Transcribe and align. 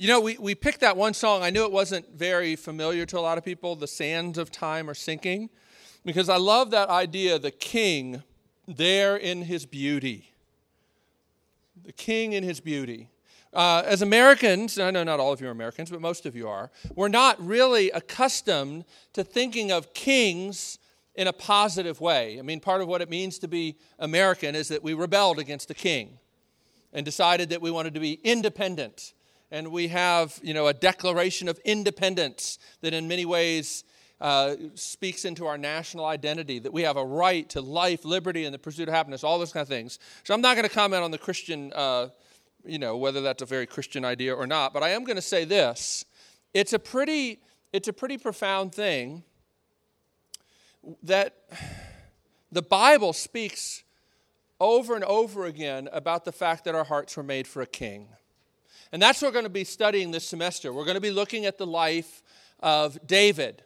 You 0.00 0.06
know, 0.06 0.20
we, 0.20 0.38
we 0.38 0.54
picked 0.54 0.78
that 0.82 0.96
one 0.96 1.12
song. 1.12 1.42
I 1.42 1.50
knew 1.50 1.64
it 1.64 1.72
wasn't 1.72 2.16
very 2.16 2.54
familiar 2.54 3.04
to 3.06 3.18
a 3.18 3.20
lot 3.20 3.36
of 3.36 3.44
people. 3.44 3.74
The 3.74 3.88
sands 3.88 4.38
of 4.38 4.52
time 4.52 4.88
are 4.88 4.94
sinking. 4.94 5.50
Because 6.04 6.28
I 6.28 6.36
love 6.36 6.70
that 6.70 6.88
idea 6.88 7.36
the 7.40 7.50
king 7.50 8.22
there 8.68 9.16
in 9.16 9.42
his 9.42 9.66
beauty. 9.66 10.32
The 11.84 11.92
king 11.92 12.32
in 12.32 12.44
his 12.44 12.60
beauty. 12.60 13.08
Uh, 13.52 13.82
as 13.84 14.00
Americans, 14.00 14.78
I 14.78 14.92
know 14.92 15.02
not 15.02 15.18
all 15.18 15.32
of 15.32 15.40
you 15.40 15.48
are 15.48 15.50
Americans, 15.50 15.90
but 15.90 16.00
most 16.00 16.26
of 16.26 16.36
you 16.36 16.46
are, 16.46 16.70
we're 16.94 17.08
not 17.08 17.44
really 17.44 17.90
accustomed 17.90 18.84
to 19.14 19.24
thinking 19.24 19.72
of 19.72 19.94
kings 19.94 20.78
in 21.16 21.26
a 21.26 21.32
positive 21.32 22.00
way. 22.00 22.38
I 22.38 22.42
mean, 22.42 22.60
part 22.60 22.82
of 22.82 22.86
what 22.86 23.02
it 23.02 23.10
means 23.10 23.40
to 23.40 23.48
be 23.48 23.76
American 23.98 24.54
is 24.54 24.68
that 24.68 24.84
we 24.84 24.94
rebelled 24.94 25.40
against 25.40 25.66
the 25.66 25.74
king 25.74 26.20
and 26.92 27.04
decided 27.04 27.48
that 27.48 27.60
we 27.60 27.72
wanted 27.72 27.94
to 27.94 28.00
be 28.00 28.20
independent. 28.22 29.12
And 29.50 29.68
we 29.72 29.88
have, 29.88 30.38
you 30.42 30.52
know, 30.52 30.66
a 30.66 30.74
declaration 30.74 31.48
of 31.48 31.58
independence 31.64 32.58
that 32.82 32.92
in 32.92 33.08
many 33.08 33.24
ways 33.24 33.84
uh, 34.20 34.56
speaks 34.74 35.24
into 35.24 35.46
our 35.46 35.56
national 35.56 36.04
identity, 36.04 36.58
that 36.58 36.72
we 36.72 36.82
have 36.82 36.96
a 36.96 37.04
right 37.04 37.48
to 37.50 37.60
life, 37.60 38.04
liberty, 38.04 38.44
and 38.44 38.52
the 38.52 38.58
pursuit 38.58 38.88
of 38.88 38.94
happiness, 38.94 39.24
all 39.24 39.38
those 39.38 39.52
kind 39.52 39.62
of 39.62 39.68
things. 39.68 39.98
So 40.24 40.34
I'm 40.34 40.40
not 40.40 40.56
going 40.56 40.68
to 40.68 40.74
comment 40.74 41.02
on 41.02 41.10
the 41.10 41.18
Christian, 41.18 41.72
uh, 41.74 42.08
you 42.64 42.78
know, 42.78 42.96
whether 42.96 43.20
that's 43.20 43.42
a 43.42 43.46
very 43.46 43.66
Christian 43.66 44.04
idea 44.04 44.34
or 44.34 44.46
not, 44.46 44.74
but 44.74 44.82
I 44.82 44.90
am 44.90 45.04
going 45.04 45.16
to 45.16 45.22
say 45.22 45.44
this. 45.44 46.04
It's 46.52 46.72
a 46.72 46.78
pretty, 46.78 47.40
it's 47.72 47.88
a 47.88 47.92
pretty 47.92 48.18
profound 48.18 48.74
thing 48.74 49.22
that 51.02 51.36
the 52.50 52.62
Bible 52.62 53.12
speaks 53.12 53.82
over 54.60 54.94
and 54.94 55.04
over 55.04 55.44
again 55.44 55.88
about 55.92 56.24
the 56.24 56.32
fact 56.32 56.64
that 56.64 56.74
our 56.74 56.84
hearts 56.84 57.16
were 57.16 57.22
made 57.22 57.46
for 57.46 57.62
a 57.62 57.66
king. 57.66 58.08
And 58.92 59.02
that's 59.02 59.20
what 59.20 59.28
we're 59.28 59.34
going 59.34 59.44
to 59.44 59.50
be 59.50 59.64
studying 59.64 60.10
this 60.10 60.26
semester. 60.26 60.72
We're 60.72 60.84
going 60.84 60.96
to 60.96 61.00
be 61.00 61.10
looking 61.10 61.44
at 61.46 61.58
the 61.58 61.66
life 61.66 62.22
of 62.60 62.98
David 63.06 63.62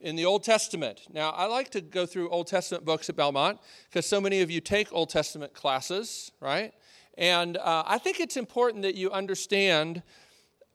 in 0.00 0.16
the 0.16 0.24
Old 0.24 0.42
Testament. 0.42 1.02
Now, 1.12 1.30
I 1.30 1.46
like 1.46 1.70
to 1.70 1.80
go 1.80 2.04
through 2.04 2.28
Old 2.28 2.48
Testament 2.48 2.84
books 2.84 3.08
at 3.08 3.16
Belmont 3.16 3.58
because 3.88 4.04
so 4.04 4.20
many 4.20 4.40
of 4.42 4.50
you 4.50 4.60
take 4.60 4.92
Old 4.92 5.08
Testament 5.08 5.54
classes, 5.54 6.32
right? 6.40 6.74
And 7.16 7.56
uh, 7.56 7.84
I 7.86 7.98
think 7.98 8.20
it's 8.20 8.36
important 8.36 8.82
that 8.82 8.94
you 8.94 9.10
understand 9.10 10.02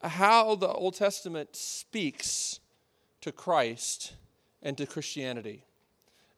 how 0.02 0.56
the 0.56 0.70
Old 0.70 0.96
Testament 0.96 1.56
speaks 1.56 2.60
to 3.22 3.32
Christ 3.32 4.14
and 4.62 4.78
to 4.78 4.86
Christianity. 4.86 5.66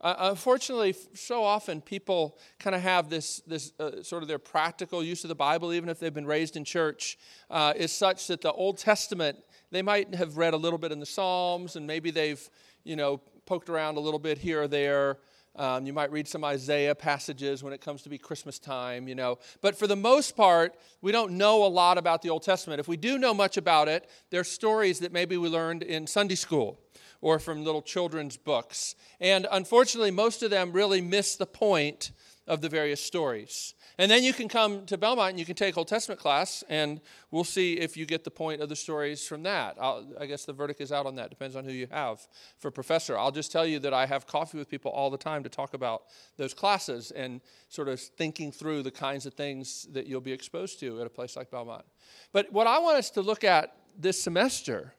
Uh, 0.02 0.16
unfortunately, 0.32 0.96
so 1.14 1.44
often 1.44 1.82
people 1.82 2.38
kind 2.58 2.76
of 2.76 2.82
have 2.82 3.10
this, 3.10 3.42
this 3.46 3.74
uh, 3.80 4.02
sort 4.02 4.24
of 4.24 4.30
their 4.30 4.40
practical 4.40 5.04
use 5.04 5.24
of 5.26 5.28
the 5.28 5.36
Bible, 5.36 5.74
even 5.74 5.90
if 5.90 6.00
they've 6.00 6.14
been 6.14 6.26
raised 6.26 6.56
in 6.56 6.64
church, 6.64 7.18
uh, 7.50 7.74
is 7.76 7.92
such 7.92 8.28
that 8.28 8.40
the 8.40 8.54
Old 8.54 8.78
Testament, 8.78 9.38
they 9.72 9.82
might 9.82 10.16
have 10.16 10.38
read 10.38 10.54
a 10.54 10.58
little 10.58 10.80
bit 10.80 10.94
in 10.94 11.00
the 11.00 11.06
Psalms 11.06 11.76
and 11.76 11.86
maybe 11.86 12.12
they've 12.12 12.50
you 12.84 12.96
know, 12.96 13.18
poked 13.46 13.70
around 13.70 13.98
a 13.98 14.00
little 14.00 14.20
bit 14.20 14.38
here 14.38 14.64
or 14.64 14.68
there. 14.68 15.18
Um, 15.56 15.86
you 15.86 15.94
might 15.94 16.12
read 16.12 16.28
some 16.28 16.44
Isaiah 16.44 16.96
passages 16.96 17.64
when 17.64 17.74
it 17.74 17.82
comes 17.82 18.04
to 18.04 18.10
be 18.10 18.18
Christmas 18.18 18.60
time, 18.60 19.08
you 19.08 19.16
know. 19.16 19.40
But 19.62 19.78
for 19.78 19.88
the 19.88 19.96
most 19.96 20.38
part, 20.38 20.76
we 21.02 21.12
don't 21.12 21.34
know 21.34 21.66
a 21.66 21.68
lot 21.68 21.98
about 21.98 22.22
the 22.22 22.30
Old 22.30 22.44
Testament. 22.44 22.80
If 22.80 22.88
we 22.88 22.98
do 22.98 23.18
know 23.18 23.34
much 23.34 23.58
about 23.58 23.88
it, 23.88 24.10
they're 24.30 24.44
stories 24.44 25.00
that 25.00 25.12
maybe 25.12 25.38
we 25.38 25.50
learned 25.50 25.84
in 25.84 26.08
Sunday 26.08 26.36
school 26.36 26.80
or 27.22 27.40
from 27.40 27.66
little 27.66 27.82
children's 27.82 28.38
books. 28.38 28.96
And 29.20 29.48
unfortunately, 29.52 30.12
most 30.12 30.44
of 30.44 30.52
them 30.52 30.72
really 30.72 31.02
miss 31.02 31.36
the 31.36 31.46
point 31.46 32.12
of 32.50 32.62
the 32.62 32.68
various 32.68 33.00
stories. 33.00 33.76
And 34.00 34.10
then 34.10 34.24
you 34.24 34.34
can 34.34 34.48
come 34.50 34.86
to 34.88 34.98
Belmont 34.98 35.32
and 35.32 35.40
you 35.40 35.46
can 35.46 35.56
take 35.56 35.78
Old 35.78 35.88
Testament 35.88 36.20
class, 36.20 36.64
and 36.68 37.00
we'll 37.32 37.44
see 37.44 37.74
if 37.74 37.96
you 37.96 38.06
get 38.06 38.24
the 38.24 38.32
point 38.32 38.62
of 38.62 38.70
the 38.70 38.76
stories 38.76 39.26
from 39.28 39.44
that. 39.44 39.78
I'll, 39.80 40.06
i 40.20 40.26
guess 40.26 40.46
the 40.46 40.54
verdict 40.54 40.82
is 40.82 40.92
out 40.92 41.06
on 41.06 41.16
that. 41.16 41.30
Depends 41.30 41.56
on 41.56 41.64
who 41.64 41.72
you 41.72 41.88
have 41.92 42.20
for 42.58 42.72
professor. 42.72 43.18
I'll 43.18 43.32
just 43.32 43.52
tell 43.52 43.68
you 43.68 43.78
that 43.80 43.94
I 43.94 44.08
have 44.08 44.26
coffee 44.26 44.58
with 44.58 44.68
people 44.68 44.92
all 44.92 45.10
the 45.10 45.18
time 45.18 45.44
to 45.44 45.50
talk 45.50 45.74
about 45.74 46.04
those 46.38 46.54
classes 46.54 47.12
and 47.12 47.40
sort 47.70 47.88
of 47.88 48.00
thinking 48.00 48.52
through 48.52 48.82
the 48.82 48.92
kinds 48.92 49.28
of 49.28 49.36
things 49.36 49.88
that 49.92 50.08
you'll 50.08 50.20
be 50.20 50.34
exposed 50.34 50.80
to 50.80 51.00
at 51.00 51.06
a 51.06 51.10
place 51.10 51.36
like 51.36 51.52
Belmont. 51.52 51.86
But 52.34 52.52
what 52.52 52.66
I 52.66 52.80
want 52.80 52.98
us 52.98 53.12
to 53.12 53.22
look 53.22 53.44
at 53.44 53.76
this 53.98 54.22
semester 54.22 54.96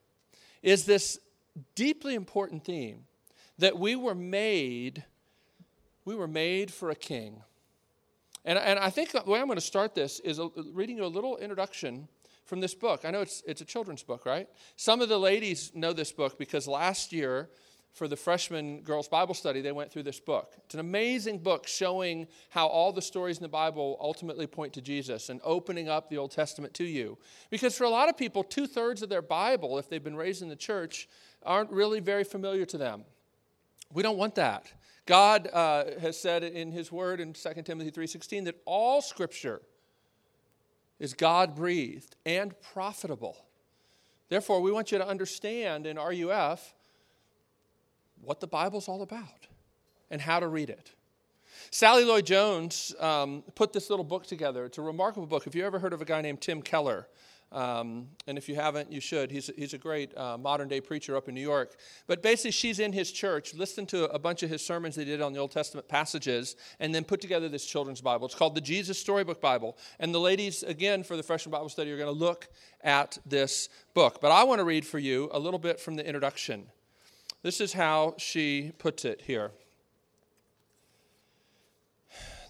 is 0.63 0.85
this 0.85 1.19
deeply 1.75 2.15
important 2.15 2.65
theme 2.65 3.07
that 3.59 3.77
we 3.77 3.97
were 3.97 4.15
made 4.15 5.05
we 6.05 6.15
were 6.15 6.29
made 6.29 6.73
for 6.73 6.91
a 6.91 6.95
king 6.95 7.43
and, 8.45 8.59
and 8.59 8.79
I 8.79 8.91
think 8.91 9.13
the 9.13 9.23
way 9.27 9.41
I'm 9.41 9.47
going 9.47 9.57
to 9.57 9.65
start 9.65 9.95
this 9.95 10.21
is 10.21 10.41
reading 10.73 10.97
you 10.97 11.05
a 11.05 11.07
little 11.07 11.37
introduction 11.37 12.09
from 12.45 12.61
this 12.61 12.75
book. 12.75 13.05
I 13.05 13.11
know 13.11 13.21
it's, 13.21 13.43
it's 13.47 13.61
a 13.61 13.65
children's 13.65 14.03
book, 14.03 14.27
right? 14.27 14.49
Some 14.77 15.01
of 15.01 15.09
the 15.09 15.19
ladies 15.19 15.73
know 15.75 15.93
this 15.93 16.11
book 16.11 16.39
because 16.39 16.67
last 16.67 17.13
year, 17.13 17.49
for 17.93 18.07
the 18.07 18.17
freshman 18.17 18.83
girls' 18.83 19.09
Bible 19.09 19.35
study, 19.35 19.61
they 19.61 19.73
went 19.73 19.91
through 19.91 20.05
this 20.05 20.21
book. 20.21 20.55
It's 20.65 20.75
an 20.75 20.81
amazing 20.81 21.39
book 21.39 21.67
showing 21.67 22.29
how 22.51 22.67
all 22.67 22.93
the 22.93 23.03
stories 23.03 23.39
in 23.39 23.43
the 23.43 23.49
Bible 23.49 23.97
ultimately 24.01 24.47
point 24.47 24.73
to 24.75 24.81
Jesus 24.81 25.29
and 25.29 25.41
opening 25.43 25.89
up 25.89 26.09
the 26.09 26.17
Old 26.17 26.31
Testament 26.31 26.73
to 26.75 26.85
you. 26.85 27.19
Because 27.51 27.77
for 27.77 27.85
a 27.85 27.91
lot 27.91 28.09
of 28.09 28.17
people, 28.17 28.45
two 28.45 28.67
thirds 28.67 29.03
of 29.03 29.09
their 29.09 29.23
Bible, 29.23 29.79
if 29.79 29.89
they've 29.89 30.03
been 30.03 30.17
raised 30.17 30.41
in 30.43 30.49
the 30.49 30.57
church, 30.57 31.09
aren't 31.43 31.71
really 31.71 32.01
very 32.01 32.25
familiar 32.25 32.65
to 32.67 32.79
them. 32.79 33.05
We 33.93 34.03
don't 34.03 34.19
want 34.19 34.37
that. 34.37 34.73
God 35.07 35.49
uh, 35.53 35.85
has 36.01 36.19
said 36.19 36.45
in 36.45 36.73
his 36.73 36.93
word 36.93 37.21
in 37.21 37.33
2 37.33 37.63
Timothy 37.65 37.91
3:16 37.91 38.45
that 38.45 38.57
all 38.65 39.03
scripture 39.03 39.61
is 40.99 41.15
God 41.15 41.57
breathed 41.57 42.17
and 42.27 42.55
profitable. 42.61 43.37
Therefore, 44.29 44.61
we 44.61 44.71
want 44.71 44.93
you 44.93 44.99
to 44.99 45.07
understand 45.07 45.87
in 45.87 45.97
RUF 45.97 46.75
what 48.23 48.41
the 48.41 48.47
Bible's 48.47 48.87
all 48.89 49.03
about 49.03 49.49
and 50.11 50.21
how 50.21 50.39
to 50.39 50.47
read 50.47 50.71
it. 50.71 50.93
Sally 51.71 52.05
Lloyd 52.05 52.27
Jones 52.27 52.95
um, 53.01 53.43
put 53.55 53.73
this 53.73 53.91
little 53.91 54.05
book 54.05 54.27
together. 54.27 54.65
It's 54.65 54.79
a 54.79 54.83
remarkable 54.83 55.27
book. 55.27 55.45
Have 55.45 55.55
you 55.55 55.65
ever 55.65 55.79
heard 55.79 55.93
of 55.93 56.03
a 56.03 56.05
guy 56.05 56.21
named 56.21 56.41
Tim 56.41 56.63
Keller? 56.63 57.09
Um, 57.53 58.07
and 58.29 58.39
if 58.39 58.49
you 58.49 58.55
haven't, 58.55 58.93
you 58.93 59.01
should. 59.01 59.31
He's, 59.31 59.51
he's 59.57 59.75
a 59.75 59.79
great 59.79 60.17
uh, 60.17 60.39
modern 60.39 60.69
day 60.69 60.81
preacher 60.81 61.17
up 61.17 61.29
in 61.29 61.35
New 61.35 61.41
York. 61.41 61.77
But 62.07 62.23
basically, 62.23 62.53
she's 62.53 62.79
in 62.79 62.93
his 62.93 63.11
church, 63.11 63.55
listened 63.55 63.89
to 63.89 64.05
a 64.11 64.19
bunch 64.19 64.45
of 64.45 64.51
his 64.51 64.65
sermons 64.65 64.95
they 64.95 65.05
did 65.05 65.21
on 65.21 65.33
the 65.33 65.41
Old 65.41 65.51
Testament 65.51 65.89
passages, 65.89 66.55
and 66.79 66.95
then 66.95 67.03
put 67.03 67.21
together 67.21 67.49
this 67.49 67.67
children's 67.67 68.01
Bible. 68.01 68.27
It's 68.27 68.37
called 68.37 68.55
the 68.55 68.61
Jesus 68.61 69.01
Storybook 69.01 69.41
Bible. 69.41 69.77
And 69.99 70.15
the 70.15 70.21
ladies, 70.21 70.63
again, 70.63 71.03
for 71.03 71.17
the 71.17 71.25
freshman 71.25 71.51
Bible 71.51 71.69
study, 71.69 71.91
are 71.91 71.97
going 71.97 72.13
to 72.13 72.19
look 72.19 72.49
at 72.83 73.19
this 73.27 73.69
book. 73.95 74.21
But 74.21 74.31
I 74.31 74.45
want 74.45 74.61
to 74.61 74.65
read 74.65 74.87
for 74.87 75.01
you 75.01 75.29
a 75.33 75.39
little 75.39 75.59
bit 75.59 75.81
from 75.81 75.97
the 75.97 76.07
introduction. 76.07 76.67
This 77.43 77.61
is 77.61 77.73
how 77.73 78.15
she 78.17 78.73
puts 78.79 79.05
it 79.05 79.23
here. 79.23 79.51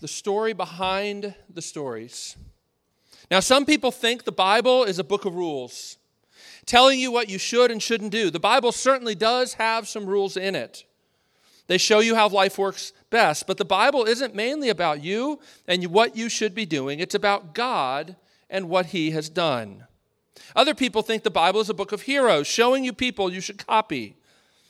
The 0.01 0.09
story 0.09 0.53
behind 0.53 1.35
the 1.53 1.63
stories. 1.63 2.37
Now, 3.31 3.41
some 3.41 3.65
people 3.65 3.93
think 3.93 4.25
the 4.25 4.33
Bible 4.33 4.83
is 4.83 4.99
a 4.99 5.05
book 5.05 5.25
of 5.25 5.37
rules, 5.37 5.99
telling 6.67 6.99
you 6.99 7.13
what 7.13 7.31
you 7.31 7.39
should 7.39 7.71
and 7.71 7.83
shouldn't 7.83 8.11
do. 8.11 8.31
The 8.31 8.41
Bible 8.41 8.73
certainly 8.73 9.15
does 9.15 9.55
have 9.55 9.87
some 9.87 10.07
rules 10.07 10.37
in 10.37 10.57
it. 10.57 10.85
They 11.69 11.79
show 11.79 12.01
you 12.01 12.17
how 12.17 12.29
life 12.29 12.59
works 12.59 12.93
best, 13.11 13.47
but 13.47 13.57
the 13.57 13.65
Bible 13.65 14.05
isn't 14.05 14.35
mainly 14.35 14.69
about 14.69 15.05
you 15.05 15.39
and 15.69 15.87
what 15.87 16.17
you 16.17 16.29
should 16.29 16.53
be 16.53 16.67
doing. 16.67 16.99
It's 16.99 17.15
about 17.15 17.55
God 17.55 18.17
and 18.49 18.69
what 18.69 18.87
He 18.87 19.13
has 19.13 19.29
done. 19.29 19.87
Other 20.57 20.75
people 20.75 21.03
think 21.03 21.23
the 21.23 21.31
Bible 21.31 21.61
is 21.61 21.71
a 21.71 21.75
book 21.75 21.93
of 21.93 22.03
heroes, 22.03 22.49
showing 22.49 22.85
you 22.85 22.93
people 22.93 23.33
you 23.33 23.41
should 23.41 23.65
copy. 23.65 24.17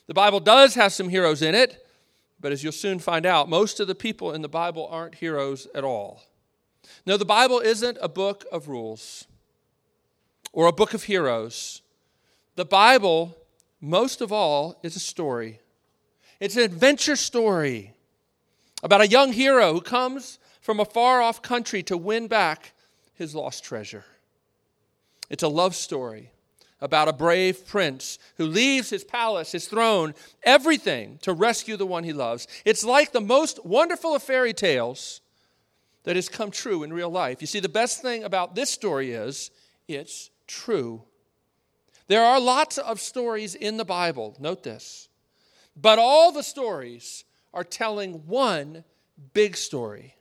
The 0.06 0.14
Bible 0.14 0.40
does 0.40 0.74
have 0.74 0.92
some 0.92 1.08
heroes 1.08 1.40
in 1.40 1.54
it, 1.54 1.86
but 2.38 2.52
as 2.52 2.62
you'll 2.62 2.72
soon 2.72 2.98
find 2.98 3.24
out, 3.24 3.48
most 3.48 3.80
of 3.80 3.86
the 3.86 3.94
people 3.94 4.34
in 4.34 4.42
the 4.42 4.48
Bible 4.48 4.86
aren't 4.90 5.14
heroes 5.14 5.66
at 5.74 5.84
all. 5.84 6.22
No, 7.06 7.16
the 7.16 7.24
Bible 7.24 7.60
isn't 7.60 7.98
a 8.00 8.08
book 8.08 8.44
of 8.52 8.68
rules 8.68 9.26
or 10.52 10.66
a 10.66 10.72
book 10.72 10.94
of 10.94 11.04
heroes. 11.04 11.82
The 12.56 12.64
Bible, 12.64 13.36
most 13.80 14.20
of 14.20 14.32
all, 14.32 14.78
is 14.82 14.96
a 14.96 15.00
story. 15.00 15.60
It's 16.40 16.56
an 16.56 16.62
adventure 16.62 17.16
story 17.16 17.94
about 18.82 19.00
a 19.00 19.08
young 19.08 19.32
hero 19.32 19.72
who 19.72 19.80
comes 19.80 20.38
from 20.60 20.80
a 20.80 20.84
far 20.84 21.20
off 21.20 21.42
country 21.42 21.82
to 21.84 21.96
win 21.96 22.26
back 22.26 22.72
his 23.14 23.34
lost 23.34 23.64
treasure. 23.64 24.04
It's 25.28 25.42
a 25.42 25.48
love 25.48 25.74
story 25.74 26.30
about 26.80 27.08
a 27.08 27.12
brave 27.12 27.66
prince 27.66 28.18
who 28.36 28.46
leaves 28.46 28.90
his 28.90 29.04
palace, 29.04 29.52
his 29.52 29.68
throne, 29.68 30.14
everything 30.42 31.18
to 31.22 31.32
rescue 31.32 31.76
the 31.76 31.86
one 31.86 32.04
he 32.04 32.12
loves. 32.12 32.48
It's 32.64 32.84
like 32.84 33.12
the 33.12 33.20
most 33.20 33.64
wonderful 33.64 34.14
of 34.14 34.22
fairy 34.22 34.54
tales 34.54 35.20
that 36.04 36.16
has 36.16 36.28
come 36.28 36.50
true 36.50 36.82
in 36.82 36.92
real 36.92 37.10
life. 37.10 37.40
You 37.40 37.46
see, 37.46 37.60
the 37.60 37.68
best 37.68 38.02
thing 38.02 38.24
about 38.24 38.54
this 38.54 38.70
story 38.70 39.12
is 39.12 39.50
it's 39.88 40.30
true. 40.46 41.02
There 42.08 42.24
are 42.24 42.40
lots 42.40 42.78
of 42.78 43.00
stories 43.00 43.54
in 43.54 43.76
the 43.76 43.84
Bible, 43.84 44.36
note 44.40 44.62
this, 44.62 45.08
but 45.76 45.98
all 45.98 46.32
the 46.32 46.42
stories 46.42 47.24
are 47.52 47.64
telling 47.64 48.26
one 48.26 48.84
big 49.32 49.56
story 49.56 50.16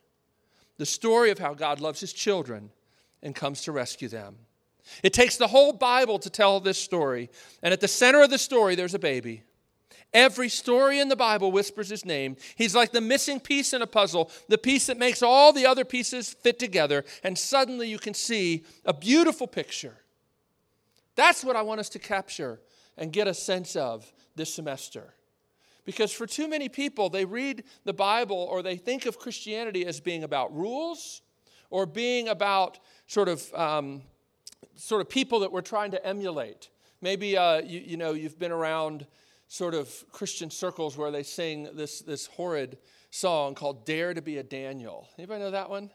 the 0.80 0.86
story 0.86 1.30
of 1.30 1.38
how 1.38 1.52
God 1.52 1.78
loves 1.78 2.00
his 2.00 2.10
children 2.10 2.70
and 3.22 3.34
comes 3.34 3.60
to 3.64 3.72
rescue 3.72 4.08
them. 4.08 4.34
It 5.02 5.12
takes 5.12 5.36
the 5.36 5.46
whole 5.46 5.74
Bible 5.74 6.18
to 6.20 6.30
tell 6.30 6.58
this 6.58 6.78
story. 6.78 7.28
And 7.62 7.74
at 7.74 7.82
the 7.82 7.86
center 7.86 8.22
of 8.22 8.30
the 8.30 8.38
story, 8.38 8.74
there's 8.74 8.94
a 8.94 8.98
baby. 8.98 9.42
Every 10.12 10.48
story 10.48 10.98
in 10.98 11.08
the 11.08 11.16
Bible 11.16 11.52
whispers 11.52 11.88
his 11.88 12.04
name. 12.04 12.36
He's 12.56 12.74
like 12.74 12.90
the 12.90 13.00
missing 13.00 13.38
piece 13.38 13.72
in 13.72 13.80
a 13.80 13.86
puzzle, 13.86 14.30
the 14.48 14.58
piece 14.58 14.86
that 14.86 14.98
makes 14.98 15.22
all 15.22 15.52
the 15.52 15.66
other 15.66 15.84
pieces 15.84 16.32
fit 16.32 16.58
together. 16.58 17.04
And 17.22 17.38
suddenly 17.38 17.88
you 17.88 17.98
can 17.98 18.14
see 18.14 18.64
a 18.84 18.92
beautiful 18.92 19.46
picture. 19.46 19.98
That's 21.14 21.44
what 21.44 21.54
I 21.54 21.62
want 21.62 21.80
us 21.80 21.88
to 21.90 21.98
capture 21.98 22.60
and 22.96 23.12
get 23.12 23.28
a 23.28 23.34
sense 23.34 23.76
of 23.76 24.12
this 24.34 24.52
semester. 24.52 25.14
Because 25.84 26.12
for 26.12 26.26
too 26.26 26.48
many 26.48 26.68
people, 26.68 27.08
they 27.08 27.24
read 27.24 27.64
the 27.84 27.92
Bible 27.92 28.36
or 28.50 28.62
they 28.62 28.76
think 28.76 29.06
of 29.06 29.18
Christianity 29.18 29.86
as 29.86 30.00
being 30.00 30.24
about 30.24 30.54
rules 30.54 31.22
or 31.70 31.86
being 31.86 32.28
about 32.28 32.78
sort 33.06 33.28
of, 33.28 33.52
um, 33.54 34.02
sort 34.74 35.00
of 35.00 35.08
people 35.08 35.40
that 35.40 35.52
we're 35.52 35.62
trying 35.62 35.92
to 35.92 36.04
emulate. 36.04 36.68
Maybe 37.00 37.36
uh, 37.36 37.60
you, 37.60 37.80
you 37.80 37.96
know, 37.96 38.12
you've 38.12 38.38
been 38.38 38.52
around 38.52 39.06
sort 39.50 39.74
of 39.74 39.92
Christian 40.12 40.48
circles 40.48 40.96
where 40.96 41.10
they 41.10 41.24
sing 41.24 41.70
this, 41.74 42.02
this 42.02 42.26
horrid 42.26 42.78
song 43.10 43.56
called 43.56 43.84
Dare 43.84 44.14
to 44.14 44.22
be 44.22 44.38
a 44.38 44.44
Daniel. 44.44 45.08
Anybody 45.18 45.40
know 45.40 45.50
that 45.50 45.68
one? 45.68 45.90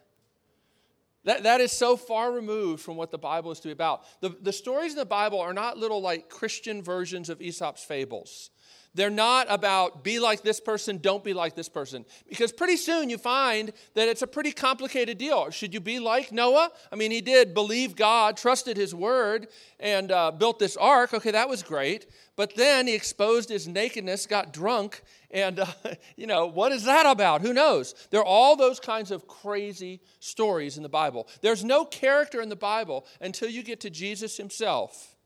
That, 1.24 1.44
that 1.44 1.62
is 1.62 1.72
so 1.72 1.96
far 1.96 2.34
removed 2.34 2.84
from 2.84 2.98
what 2.98 3.12
the 3.12 3.18
Bible 3.18 3.52
is 3.52 3.62
to 3.62 3.70
be 3.70 3.72
about. 3.72 4.04
The, 4.20 4.36
the 4.42 4.52
stories 4.52 4.92
in 4.92 4.98
the 4.98 5.06
Bible 5.06 5.40
are 5.40 5.54
not 5.54 5.78
little 5.78 6.02
like 6.02 6.30
Christian 6.30 6.84
versions 6.84 7.30
of 7.30 7.42
Aesop's 7.42 7.82
fables. 7.82 8.50
They're 8.96 9.10
not 9.10 9.48
about 9.50 10.06
be 10.06 10.20
like 10.20 10.42
this 10.42 10.62
person, 10.62 11.00
don't 11.00 11.24
be 11.24 11.34
like 11.34 11.54
this 11.54 11.68
person. 11.68 12.06
Because 12.30 12.54
pretty 12.54 12.78
soon 12.78 13.10
you 13.10 13.18
find 13.18 13.74
that 13.94 14.08
it's 14.08 14.22
a 14.22 14.28
pretty 14.28 14.54
complicated 14.54 15.18
deal. 15.18 15.50
Should 15.50 15.74
you 15.74 15.82
be 15.82 16.00
like 16.00 16.32
Noah? 16.32 16.72
I 16.94 16.96
mean, 16.96 17.12
he 17.12 17.20
did 17.20 17.54
believe 17.54 17.98
God, 17.98 18.38
trusted 18.38 18.78
his 18.78 18.96
word, 18.96 19.48
and 19.82 20.14
uh, 20.14 20.32
built 20.32 20.60
this 20.60 20.78
ark. 20.78 21.14
Okay, 21.14 21.32
that 21.32 21.50
was 21.50 21.62
great. 21.62 22.08
But 22.38 22.56
then 22.56 22.88
he 22.88 22.94
exposed 22.94 23.50
his 23.50 23.68
nakedness, 23.68 24.28
got 24.28 24.54
drunk, 24.54 25.04
and, 25.30 25.60
uh, 25.60 25.66
you 26.16 26.26
know, 26.26 26.46
what 26.46 26.72
is 26.72 26.86
that 26.86 27.06
about? 27.06 27.42
Who 27.42 27.54
knows? 27.54 28.08
There 28.12 28.22
are 28.22 28.26
all 28.26 28.56
those 28.56 28.80
kinds 28.80 29.12
of 29.12 29.28
crazy 29.28 30.00
stories 30.22 30.78
in 30.78 30.84
the 30.84 30.90
Bible. 30.90 31.28
There's 31.42 31.66
no 31.66 31.84
character 31.84 32.42
in 32.42 32.48
the 32.48 32.56
Bible 32.56 33.06
until 33.20 33.50
you 33.50 33.62
get 33.62 33.82
to 33.82 33.90
Jesus 33.90 34.38
himself, 34.38 35.18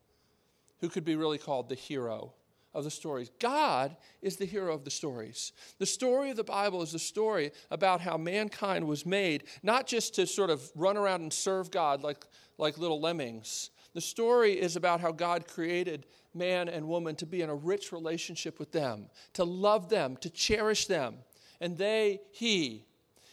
who 0.80 0.88
could 0.88 1.04
be 1.04 1.14
really 1.14 1.38
called 1.38 1.68
the 1.68 1.76
hero 1.76 2.34
of 2.72 2.84
the 2.84 2.90
stories. 2.90 3.30
God 3.40 3.96
is 4.22 4.36
the 4.36 4.44
hero 4.44 4.74
of 4.74 4.84
the 4.84 4.90
stories. 4.90 5.52
The 5.78 5.86
story 5.86 6.30
of 6.30 6.36
the 6.36 6.44
Bible 6.44 6.82
is 6.82 6.92
the 6.92 6.98
story 6.98 7.52
about 7.70 8.00
how 8.00 8.16
mankind 8.16 8.86
was 8.86 9.04
made, 9.04 9.44
not 9.62 9.86
just 9.86 10.14
to 10.14 10.26
sort 10.26 10.50
of 10.50 10.70
run 10.74 10.96
around 10.96 11.22
and 11.22 11.32
serve 11.32 11.70
God 11.70 12.02
like, 12.02 12.24
like 12.58 12.78
little 12.78 13.00
lemmings. 13.00 13.70
The 13.94 14.00
story 14.00 14.52
is 14.52 14.76
about 14.76 15.00
how 15.00 15.10
God 15.10 15.48
created 15.48 16.06
man 16.32 16.68
and 16.68 16.86
woman 16.86 17.16
to 17.16 17.26
be 17.26 17.42
in 17.42 17.50
a 17.50 17.54
rich 17.54 17.90
relationship 17.90 18.58
with 18.58 18.70
them, 18.70 19.06
to 19.32 19.44
love 19.44 19.88
them, 19.88 20.16
to 20.18 20.30
cherish 20.30 20.86
them. 20.86 21.16
And 21.60 21.76
they, 21.76 22.20
he. 22.30 22.86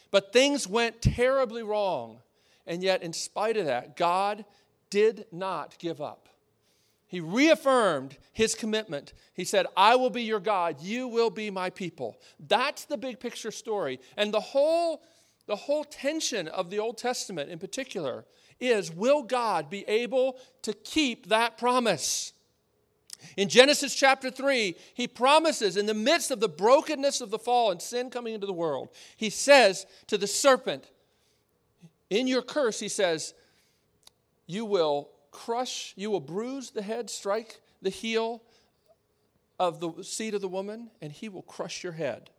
But 0.10 0.34
things 0.34 0.68
went 0.68 1.02
terribly 1.02 1.64
wrong. 1.64 2.22
And 2.66 2.84
yet, 2.84 3.04
in 3.04 3.14
spite 3.14 3.56
of 3.56 3.66
that, 3.68 3.96
God 3.96 4.46
did 4.90 5.26
not 5.32 5.78
give 5.80 6.02
up. 6.02 6.28
He 7.08 7.22
reaffirmed 7.22 8.18
his 8.34 8.54
commitment. 8.54 9.14
He 9.34 9.46
said, 9.46 9.66
I 9.78 9.96
will 9.96 10.10
be 10.10 10.24
your 10.24 10.42
God, 10.42 10.82
you 10.82 11.08
will 11.08 11.30
be 11.30 11.50
my 11.50 11.70
people. 11.70 12.18
That's 12.40 12.86
the 12.86 12.98
big 12.98 13.20
picture 13.20 13.52
story. 13.52 14.00
And 14.18 14.34
the 14.34 14.42
whole, 14.42 15.02
the 15.48 15.56
whole 15.56 15.86
tension 15.86 16.50
of 16.50 16.70
the 16.70 16.80
Old 16.80 16.98
Testament 16.98 17.50
in 17.50 17.60
particular 17.60 18.26
is 18.60 18.92
will 18.92 19.24
God 19.24 19.70
be 19.70 19.88
able 19.88 20.38
to 20.64 20.74
keep 20.74 21.30
that 21.30 21.58
promise? 21.58 22.34
In 23.36 23.50
Genesis 23.50 23.96
chapter 23.96 24.30
3, 24.30 24.76
he 24.94 25.08
promises 25.08 25.78
in 25.78 25.86
the 25.86 25.94
midst 25.94 26.30
of 26.30 26.40
the 26.40 26.50
brokenness 26.50 27.22
of 27.22 27.32
the 27.32 27.40
fall 27.40 27.72
and 27.72 27.82
sin 27.82 28.10
coming 28.10 28.34
into 28.34 28.46
the 28.46 28.54
world, 28.54 28.90
he 29.16 29.30
says 29.30 29.86
to 30.08 30.18
the 30.18 30.28
serpent, 30.28 30.92
In 32.10 32.28
your 32.28 32.42
curse, 32.42 32.80
he 32.80 32.90
says, 32.90 33.34
You 34.46 34.66
will 34.66 35.10
crush, 35.38 35.94
you 35.96 36.10
will 36.10 36.20
bruise 36.20 36.72
the 36.72 36.82
head, 36.82 37.12
strike 37.12 37.62
the 37.84 37.92
heel 37.92 38.42
of 39.60 39.80
the 39.80 40.04
seed 40.04 40.34
of 40.34 40.42
the 40.42 40.48
woman, 40.48 40.90
and 41.00 41.12
he 41.12 41.30
will 41.30 41.44
crush 41.44 41.84
your 41.84 41.94
head. 41.94 42.32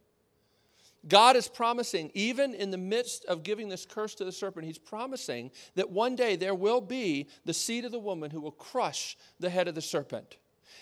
God 1.07 1.37
is 1.37 1.47
promising, 1.47 2.11
even 2.13 2.55
in 2.55 2.73
the 2.73 2.77
midst 2.77 3.25
of 3.27 3.45
giving 3.45 3.69
this 3.69 3.87
curse 3.87 4.17
to 4.17 4.25
the 4.25 4.33
serpent, 4.33 4.67
he's 4.67 4.79
promising 4.79 5.53
that 5.77 5.91
one 5.91 6.17
day 6.17 6.35
there 6.35 6.57
will 6.57 6.81
be 6.81 7.29
the 7.45 7.55
seed 7.55 7.85
of 7.85 7.93
the 7.93 8.01
woman 8.01 8.33
who 8.33 8.41
will 8.41 8.51
crush 8.51 9.17
the 9.39 9.49
head 9.49 9.69
of 9.69 9.77
the 9.77 9.81
serpent. 9.81 10.37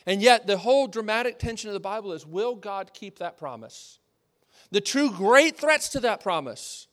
And 0.06 0.22
yet, 0.22 0.46
the 0.46 0.56
whole 0.56 0.86
dramatic 0.86 1.38
tension 1.38 1.68
of 1.68 1.74
the 1.74 1.80
Bible 1.80 2.14
is 2.14 2.24
will 2.24 2.54
God 2.54 2.94
keep 2.94 3.18
that 3.18 3.36
promise? 3.36 3.98
The 4.70 4.80
true 4.80 5.10
great 5.10 5.58
threats 5.58 5.90
to 5.90 6.00
that 6.00 6.22
promise 6.22 6.86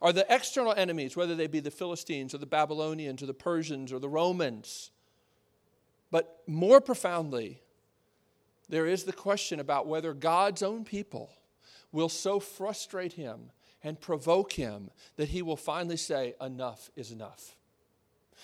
are 0.00 0.12
the 0.12 0.26
external 0.28 0.72
enemies, 0.72 1.16
whether 1.16 1.34
they 1.34 1.46
be 1.46 1.60
the 1.60 1.70
Philistines 1.70 2.34
or 2.34 2.38
the 2.38 2.46
Babylonians 2.46 3.22
or 3.22 3.26
the 3.26 3.34
Persians 3.34 3.92
or 3.92 3.98
the 3.98 4.08
Romans. 4.08 4.90
But 6.10 6.42
more 6.46 6.80
profoundly, 6.80 7.62
there 8.68 8.86
is 8.86 9.04
the 9.04 9.12
question 9.12 9.60
about 9.60 9.86
whether 9.86 10.12
God's 10.12 10.62
own 10.62 10.84
people 10.84 11.30
will 11.92 12.08
so 12.08 12.40
frustrate 12.40 13.14
him 13.14 13.50
and 13.82 14.00
provoke 14.00 14.52
him 14.52 14.90
that 15.16 15.28
he 15.28 15.42
will 15.42 15.56
finally 15.56 15.96
say, 15.96 16.34
Enough 16.40 16.90
is 16.96 17.12
enough. 17.12 17.56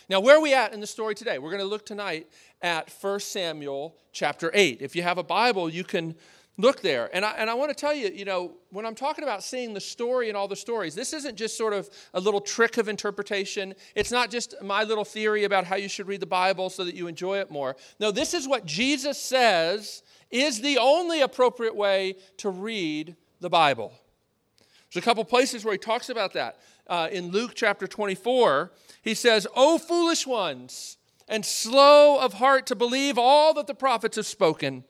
Now, 0.09 0.21
where 0.21 0.37
are 0.37 0.41
we 0.41 0.55
at 0.55 0.73
in 0.73 0.81
the 0.81 0.87
story 0.87 1.15
today? 1.15 1.39
We're 1.39 1.51
going 1.51 1.63
to 1.63 1.67
look 1.67 1.87
tonight 1.87 2.31
at 2.61 2.91
1 3.01 3.21
Samuel 3.21 3.97
chapter 4.13 4.51
8. 4.53 4.81
If 4.81 4.97
you 4.97 5.03
have 5.03 5.19
a 5.19 5.23
Bible, 5.23 5.69
you 5.69 5.85
can 5.85 6.15
look 6.59 6.83
there. 6.83 7.11
And 7.15 7.25
I, 7.25 7.33
and 7.33 7.49
I 7.49 7.55
want 7.55 7.71
to 7.71 7.75
tell 7.75 7.95
you, 7.95 8.11
you 8.15 8.25
know, 8.25 8.53
when 8.71 8.85
I'm 8.85 8.95
talking 8.95 9.25
about 9.25 9.43
seeing 9.43 9.75
the 9.75 9.81
story 9.81 10.29
and 10.29 10.37
all 10.37 10.49
the 10.49 10.57
stories, 10.57 10.95
this 10.95 11.13
isn't 11.13 11.37
just 11.37 11.57
sort 11.57 11.73
of 11.73 11.89
a 12.15 12.21
little 12.21 12.41
trick 12.41 12.77
of 12.77 12.89
interpretation. 12.89 13.75
It's 13.95 14.11
not 14.11 14.31
just 14.31 14.55
my 14.63 14.85
little 14.85 15.05
theory 15.05 15.45
about 15.45 15.65
how 15.65 15.77
you 15.77 15.89
should 15.89 16.07
read 16.07 16.21
the 16.21 16.27
Bible 16.27 16.71
so 16.71 16.85
that 16.85 16.95
you 16.95 17.07
enjoy 17.07 17.39
it 17.39 17.51
more. 17.51 17.77
No, 17.99 18.11
this 18.11 18.35
is 18.35 18.47
what 18.47 18.67
Jesus 18.67 19.19
says 19.19 20.03
is 20.31 20.61
the 20.61 20.79
only 20.79 21.21
appropriate 21.21 21.77
way 21.77 22.17
to 22.39 22.51
read 22.51 23.17
the 23.41 23.51
Bible. 23.51 23.93
There's 24.93 25.03
a 25.03 25.05
couple 25.05 25.25
places 25.25 25.65
where 25.65 25.73
he 25.73 25.79
talks 25.79 26.09
about 26.09 26.33
that. 26.35 26.59
Uh, 26.87 27.09
in 27.11 27.31
Luke 27.31 27.53
chapter 27.55 27.87
24, 27.87 28.73
he 29.03 29.15
says, 29.15 29.47
O 29.55 29.79
foolish 29.79 30.27
ones, 30.27 30.99
and 31.29 31.47
slow 31.47 32.19
of 32.19 32.35
heart 32.35 32.67
to 32.67 32.75
believe 32.75 33.17
all 33.17 33.55
that 33.55 33.67
the 33.67 33.75
prophets 33.75 34.17
have 34.17 34.27
spoken. 34.27 34.85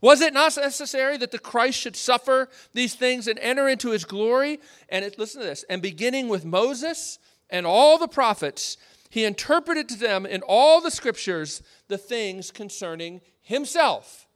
Was 0.00 0.20
it 0.20 0.34
not 0.34 0.56
necessary 0.56 1.16
that 1.18 1.30
the 1.30 1.38
Christ 1.38 1.78
should 1.78 1.96
suffer 1.96 2.48
these 2.72 2.94
things 2.94 3.28
and 3.28 3.38
enter 3.38 3.68
into 3.68 3.90
his 3.90 4.04
glory? 4.04 4.60
And 4.88 5.04
it, 5.04 5.18
listen 5.18 5.40
to 5.40 5.46
this. 5.46 5.64
And 5.68 5.80
beginning 5.80 6.28
with 6.28 6.44
Moses 6.44 7.18
and 7.50 7.66
all 7.66 7.98
the 7.98 8.08
prophets, 8.08 8.76
he 9.10 9.24
interpreted 9.24 9.88
to 9.90 9.98
them 9.98 10.26
in 10.26 10.42
all 10.42 10.80
the 10.80 10.90
scriptures 10.90 11.62
the 11.88 11.98
things 11.98 12.50
concerning 12.50 13.20
himself. 13.42 14.26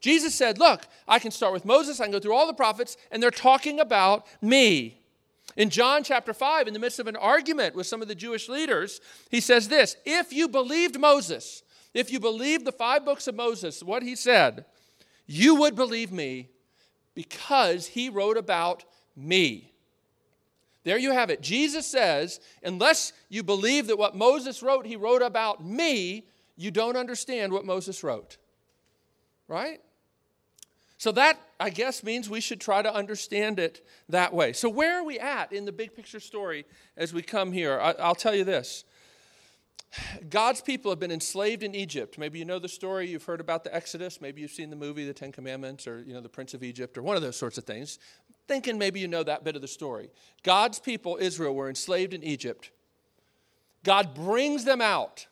Jesus 0.00 0.34
said, 0.34 0.58
Look, 0.58 0.86
I 1.08 1.18
can 1.18 1.30
start 1.30 1.52
with 1.52 1.64
Moses, 1.64 2.00
I 2.00 2.04
can 2.04 2.12
go 2.12 2.20
through 2.20 2.34
all 2.34 2.46
the 2.46 2.54
prophets, 2.54 2.96
and 3.10 3.22
they're 3.22 3.30
talking 3.30 3.80
about 3.80 4.26
me. 4.42 5.00
In 5.56 5.70
John 5.70 6.04
chapter 6.04 6.34
5, 6.34 6.68
in 6.68 6.74
the 6.74 6.78
midst 6.78 6.98
of 6.98 7.06
an 7.06 7.16
argument 7.16 7.74
with 7.74 7.86
some 7.86 8.02
of 8.02 8.08
the 8.08 8.14
Jewish 8.14 8.48
leaders, 8.48 9.00
he 9.30 9.40
says 9.40 9.68
this 9.68 9.96
If 10.04 10.32
you 10.32 10.48
believed 10.48 11.00
Moses, 11.00 11.62
if 11.96 12.12
you 12.12 12.20
believed 12.20 12.64
the 12.64 12.72
five 12.72 13.04
books 13.04 13.26
of 13.26 13.34
Moses, 13.34 13.82
what 13.82 14.02
he 14.02 14.14
said, 14.14 14.64
you 15.26 15.54
would 15.56 15.74
believe 15.74 16.12
me 16.12 16.50
because 17.14 17.86
he 17.86 18.08
wrote 18.08 18.36
about 18.36 18.84
me. 19.16 19.72
There 20.84 20.98
you 20.98 21.12
have 21.12 21.30
it. 21.30 21.40
Jesus 21.40 21.86
says, 21.86 22.38
unless 22.62 23.12
you 23.28 23.42
believe 23.42 23.88
that 23.88 23.98
what 23.98 24.14
Moses 24.14 24.62
wrote, 24.62 24.86
he 24.86 24.94
wrote 24.94 25.22
about 25.22 25.64
me, 25.64 26.28
you 26.56 26.70
don't 26.70 26.96
understand 26.96 27.52
what 27.52 27.64
Moses 27.64 28.04
wrote. 28.04 28.36
Right? 29.48 29.80
So 30.98 31.12
that, 31.12 31.40
I 31.58 31.70
guess, 31.70 32.02
means 32.02 32.30
we 32.30 32.40
should 32.40 32.60
try 32.60 32.82
to 32.82 32.94
understand 32.94 33.58
it 33.58 33.86
that 34.08 34.32
way. 34.32 34.52
So, 34.52 34.68
where 34.68 34.98
are 34.98 35.04
we 35.04 35.18
at 35.18 35.52
in 35.52 35.64
the 35.64 35.72
big 35.72 35.94
picture 35.94 36.20
story 36.20 36.64
as 36.96 37.12
we 37.12 37.20
come 37.22 37.52
here? 37.52 37.78
I, 37.80 38.08
will 38.08 38.14
tell 38.14 38.34
you 38.34 38.44
this 38.44 38.84
God's 40.28 40.60
people 40.60 40.90
have 40.90 40.98
been 40.98 41.10
enslaved 41.10 41.62
in 41.62 41.74
Egypt. 41.74 42.18
Maybe 42.18 42.38
you 42.38 42.44
know 42.44 42.58
the 42.58 42.68
story, 42.68 43.08
you've 43.08 43.24
heard 43.24 43.40
about 43.40 43.64
the 43.64 43.74
Exodus, 43.74 44.20
maybe 44.20 44.40
you've 44.40 44.50
seen 44.50 44.70
the 44.70 44.76
movie, 44.76 45.06
The 45.06 45.14
Ten 45.14 45.32
Commandments, 45.32 45.86
or 45.86 46.02
you 46.02 46.14
know, 46.14 46.20
The 46.20 46.28
Prince 46.28 46.54
of 46.54 46.62
Egypt, 46.62 46.96
or 46.98 47.02
one 47.02 47.16
of 47.16 47.22
those 47.22 47.36
sorts 47.36 47.58
of 47.58 47.64
things. 47.64 47.98
Thinking 48.48 48.78
maybe 48.78 49.00
you 49.00 49.08
know 49.08 49.22
that 49.22 49.44
bit 49.44 49.56
of 49.56 49.62
the 49.62 49.68
story. 49.68 50.10
God's 50.42 50.78
people, 50.78 51.18
Israel, 51.20 51.54
were 51.54 51.68
enslaved 51.68 52.14
in 52.14 52.22
Egypt. 52.22 52.70
God 53.84 54.14
brings 54.14 54.64
them 54.64 54.80
out 54.80 55.26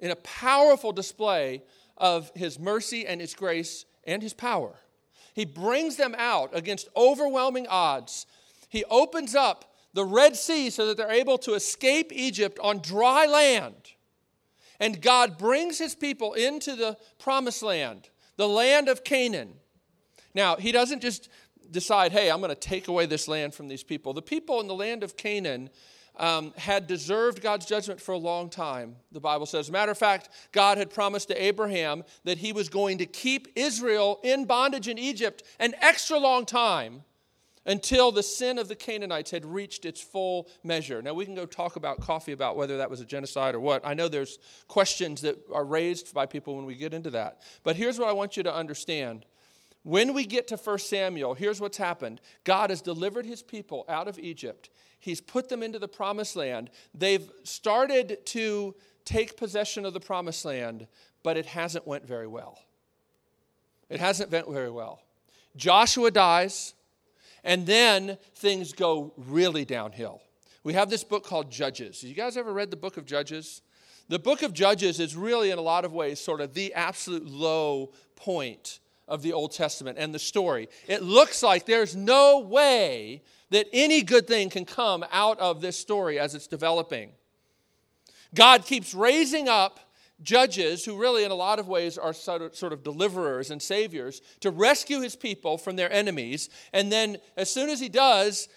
in 0.00 0.10
a 0.10 0.16
powerful 0.16 0.92
display 0.92 1.62
of 1.96 2.30
his 2.34 2.58
mercy 2.58 3.06
and 3.06 3.20
his 3.20 3.34
grace 3.34 3.84
and 4.06 4.22
his 4.22 4.34
power. 4.34 4.74
He 5.34 5.44
brings 5.44 5.96
them 5.96 6.14
out 6.16 6.50
against 6.52 6.88
overwhelming 6.96 7.66
odds. 7.68 8.26
He 8.68 8.84
opens 8.90 9.34
up 9.34 9.73
the 9.94 10.04
Red 10.04 10.36
Sea 10.36 10.70
so 10.70 10.86
that 10.86 10.96
they're 10.96 11.10
able 11.10 11.38
to 11.38 11.54
escape 11.54 12.12
Egypt 12.12 12.58
on 12.62 12.80
dry 12.80 13.26
land. 13.26 13.92
And 14.80 15.00
God 15.00 15.38
brings 15.38 15.78
his 15.78 15.94
people 15.94 16.34
into 16.34 16.76
the 16.76 16.98
promised 17.18 17.62
land, 17.62 18.10
the 18.36 18.48
land 18.48 18.88
of 18.88 19.04
Canaan. 19.04 19.54
Now, 20.34 20.56
he 20.56 20.72
doesn't 20.72 21.00
just 21.00 21.30
decide, 21.70 22.12
hey, 22.12 22.30
I'm 22.30 22.40
going 22.40 22.50
to 22.50 22.56
take 22.56 22.88
away 22.88 23.06
this 23.06 23.28
land 23.28 23.54
from 23.54 23.68
these 23.68 23.84
people. 23.84 24.12
The 24.12 24.20
people 24.22 24.60
in 24.60 24.66
the 24.66 24.74
land 24.74 25.02
of 25.04 25.16
Canaan 25.16 25.70
um, 26.16 26.52
had 26.56 26.86
deserved 26.86 27.40
God's 27.40 27.66
judgment 27.66 28.00
for 28.00 28.12
a 28.12 28.18
long 28.18 28.50
time, 28.50 28.96
the 29.12 29.20
Bible 29.20 29.46
says. 29.46 29.70
Matter 29.70 29.92
of 29.92 29.98
fact, 29.98 30.28
God 30.52 30.78
had 30.78 30.90
promised 30.90 31.28
to 31.28 31.42
Abraham 31.42 32.04
that 32.24 32.38
he 32.38 32.52
was 32.52 32.68
going 32.68 32.98
to 32.98 33.06
keep 33.06 33.48
Israel 33.56 34.20
in 34.22 34.44
bondage 34.44 34.88
in 34.88 34.98
Egypt 34.98 35.42
an 35.58 35.74
extra 35.80 36.18
long 36.18 36.46
time 36.46 37.02
until 37.66 38.12
the 38.12 38.22
sin 38.22 38.58
of 38.58 38.68
the 38.68 38.74
Canaanites 38.74 39.30
had 39.30 39.44
reached 39.44 39.84
its 39.84 40.00
full 40.00 40.48
measure. 40.62 41.00
Now, 41.00 41.14
we 41.14 41.24
can 41.24 41.34
go 41.34 41.46
talk 41.46 41.76
about 41.76 42.00
coffee 42.00 42.32
about 42.32 42.56
whether 42.56 42.76
that 42.78 42.90
was 42.90 43.00
a 43.00 43.04
genocide 43.04 43.54
or 43.54 43.60
what. 43.60 43.86
I 43.86 43.94
know 43.94 44.08
there's 44.08 44.38
questions 44.68 45.20
that 45.22 45.38
are 45.52 45.64
raised 45.64 46.12
by 46.14 46.26
people 46.26 46.56
when 46.56 46.66
we 46.66 46.74
get 46.74 46.94
into 46.94 47.10
that. 47.10 47.40
But 47.62 47.76
here's 47.76 47.98
what 47.98 48.08
I 48.08 48.12
want 48.12 48.36
you 48.36 48.42
to 48.42 48.54
understand. 48.54 49.24
When 49.82 50.14
we 50.14 50.24
get 50.24 50.48
to 50.48 50.56
1 50.56 50.78
Samuel, 50.78 51.34
here's 51.34 51.60
what's 51.60 51.76
happened 51.76 52.20
God 52.44 52.70
has 52.70 52.80
delivered 52.80 53.26
his 53.26 53.42
people 53.42 53.84
out 53.88 54.08
of 54.08 54.18
Egypt, 54.18 54.70
he's 54.98 55.20
put 55.20 55.48
them 55.48 55.62
into 55.62 55.78
the 55.78 55.88
promised 55.88 56.36
land. 56.36 56.70
They've 56.94 57.30
started 57.44 58.18
to 58.26 58.74
take 59.04 59.36
possession 59.36 59.84
of 59.84 59.92
the 59.92 60.00
promised 60.00 60.44
land, 60.44 60.86
but 61.22 61.36
it 61.36 61.46
hasn't 61.46 61.86
went 61.86 62.06
very 62.06 62.26
well. 62.26 62.58
It 63.90 64.00
hasn't 64.00 64.30
went 64.30 64.48
very 64.48 64.70
well. 64.70 65.02
Joshua 65.56 66.10
dies. 66.10 66.74
And 67.44 67.66
then 67.66 68.18
things 68.34 68.72
go 68.72 69.12
really 69.16 69.64
downhill. 69.64 70.22
We 70.64 70.72
have 70.72 70.88
this 70.88 71.04
book 71.04 71.24
called 71.24 71.50
Judges. 71.50 72.02
You 72.02 72.14
guys 72.14 72.36
ever 72.36 72.52
read 72.52 72.70
the 72.70 72.76
book 72.76 72.96
of 72.96 73.04
Judges? 73.04 73.60
The 74.08 74.18
book 74.18 74.42
of 74.42 74.52
Judges 74.52 74.98
is 74.98 75.14
really, 75.14 75.50
in 75.50 75.58
a 75.58 75.62
lot 75.62 75.84
of 75.84 75.92
ways, 75.92 76.18
sort 76.18 76.40
of 76.40 76.54
the 76.54 76.72
absolute 76.74 77.26
low 77.26 77.92
point 78.16 78.80
of 79.06 79.20
the 79.20 79.34
Old 79.34 79.52
Testament 79.52 79.98
and 79.98 80.14
the 80.14 80.18
story. 80.18 80.68
It 80.88 81.02
looks 81.02 81.42
like 81.42 81.66
there's 81.66 81.94
no 81.94 82.40
way 82.40 83.22
that 83.50 83.66
any 83.72 84.02
good 84.02 84.26
thing 84.26 84.48
can 84.48 84.64
come 84.64 85.04
out 85.12 85.38
of 85.38 85.60
this 85.60 85.78
story 85.78 86.18
as 86.18 86.34
it's 86.34 86.46
developing. 86.46 87.12
God 88.34 88.64
keeps 88.64 88.94
raising 88.94 89.48
up 89.48 89.80
judges 90.24 90.84
who 90.84 90.98
really 90.98 91.24
in 91.24 91.30
a 91.30 91.34
lot 91.34 91.58
of 91.58 91.68
ways 91.68 91.96
are 91.96 92.12
sort 92.12 92.42
of, 92.42 92.82
deliverers 92.82 93.50
and 93.50 93.62
saviors 93.62 94.20
to 94.40 94.50
rescue 94.50 95.00
his 95.00 95.14
people 95.14 95.56
from 95.56 95.76
their 95.76 95.92
enemies. 95.92 96.50
And 96.72 96.90
then 96.90 97.18
as 97.36 97.50
soon 97.50 97.68
as 97.68 97.78
he 97.78 97.88
does 97.88 98.48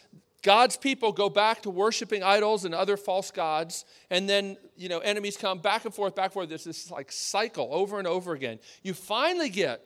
god's 0.44 0.78
people 0.78 1.12
go 1.12 1.30
back 1.30 1.62
to 1.64 1.70
worshiping 1.70 2.24
idols 2.24 2.64
and 2.64 2.74
other 2.74 2.96
false 2.96 3.32
gods. 3.32 3.86
And 4.10 4.30
then 4.30 4.58
you 4.76 4.90
know 4.90 5.00
enemies 5.00 5.36
come 5.38 5.60
back 5.60 5.86
and 5.86 5.94
forth 5.94 6.16
back 6.16 6.26
and 6.26 6.34
forth. 6.34 6.50
There's 6.50 6.64
this 6.64 6.90
like 6.90 7.12
cycle 7.12 7.70
over 7.72 8.00
and 8.00 8.08
over 8.08 8.34
again. 8.34 8.60
You 8.82 8.94
finally 8.94 9.50
get 9.50 9.82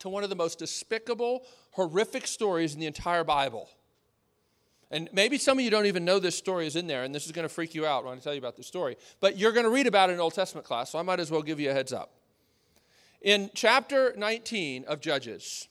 to 0.00 0.08
one 0.08 0.24
of 0.24 0.30
the 0.30 0.36
most 0.36 0.58
despicable 0.58 1.44
horrific 1.72 2.26
stories 2.26 2.74
in 2.74 2.80
the 2.80 2.86
entire 2.86 3.24
bible 3.24 3.70
and 4.90 5.08
maybe 5.12 5.36
some 5.36 5.58
of 5.58 5.64
you 5.64 5.70
don't 5.70 5.86
even 5.86 6.04
know 6.04 6.18
this 6.18 6.36
story 6.36 6.66
is 6.66 6.74
in 6.74 6.86
there, 6.86 7.04
and 7.04 7.14
this 7.14 7.26
is 7.26 7.32
going 7.32 7.44
to 7.44 7.52
freak 7.52 7.74
you 7.74 7.84
out 7.84 8.04
when 8.04 8.16
I 8.16 8.20
tell 8.20 8.32
you 8.32 8.38
about 8.38 8.56
this 8.56 8.66
story. 8.66 8.96
But 9.20 9.36
you're 9.36 9.52
going 9.52 9.64
to 9.64 9.70
read 9.70 9.86
about 9.86 10.08
it 10.08 10.14
in 10.14 10.20
Old 10.20 10.34
Testament 10.34 10.66
class, 10.66 10.90
so 10.90 10.98
I 10.98 11.02
might 11.02 11.20
as 11.20 11.30
well 11.30 11.42
give 11.42 11.60
you 11.60 11.70
a 11.70 11.74
heads 11.74 11.92
up. 11.92 12.12
In 13.20 13.50
chapter 13.54 14.14
19 14.16 14.84
of 14.84 15.00
Judges, 15.00 15.68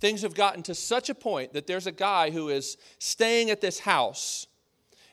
things 0.00 0.20
have 0.22 0.34
gotten 0.34 0.62
to 0.64 0.74
such 0.74 1.08
a 1.08 1.14
point 1.14 1.54
that 1.54 1.66
there's 1.66 1.86
a 1.86 1.92
guy 1.92 2.30
who 2.30 2.48
is 2.50 2.76
staying 2.98 3.50
at 3.50 3.60
this 3.60 3.80
house, 3.80 4.46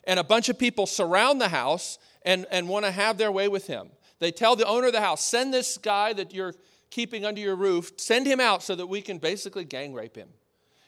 and 0.04 0.20
a 0.20 0.24
bunch 0.24 0.50
of 0.50 0.60
people 0.60 0.86
surround 0.86 1.40
the 1.40 1.50
house 1.50 1.98
and, 2.24 2.46
and 2.52 2.68
want 2.68 2.86
to 2.86 2.92
have 2.92 3.18
their 3.18 3.32
way 3.32 3.48
with 3.48 3.68
him. 3.68 3.90
They 4.20 4.32
tell 4.32 4.56
the 4.56 4.66
owner 4.66 4.88
of 4.88 4.94
the 4.94 5.02
house, 5.02 5.24
send 5.24 5.54
this 5.54 5.78
guy 5.78 6.12
that 6.14 6.34
you're 6.34 6.54
keeping 6.90 7.26
under 7.26 7.40
your 7.40 7.56
roof, 7.56 7.92
send 7.98 8.26
him 8.26 8.40
out 8.40 8.64
so 8.64 8.76
that 8.76 8.88
we 8.88 9.02
can 9.02 9.18
basically 9.18 9.64
gang 9.64 9.94
rape 9.94 10.16
him. 10.16 10.30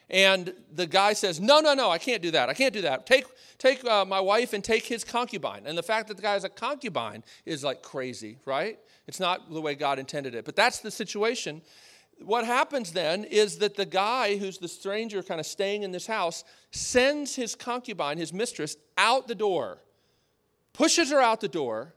And 0.10 0.54
the 0.74 0.88
guy 0.88 1.14
says, 1.14 1.40
No, 1.40 1.60
no, 1.60 1.74
no, 1.74 1.90
I 1.90 1.98
can't 1.98 2.22
do 2.22 2.32
that. 2.32 2.50
I 2.50 2.54
can't 2.54 2.74
do 2.74 2.82
that. 2.82 3.06
Take, 3.06 3.26
take 3.58 3.84
uh, 3.86 4.06
my 4.06 4.20
wife 4.20 4.54
and 4.54 4.64
take 4.64 4.86
his 4.86 5.04
concubine. 5.04 5.64
And 5.66 5.78
the 5.78 5.84
fact 5.84 6.08
that 6.08 6.16
the 6.16 6.24
guy 6.24 6.34
has 6.34 6.44
a 6.44 6.50
concubine 6.50 7.24
is 7.46 7.64
like 7.64 7.82
crazy, 7.82 8.38
right? 8.46 8.80
It's 9.08 9.20
not 9.20 9.52
the 9.52 9.62
way 9.62 9.76
God 9.76 10.00
intended 10.00 10.36
it. 10.36 10.46
But 10.46 10.56
that's 10.56 10.80
the 10.80 10.92
situation. 10.92 11.62
What 12.20 12.46
happens 12.46 12.94
then 12.94 13.26
is 13.26 13.58
that 13.60 13.76
the 13.76 13.86
guy 13.86 14.38
who's 14.38 14.58
the 14.58 14.68
stranger 14.68 15.22
kind 15.22 15.40
of 15.40 15.46
staying 15.46 15.84
in 15.84 15.92
this 15.92 16.08
house 16.08 16.44
sends 16.72 17.36
his 17.36 17.54
concubine, 17.54 18.18
his 18.18 18.34
mistress, 18.34 18.76
out 18.98 19.28
the 19.28 19.36
door, 19.36 19.80
pushes 20.74 21.12
her 21.12 21.22
out 21.22 21.42
the 21.42 21.48
door. 21.48 21.94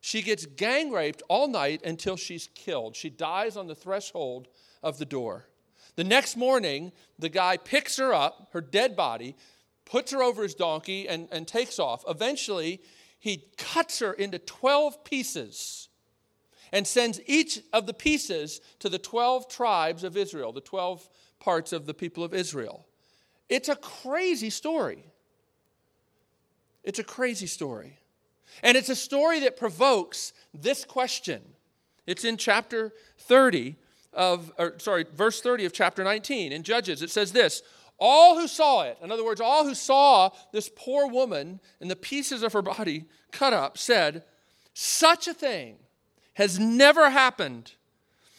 She 0.00 0.22
gets 0.22 0.46
gang 0.46 0.92
raped 0.92 1.22
all 1.28 1.48
night 1.48 1.82
until 1.82 2.16
she's 2.16 2.48
killed. 2.54 2.94
She 2.94 3.10
dies 3.10 3.56
on 3.56 3.66
the 3.66 3.74
threshold 3.74 4.48
of 4.82 4.98
the 4.98 5.06
door. 5.06 5.46
The 5.96 6.04
next 6.04 6.36
morning, 6.36 6.92
the 7.18 7.28
guy 7.28 7.56
picks 7.56 7.96
her 7.98 8.12
up, 8.12 8.48
her 8.52 8.60
dead 8.60 8.96
body, 8.96 9.36
puts 9.84 10.12
her 10.12 10.22
over 10.22 10.42
his 10.42 10.54
donkey, 10.54 11.08
and, 11.08 11.28
and 11.30 11.46
takes 11.46 11.78
off. 11.78 12.04
Eventually, 12.08 12.80
he 13.20 13.44
cuts 13.56 14.00
her 14.00 14.12
into 14.12 14.38
12 14.38 15.04
pieces 15.04 15.88
and 16.72 16.86
sends 16.86 17.20
each 17.26 17.60
of 17.72 17.86
the 17.86 17.94
pieces 17.94 18.60
to 18.80 18.88
the 18.88 18.98
12 18.98 19.48
tribes 19.48 20.02
of 20.02 20.16
Israel, 20.16 20.52
the 20.52 20.60
12 20.60 21.08
parts 21.38 21.72
of 21.72 21.86
the 21.86 21.94
people 21.94 22.24
of 22.24 22.34
Israel. 22.34 22.86
It's 23.48 23.68
a 23.68 23.76
crazy 23.76 24.50
story. 24.50 25.04
It's 26.82 26.98
a 26.98 27.04
crazy 27.04 27.46
story. 27.46 27.98
And 28.62 28.76
it's 28.76 28.88
a 28.88 28.96
story 28.96 29.40
that 29.40 29.56
provokes 29.56 30.32
this 30.52 30.84
question. 30.84 31.42
It's 32.06 32.24
in 32.24 32.36
chapter 32.36 32.92
30, 33.18 33.76
of, 34.14 34.52
or, 34.58 34.74
sorry, 34.78 35.04
verse 35.14 35.40
30 35.40 35.64
of 35.64 35.72
chapter 35.72 36.04
19 36.04 36.52
in 36.52 36.62
Judges. 36.62 37.02
It 37.02 37.10
says 37.10 37.32
this 37.32 37.62
All 37.98 38.38
who 38.38 38.48
saw 38.48 38.82
it, 38.82 38.98
in 39.02 39.12
other 39.12 39.24
words, 39.24 39.40
all 39.40 39.64
who 39.64 39.74
saw 39.74 40.30
this 40.52 40.70
poor 40.74 41.06
woman 41.06 41.60
and 41.80 41.90
the 41.90 41.96
pieces 41.96 42.42
of 42.42 42.52
her 42.52 42.62
body 42.62 43.04
cut 43.32 43.52
up, 43.52 43.78
said, 43.78 44.24
Such 44.72 45.28
a 45.28 45.34
thing 45.34 45.76
has 46.34 46.58
never 46.58 47.10
happened 47.10 47.72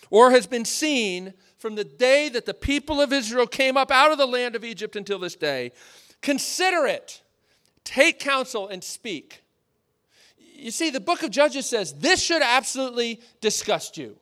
or 0.09 0.31
has 0.31 0.47
been 0.47 0.65
seen 0.65 1.33
from 1.57 1.75
the 1.75 1.83
day 1.83 2.29
that 2.29 2.45
the 2.45 2.53
people 2.53 3.01
of 3.01 3.11
Israel 3.11 3.47
came 3.47 3.77
up 3.77 3.91
out 3.91 4.11
of 4.11 4.17
the 4.17 4.27
land 4.27 4.55
of 4.55 4.63
Egypt 4.63 4.95
until 4.95 5.19
this 5.19 5.35
day. 5.35 5.71
Consider 6.21 6.85
it, 6.85 7.21
take 7.83 8.19
counsel, 8.19 8.67
and 8.67 8.83
speak. 8.83 9.41
You 10.37 10.71
see, 10.71 10.89
the 10.89 10.99
book 10.99 11.23
of 11.23 11.31
Judges 11.31 11.65
says 11.65 11.93
this 11.93 12.21
should 12.21 12.41
absolutely 12.41 13.21
disgust 13.41 13.97
you. 13.97 14.17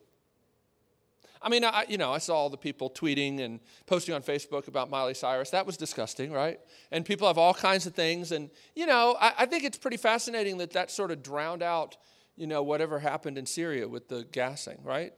I 1.44 1.50
mean, 1.50 1.62
I, 1.62 1.84
you 1.88 1.98
know, 1.98 2.10
I 2.10 2.18
saw 2.18 2.36
all 2.36 2.48
the 2.48 2.56
people 2.56 2.88
tweeting 2.88 3.40
and 3.40 3.60
posting 3.84 4.14
on 4.14 4.22
Facebook 4.22 4.66
about 4.66 4.88
Miley 4.88 5.12
Cyrus. 5.12 5.50
That 5.50 5.66
was 5.66 5.76
disgusting, 5.76 6.32
right? 6.32 6.58
And 6.90 7.04
people 7.04 7.26
have 7.26 7.36
all 7.36 7.52
kinds 7.52 7.84
of 7.86 7.94
things. 7.94 8.32
And, 8.32 8.48
you 8.74 8.86
know, 8.86 9.14
I, 9.20 9.34
I 9.40 9.46
think 9.46 9.62
it's 9.64 9.76
pretty 9.76 9.98
fascinating 9.98 10.56
that 10.58 10.72
that 10.72 10.90
sort 10.90 11.10
of 11.10 11.22
drowned 11.22 11.62
out, 11.62 11.98
you 12.34 12.46
know, 12.46 12.62
whatever 12.62 12.98
happened 12.98 13.36
in 13.36 13.44
Syria 13.44 13.86
with 13.86 14.08
the 14.08 14.26
gassing, 14.32 14.78
right? 14.82 15.12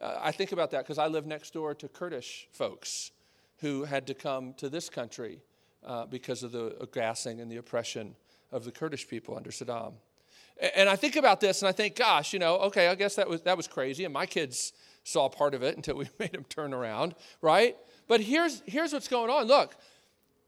Uh, 0.00 0.16
I 0.20 0.30
think 0.30 0.52
about 0.52 0.70
that 0.70 0.84
because 0.84 0.96
I 0.96 1.08
live 1.08 1.26
next 1.26 1.52
door 1.52 1.74
to 1.74 1.88
Kurdish 1.88 2.46
folks 2.52 3.10
who 3.58 3.82
had 3.82 4.06
to 4.06 4.14
come 4.14 4.54
to 4.58 4.68
this 4.68 4.88
country 4.88 5.42
uh, 5.84 6.06
because 6.06 6.44
of 6.44 6.52
the 6.52 6.88
gassing 6.92 7.40
and 7.40 7.50
the 7.50 7.56
oppression 7.56 8.14
of 8.52 8.64
the 8.64 8.70
Kurdish 8.70 9.08
people 9.08 9.36
under 9.36 9.50
Saddam. 9.50 9.94
And 10.76 10.88
I 10.88 10.94
think 10.94 11.16
about 11.16 11.40
this 11.40 11.62
and 11.62 11.68
I 11.68 11.72
think, 11.72 11.96
gosh, 11.96 12.32
you 12.32 12.38
know, 12.38 12.58
okay, 12.58 12.88
I 12.88 12.94
guess 12.94 13.16
that 13.16 13.28
was, 13.28 13.42
that 13.42 13.56
was 13.56 13.66
crazy. 13.66 14.04
And 14.04 14.14
my 14.14 14.26
kids 14.26 14.72
saw 15.08 15.28
part 15.28 15.54
of 15.54 15.62
it 15.62 15.76
until 15.76 15.96
we 15.96 16.08
made 16.18 16.34
him 16.34 16.44
turn 16.44 16.74
around, 16.74 17.14
right? 17.40 17.76
But 18.06 18.20
here's, 18.20 18.62
here's 18.66 18.92
what's 18.92 19.08
going 19.08 19.30
on. 19.30 19.46
Look, 19.46 19.76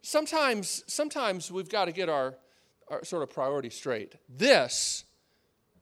sometimes, 0.03 0.85
sometimes 0.87 1.51
we've 1.51 1.69
got 1.69 1.87
to 1.87 1.93
get 1.93 2.09
our, 2.09 2.35
our 2.89 3.05
sort 3.05 3.23
of 3.23 3.31
priority 3.31 3.71
straight. 3.71 4.15
This, 4.29 5.05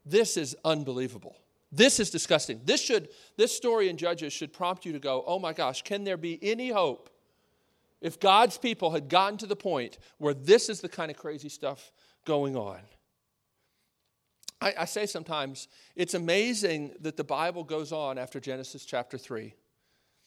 this 0.05 0.37
is 0.37 0.57
unbelievable. 0.65 1.37
This 1.71 2.01
is 2.01 2.11
disgusting. 2.11 2.61
This 2.65 2.81
should, 2.81 3.09
this 3.37 3.55
story 3.55 3.89
in 3.89 3.97
Judges 3.97 4.33
should 4.33 4.53
prompt 4.53 4.87
you 4.87 4.93
to 4.93 4.99
go, 4.99 5.23
oh 5.27 5.39
my 5.39 5.53
gosh, 5.53 5.83
can 5.83 6.05
there 6.05 6.17
be 6.17 6.39
any 6.41 6.71
hope 6.71 7.11
if 8.01 8.19
God's 8.19 8.57
people 8.57 8.93
had 8.93 9.09
gotten 9.09 9.39
to 9.39 9.47
the 9.47 9.57
point 9.57 9.99
where 10.19 10.35
this 10.35 10.69
is 10.69 10.81
the 10.81 10.89
kind 10.89 11.11
of 11.11 11.17
crazy 11.17 11.49
stuff 11.49 11.93
going 12.25 12.57
on? 12.57 12.81
I, 14.61 14.75
I, 14.81 14.85
say 14.87 15.07
sometimes 15.07 15.69
it's 15.95 16.15
amazing 16.15 16.95
that 17.01 17.17
the 17.17 17.25
Bible 17.25 17.65
goes 17.65 17.93
on 17.93 18.19
after 18.19 18.41
Genesis 18.41 18.85
chapter 18.85 19.17
3. 19.17 19.55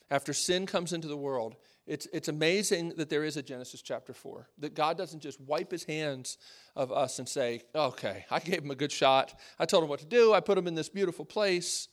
After 0.10 0.34
sin 0.34 0.66
comes 0.66 0.94
into 0.94 1.08
the 1.08 1.18
world, 1.18 1.56
it's, 1.88 2.08
it's 2.14 2.28
amazing 2.28 2.94
that 2.98 3.10
there 3.10 3.24
is 3.24 3.38
a 3.38 3.42
Genesis 3.42 3.82
chapter 3.82 4.14
4. 4.14 4.50
That 4.60 4.76
God 4.76 4.98
doesn't 4.98 5.22
just 5.22 5.40
wipe 5.42 5.72
his 5.72 5.84
hands 5.84 6.38
of 6.76 6.92
us 6.92 7.20
and 7.20 7.28
say, 7.28 7.64
okay, 7.74 8.26
I 8.30 8.40
gave 8.40 8.64
him 8.64 8.72
a 8.72 8.76
good 8.76 8.92
shot. 8.92 9.40
I 9.58 9.66
told 9.66 9.84
him 9.84 9.90
what 9.90 10.00
to 10.00 10.06
do. 10.06 10.34
I 10.34 10.40
put 10.40 10.58
him 10.58 10.68
in 10.68 10.76
this 10.76 10.90
beautiful 10.90 11.26
place. 11.26 11.88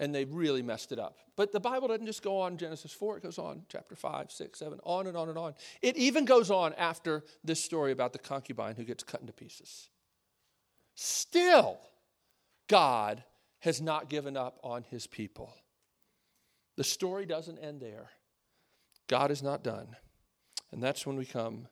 And 0.00 0.14
they 0.14 0.24
really 0.24 0.62
messed 0.62 0.92
it 0.92 0.98
up. 1.00 1.16
But 1.34 1.50
the 1.50 1.58
Bible 1.58 1.88
doesn't 1.88 2.06
just 2.06 2.22
go 2.22 2.40
on 2.40 2.56
Genesis 2.56 2.92
4, 2.92 3.18
it 3.18 3.22
goes 3.24 3.38
on 3.38 3.62
chapter 3.68 3.96
5, 3.96 4.30
6, 4.30 4.58
7, 4.58 4.78
on 4.84 5.08
and 5.08 5.16
on 5.16 5.28
and 5.28 5.36
on. 5.36 5.54
It 5.82 5.96
even 5.96 6.24
goes 6.24 6.52
on 6.52 6.72
after 6.74 7.24
this 7.42 7.62
story 7.62 7.90
about 7.90 8.12
the 8.12 8.18
concubine 8.20 8.76
who 8.76 8.84
gets 8.84 9.02
cut 9.02 9.20
into 9.20 9.32
pieces. 9.32 9.88
Still, 11.00 11.78
God 12.66 13.22
has 13.60 13.80
not 13.80 14.10
given 14.10 14.36
up 14.36 14.58
on 14.64 14.82
his 14.90 15.06
people. 15.06 15.54
The 16.76 16.82
story 16.82 17.24
doesn't 17.24 17.60
end 17.60 17.80
there. 17.80 18.10
God 19.06 19.30
is 19.30 19.40
not 19.40 19.62
done. 19.62 19.94
And 20.72 20.82
that's 20.82 21.06
when 21.06 21.16
we 21.16 21.24
come 21.24 21.68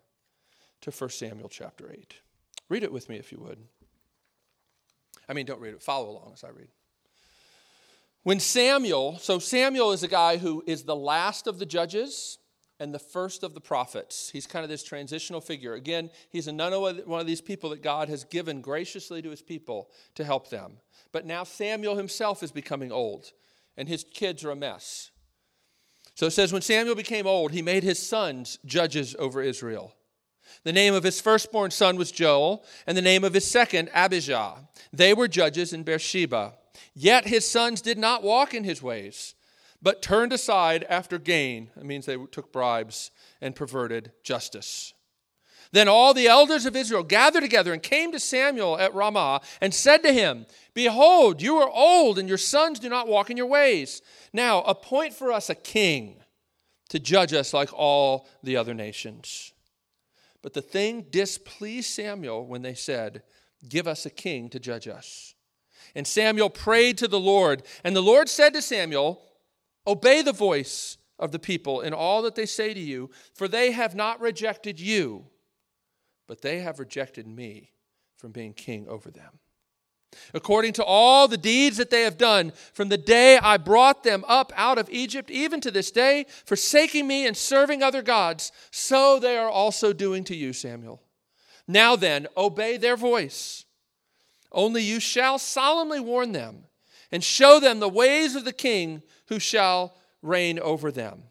to 0.83 0.93
1 0.93 1.11
Samuel 1.11 1.49
chapter 1.49 1.91
8. 1.91 2.15
Read 2.69 2.85
it 2.85 2.93
with 2.93 3.09
me 3.09 3.17
if 3.17 3.33
you 3.33 3.41
would. 3.41 3.59
I 5.29 5.33
mean, 5.33 5.45
don't 5.45 5.61
read 5.61 5.75
it, 5.75 5.83
follow 5.83 6.09
along 6.09 6.31
as 6.33 6.45
I 6.45 6.51
read. 6.51 6.69
When 8.23 8.39
Samuel, 8.39 9.19
so 9.19 9.41
Samuel 9.41 9.91
is 9.91 10.05
a 10.05 10.09
guy 10.09 10.37
who 10.37 10.63
is 10.69 10.85
the 10.85 10.95
last 10.95 11.49
of 11.49 11.59
the 11.59 11.67
judges 11.67 12.39
and 12.79 12.93
the 12.93 12.99
first 12.99 13.43
of 13.43 13.55
the 13.55 13.61
prophets. 13.61 14.31
He's 14.31 14.47
kind 14.47 14.63
of 14.63 14.69
this 14.69 14.83
transitional 14.83 15.41
figure. 15.41 15.75
Again, 15.75 16.11
he's 16.31 16.47
another 16.47 16.79
one 16.79 17.21
of 17.21 17.27
these 17.27 17.41
people 17.41 17.71
that 17.71 17.83
God 17.83 18.09
has 18.09 18.25
given 18.25 18.61
graciously 18.61 19.23
to 19.23 19.31
his 19.31 19.43
people 19.43 19.91
to 20.15 20.25
help 20.25 20.51
them. 20.51 20.79
But 21.13 21.27
now 21.27 21.45
Samuel 21.45 21.97
himself 21.97 22.43
is 22.43 22.53
becoming 22.53 22.93
old, 22.93 23.33
and 23.77 23.89
his 23.89 24.05
kids 24.05 24.45
are 24.45 24.51
a 24.51 24.57
mess. 24.57 25.11
So 26.15 26.27
it 26.27 26.33
says, 26.33 26.53
When 26.53 26.63
Samuel 26.63 26.95
became 26.95 27.27
old, 27.27 27.53
he 27.53 27.63
made 27.63 27.83
his 27.83 27.99
sons 27.99 28.59
judges 28.65 29.17
over 29.19 29.43
Israel. 29.43 29.95
The 30.65 30.73
name 30.73 30.95
of 30.95 31.05
his 31.05 31.21
firstborn 31.21 31.71
son 31.71 31.97
was 31.97 32.13
Joel, 32.13 32.65
and 32.87 32.97
the 32.97 33.03
name 33.03 33.25
of 33.25 33.35
his 33.35 33.51
second, 33.51 33.91
Abijah. 33.95 34.69
They 34.93 35.15
were 35.15 35.29
judges 35.29 35.73
in 35.73 35.83
Beersheba. 35.83 36.55
Yet 36.95 37.27
his 37.27 37.49
sons 37.49 37.81
did 37.81 37.99
not 37.99 38.23
walk 38.23 38.55
in 38.55 38.65
his 38.65 38.83
ways 38.83 39.35
but 39.87 40.03
turned 40.03 40.33
aside 40.33 40.85
after 40.89 41.17
gain. 41.17 41.71
That 41.77 41.85
means 41.85 42.07
they 42.07 42.17
took 42.17 42.51
bribes 42.51 43.13
and 43.41 43.55
perverted 43.55 44.11
justice. 44.25 44.93
Then 45.71 45.87
all 45.87 46.13
the 46.13 46.27
elders 46.27 46.67
of 46.67 46.75
Israel 46.75 47.05
gathered 47.05 47.45
together 47.45 47.73
and 47.73 47.81
came 47.81 48.11
to 48.11 48.19
Samuel 48.19 48.81
at 48.81 48.93
Ramah 48.95 49.43
and 49.61 49.73
said 49.73 49.99
to 49.99 50.13
him, 50.13 50.47
Behold, 50.75 51.41
you 51.41 51.59
are 51.59 51.71
old, 51.71 52.19
and 52.19 52.29
your 52.29 52.37
sons 52.37 52.81
do 52.81 52.89
not 52.89 53.07
walk 53.07 53.31
in 53.31 53.37
your 53.37 53.47
ways. 53.47 54.03
Now 54.33 54.63
appoint 54.63 55.15
for 55.15 55.31
us 55.31 55.51
a 55.51 55.55
king 55.55 56.17
to 56.89 56.99
judge 56.99 57.33
us 57.33 57.55
like 57.55 57.73
all 57.73 58.27
the 58.43 58.57
other 58.57 58.75
nations. 58.75 59.53
But 60.43 60.53
the 60.53 60.63
thing 60.63 61.07
displeased 61.11 61.91
Samuel 61.91 62.45
when 62.45 62.63
they 62.63 62.75
said, 62.75 63.23
Give 63.69 63.87
us 63.87 64.05
a 64.05 64.11
king 64.11 64.49
to 64.49 64.59
judge 64.59 64.89
us. 64.89 65.37
And 65.95 66.09
Samuel 66.09 66.51
prayed 66.51 66.99
to 66.99 67.07
the 67.07 67.21
Lord, 67.21 67.63
and 67.85 67.95
the 67.95 68.03
Lord 68.03 68.29
said 68.29 68.53
to 68.55 68.61
Samuel, 68.63 69.23
Obey 69.87 70.23
the 70.23 70.33
voice 70.33 70.99
of 71.19 71.33
the 71.33 71.39
people 71.39 71.81
in 71.81 71.95
all 71.95 72.23
that 72.23 72.35
they 72.35 72.47
say 72.47 72.75
to 72.75 72.81
you, 72.81 73.11
for 73.35 73.49
they 73.49 73.73
have 73.73 73.95
not 73.95 74.21
rejected 74.21 74.81
you, 74.81 75.27
but 76.27 76.43
they 76.43 76.61
have 76.61 76.79
rejected 76.79 77.27
me 77.27 77.71
from 78.17 78.33
being 78.33 78.53
king 78.53 78.87
over 78.89 79.11
them. 79.11 79.39
According 80.33 80.73
to 80.75 80.85
all 80.85 81.29
the 81.29 81.37
deeds 81.37 81.77
that 81.77 81.91
they 81.91 82.03
have 82.03 82.17
done 82.17 82.53
from 82.73 82.89
the 82.89 82.99
day 82.99 83.39
I 83.39 83.57
brought 83.59 84.03
them 84.03 84.25
up 84.27 84.53
out 84.57 84.79
of 84.79 84.89
Egypt, 84.91 85.31
even 85.31 85.61
to 85.61 85.71
this 85.71 85.91
day, 85.91 86.27
forsaking 86.45 87.07
me 87.07 87.27
and 87.27 87.37
serving 87.37 87.83
other 87.83 88.03
gods, 88.03 88.53
so 88.71 89.19
they 89.19 89.37
are 89.37 89.51
also 89.51 89.93
doing 89.93 90.25
to 90.25 90.37
you, 90.37 90.53
Samuel. 90.53 91.03
Now 91.69 91.97
then, 91.97 92.29
obey 92.37 92.77
their 92.77 92.97
voice. 92.97 93.65
Only 94.53 94.83
you 94.83 95.01
shall 95.01 95.39
solemnly 95.39 96.01
warn 96.01 96.33
them 96.33 96.66
and 97.13 97.23
show 97.23 97.61
them 97.61 97.81
the 97.81 97.89
ways 97.89 98.35
of 98.35 98.45
the 98.45 98.53
king 98.53 99.03
who 99.29 99.39
shall 99.39 99.97
reign 100.23 100.59
over 100.59 100.91
them. 100.91 101.23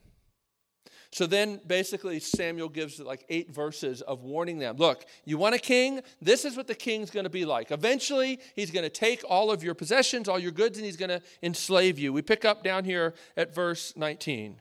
So 1.15 1.25
then 1.25 1.61
basically 1.65 2.19
Samuel 2.19 2.67
gives 2.67 2.99
like 2.99 3.25
eight 3.29 3.49
verses 3.49 4.01
of 4.01 4.23
warning 4.23 4.59
them. 4.59 4.75
Look, 4.75 5.05
you 5.23 5.37
want 5.37 5.55
a 5.55 5.59
king? 5.59 6.01
This 6.21 6.43
is 6.43 6.57
what 6.57 6.67
the 6.67 6.75
king's 6.75 7.09
going 7.09 7.23
to 7.23 7.29
be 7.29 7.45
like. 7.45 7.71
Eventually, 7.71 8.37
he's 8.53 8.69
going 8.69 8.83
to 8.83 8.89
take 8.89 9.23
all 9.29 9.49
of 9.49 9.63
your 9.63 9.75
possessions, 9.75 10.27
all 10.27 10.37
your 10.37 10.51
goods, 10.51 10.77
and 10.77 10.85
he's 10.85 10.97
going 10.97 11.07
to 11.07 11.21
enslave 11.41 11.97
you. 11.97 12.11
We 12.11 12.21
pick 12.21 12.43
up 12.43 12.65
down 12.65 12.83
here 12.83 13.13
at 13.37 13.55
verse 13.55 13.93
19. 13.95 14.59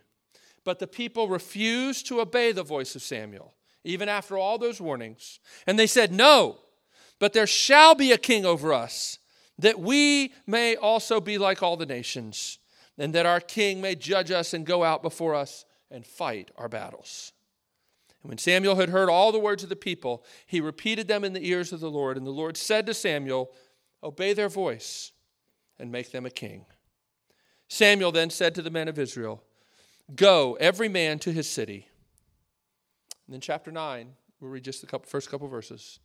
But 0.62 0.78
the 0.78 0.86
people 0.86 1.28
refused 1.28 2.06
to 2.06 2.20
obey 2.20 2.52
the 2.52 2.62
voice 2.62 2.94
of 2.94 3.02
Samuel, 3.02 3.54
even 3.82 4.08
after 4.08 4.38
all 4.38 4.56
those 4.56 4.80
warnings. 4.80 5.40
And 5.66 5.76
they 5.76 5.88
said, 5.88 6.12
No, 6.12 6.60
but 7.18 7.32
there 7.32 7.48
shall 7.48 7.96
be 7.96 8.12
a 8.12 8.16
king 8.16 8.46
over 8.46 8.72
us, 8.72 9.18
that 9.58 9.78
we 9.78 10.32
may 10.46 10.76
also 10.76 11.20
be 11.20 11.38
like 11.38 11.62
all 11.62 11.76
the 11.76 11.86
nations 11.86 12.58
and 12.98 13.14
that 13.14 13.26
our 13.26 13.40
king 13.40 13.80
may 13.80 13.94
judge 13.94 14.30
us 14.30 14.54
and 14.54 14.66
go 14.66 14.84
out 14.84 15.02
before 15.02 15.34
us 15.34 15.64
and 15.90 16.06
fight 16.06 16.50
our 16.56 16.68
battles. 16.68 17.32
And 18.22 18.30
when 18.30 18.38
Samuel 18.38 18.76
had 18.76 18.88
heard 18.88 19.08
all 19.08 19.32
the 19.32 19.38
words 19.38 19.62
of 19.62 19.68
the 19.68 19.76
people, 19.76 20.24
he 20.46 20.60
repeated 20.60 21.08
them 21.08 21.24
in 21.24 21.32
the 21.32 21.46
ears 21.48 21.72
of 21.72 21.80
the 21.80 21.90
Lord. 21.90 22.16
And 22.16 22.26
the 22.26 22.30
Lord 22.30 22.56
said 22.56 22.86
to 22.86 22.94
Samuel, 22.94 23.50
Obey 24.02 24.32
their 24.32 24.48
voice 24.48 25.12
and 25.78 25.90
make 25.90 26.10
them 26.10 26.26
a 26.26 26.30
king. 26.30 26.66
Samuel 27.68 28.12
then 28.12 28.30
said 28.30 28.54
to 28.54 28.62
the 28.62 28.70
men 28.70 28.88
of 28.88 28.98
Israel, 28.98 29.42
Go, 30.14 30.56
every 30.60 30.88
man 30.88 31.18
to 31.20 31.32
his 31.32 31.48
city. 31.48 31.88
And 33.26 33.32
then, 33.34 33.40
chapter 33.40 33.72
9, 33.72 34.12
we'll 34.40 34.50
read 34.50 34.64
just 34.64 34.82
the 34.82 34.86
couple, 34.86 35.08
first 35.08 35.30
couple 35.30 35.48
verses. 35.48 35.98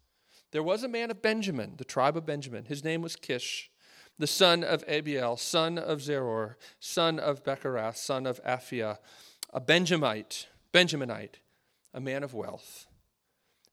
There 0.52 0.64
was 0.64 0.84
a 0.84 0.88
man 0.88 1.12
of 1.12 1.22
Benjamin, 1.22 1.76
the 1.78 1.86
tribe 1.86 2.18
of 2.18 2.26
Benjamin. 2.26 2.66
His 2.66 2.84
name 2.84 3.02
was 3.02 3.16
Kish 3.16 3.70
the 4.20 4.28
son 4.28 4.66
of 4.66 4.84
Abiel, 4.86 5.38
son 5.38 5.78
of 5.78 6.00
Zeror, 6.00 6.56
son 6.80 7.18
of 7.18 7.44
Bechorath, 7.44 7.96
son 7.96 8.28
of 8.28 8.44
Aphiah, 8.44 8.98
a 9.52 9.62
Benjamite, 9.62 10.48
Benjaminite, 10.74 11.36
a 11.94 12.02
man 12.02 12.22
of 12.22 12.34
wealth. 12.34 12.86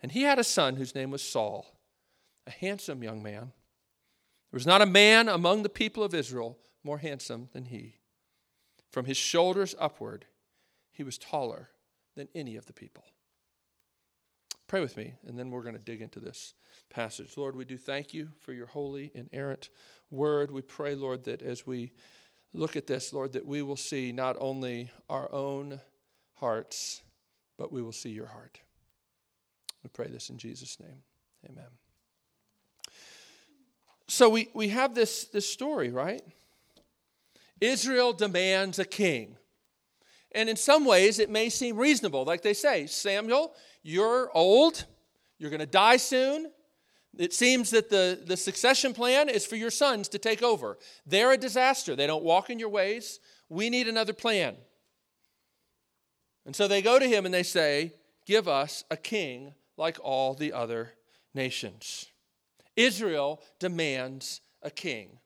And 0.01 0.13
he 0.13 0.23
had 0.23 0.39
a 0.39 0.45
son 0.45 0.77
whose 0.77 0.95
name 0.95 1.11
was 1.11 1.23
Saul, 1.23 1.67
a 2.47 2.53
handsome 2.53 3.03
young 3.03 3.23
man. 3.23 3.53
There 4.51 4.59
was 4.59 4.67
not 4.67 4.83
a 4.83 4.87
man 4.87 5.29
among 5.29 5.65
the 5.65 5.69
people 5.69 6.05
of 6.05 6.15
Israel 6.15 6.57
more 6.85 6.99
handsome 6.99 7.49
than 7.53 7.65
he. 7.65 7.97
From 8.89 9.07
his 9.07 9.17
shoulders 9.17 9.75
upward, 9.81 10.27
he 10.93 11.03
was 11.03 11.19
taller 11.19 11.71
than 12.15 12.29
any 12.37 12.55
of 12.55 12.67
the 12.67 12.73
people. 12.73 13.05
Pray 14.67 14.81
with 14.81 14.97
me, 14.97 15.15
and 15.27 15.39
then 15.39 15.51
we're 15.51 15.63
going 15.63 15.77
to 15.77 15.81
dig 15.81 16.03
into 16.03 16.19
this 16.19 16.55
passage. 16.91 17.37
Lord, 17.37 17.55
we 17.55 17.65
do 17.65 17.77
thank 17.77 18.13
you 18.13 18.29
for 18.41 18.53
your 18.53 18.67
holy, 18.67 19.13
inerrant 19.15 19.71
word. 20.11 20.51
We 20.51 20.63
pray, 20.63 20.95
Lord, 20.95 21.25
that 21.25 21.43
as 21.43 21.67
we 21.67 21.93
look 22.53 22.75
at 22.75 22.87
this, 22.87 23.13
Lord, 23.13 23.33
that 23.35 23.47
we 23.47 23.63
will 23.63 23.77
see 23.77 24.13
not 24.13 24.37
only 24.41 24.91
our 25.09 25.33
own 25.33 25.81
hearts, 26.35 27.03
but 27.57 27.73
we 27.73 27.83
will 27.83 27.93
see 27.93 28.11
your 28.11 28.27
heart. 28.27 28.61
We 29.83 29.91
pray 29.91 30.09
this 30.09 30.31
in 30.31 30.39
Jesus' 30.39 30.81
name. 30.81 31.03
Amen. 31.49 31.69
So 34.09 34.29
we, 34.29 34.49
we 34.53 34.69
have 34.69 34.95
this, 34.95 35.25
this 35.25 35.49
story, 35.49 35.91
right? 35.91 36.23
Israel 37.61 38.13
demands 38.13 38.79
a 38.79 38.85
king. 38.85 39.37
And 40.37 40.51
in 40.51 40.57
some 40.57 40.85
ways, 40.85 41.19
it 41.19 41.31
may 41.31 41.49
seem 41.49 41.79
reasonable. 41.79 42.25
Like 42.25 42.43
they 42.43 42.53
say, 42.53 42.87
Samuel, 42.87 43.55
you're 43.83 44.31
old, 44.35 44.85
you're 45.39 45.51
going 45.51 45.61
to 45.61 45.67
die 45.67 45.97
soon, 45.97 46.53
it 47.19 47.33
seems 47.33 47.71
that 47.71 47.89
the, 47.89 48.21
the 48.23 48.37
succession 48.37 48.93
plan 48.93 49.31
is 49.31 49.47
for 49.47 49.57
your 49.57 49.71
sons 49.71 50.09
to 50.09 50.19
take 50.19 50.43
over. 50.43 50.77
They're 51.07 51.33
a 51.33 51.39
disaster. 51.39 51.97
They 51.97 52.07
don't 52.07 52.23
walk 52.23 52.51
in 52.51 52.59
your 52.59 52.69
ways. 52.69 53.21
We 53.49 53.71
need 53.71 53.89
another 53.89 54.13
plan. 54.13 54.57
And 56.45 56.55
so 56.55 56.69
they 56.69 56.83
go 56.83 56.99
to 56.99 57.09
him 57.09 57.25
and 57.25 57.33
they 57.33 57.43
say, 57.43 57.95
Give 58.27 58.49
us 58.49 58.85
a 58.91 58.97
king 58.97 59.55
like 59.79 59.99
all 60.03 60.35
the 60.35 60.53
other 60.53 60.93
nations. 61.33 62.07
Israel 62.75 63.41
demands 63.59 64.43
a 64.63 64.71
king. 64.71 65.19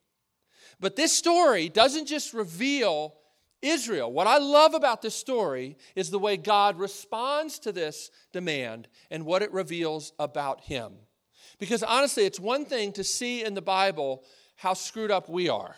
But 0.79 0.97
this 0.97 1.13
story 1.13 1.69
doesn't 1.69 2.07
just 2.07 2.33
reveal 2.35 3.15
Israel. 3.63 4.13
What 4.13 4.27
I 4.27 4.39
love 4.39 4.75
about 4.75 5.03
this 5.03 5.15
story 5.15 5.77
is 5.95 6.11
the 6.11 6.19
way 6.19 6.37
God 6.37 6.79
responds 6.79 7.59
to 7.61 7.73
this 7.73 8.11
demand 8.33 8.89
and 9.11 9.25
what 9.25 9.43
it 9.43 9.53
reveals 9.53 10.13
about 10.19 10.63
him. 10.63 10.93
Because 11.59 11.83
honestly, 11.83 12.25
it's 12.25 12.41
one 12.41 12.65
thing 12.65 12.93
to 12.93 13.05
see 13.05 13.45
in 13.45 13.55
the 13.55 13.63
Bible 13.63 14.25
how 14.57 14.75
screwed 14.75 15.11
up 15.11 15.29
we 15.29 15.49
are. 15.49 15.77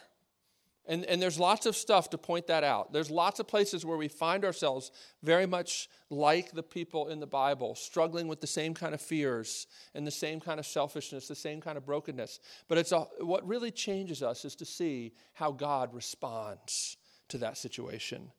And, 0.87 1.05
and 1.05 1.23
there's 1.23 1.39
lots 1.39 1.67
of 1.67 1.77
stuff 1.77 2.11
to 2.11 2.19
point 2.19 2.49
that 2.49 2.65
out. 2.65 2.93
There's 2.93 3.11
lots 3.11 3.39
of 3.39 3.47
places 3.47 3.85
where 3.85 3.97
we 3.97 4.09
find 4.09 4.45
ourselves 4.45 4.91
very 5.23 5.47
much 5.47 5.89
like 6.11 6.51
the 6.51 6.63
people 6.63 7.09
in 7.09 7.21
the 7.21 7.27
Bible, 7.27 7.77
struggling 7.77 8.27
with 8.27 8.41
the 8.41 8.49
same 8.49 8.75
kind 8.75 8.93
of 8.93 9.01
fears 9.01 9.69
and 9.95 10.05
the 10.05 10.11
same 10.11 10.41
kind 10.41 10.59
of 10.59 10.67
selfishness, 10.67 11.29
the 11.29 11.37
same 11.37 11.61
kind 11.61 11.79
of 11.79 11.87
brokenness. 11.87 12.41
But 12.67 12.79
it's 12.79 12.91
a, 12.91 13.07
what 13.21 13.47
really 13.47 13.71
changes 13.71 14.25
us 14.25 14.45
is 14.45 14.57
to 14.57 14.65
see 14.65 15.13
how 15.35 15.53
God 15.53 15.95
responds 15.95 16.97
to 17.33 17.39
that 17.39 17.59
situation. 17.59 18.31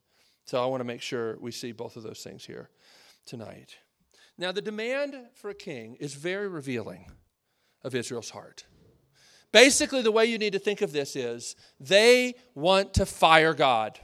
So 0.46 0.64
I 0.64 0.66
want 0.68 0.82
to 0.82 0.86
make 0.86 1.02
sure 1.02 1.38
we 1.40 1.52
see 1.52 1.72
both 1.72 1.98
of 1.98 2.04
those 2.04 2.24
things 2.24 2.46
here 2.46 2.70
tonight. 3.26 3.78
Now, 4.38 4.52
the 4.52 4.62
demand 4.62 5.16
for 5.34 5.50
a 5.50 5.54
king 5.54 5.96
is 6.00 6.14
very 6.14 6.48
revealing 6.48 7.12
of 7.84 7.94
Israel's 7.94 8.30
heart. 8.30 8.66
Basically, 9.52 10.02
the 10.02 10.12
way 10.12 10.26
you 10.26 10.38
need 10.38 10.54
to 10.54 10.60
think 10.60 10.82
of 10.82 10.92
this 10.92 11.16
is 11.16 11.56
they 11.80 12.36
want 12.56 12.96
to 12.96 13.06
fire 13.06 13.54
God. 13.54 14.00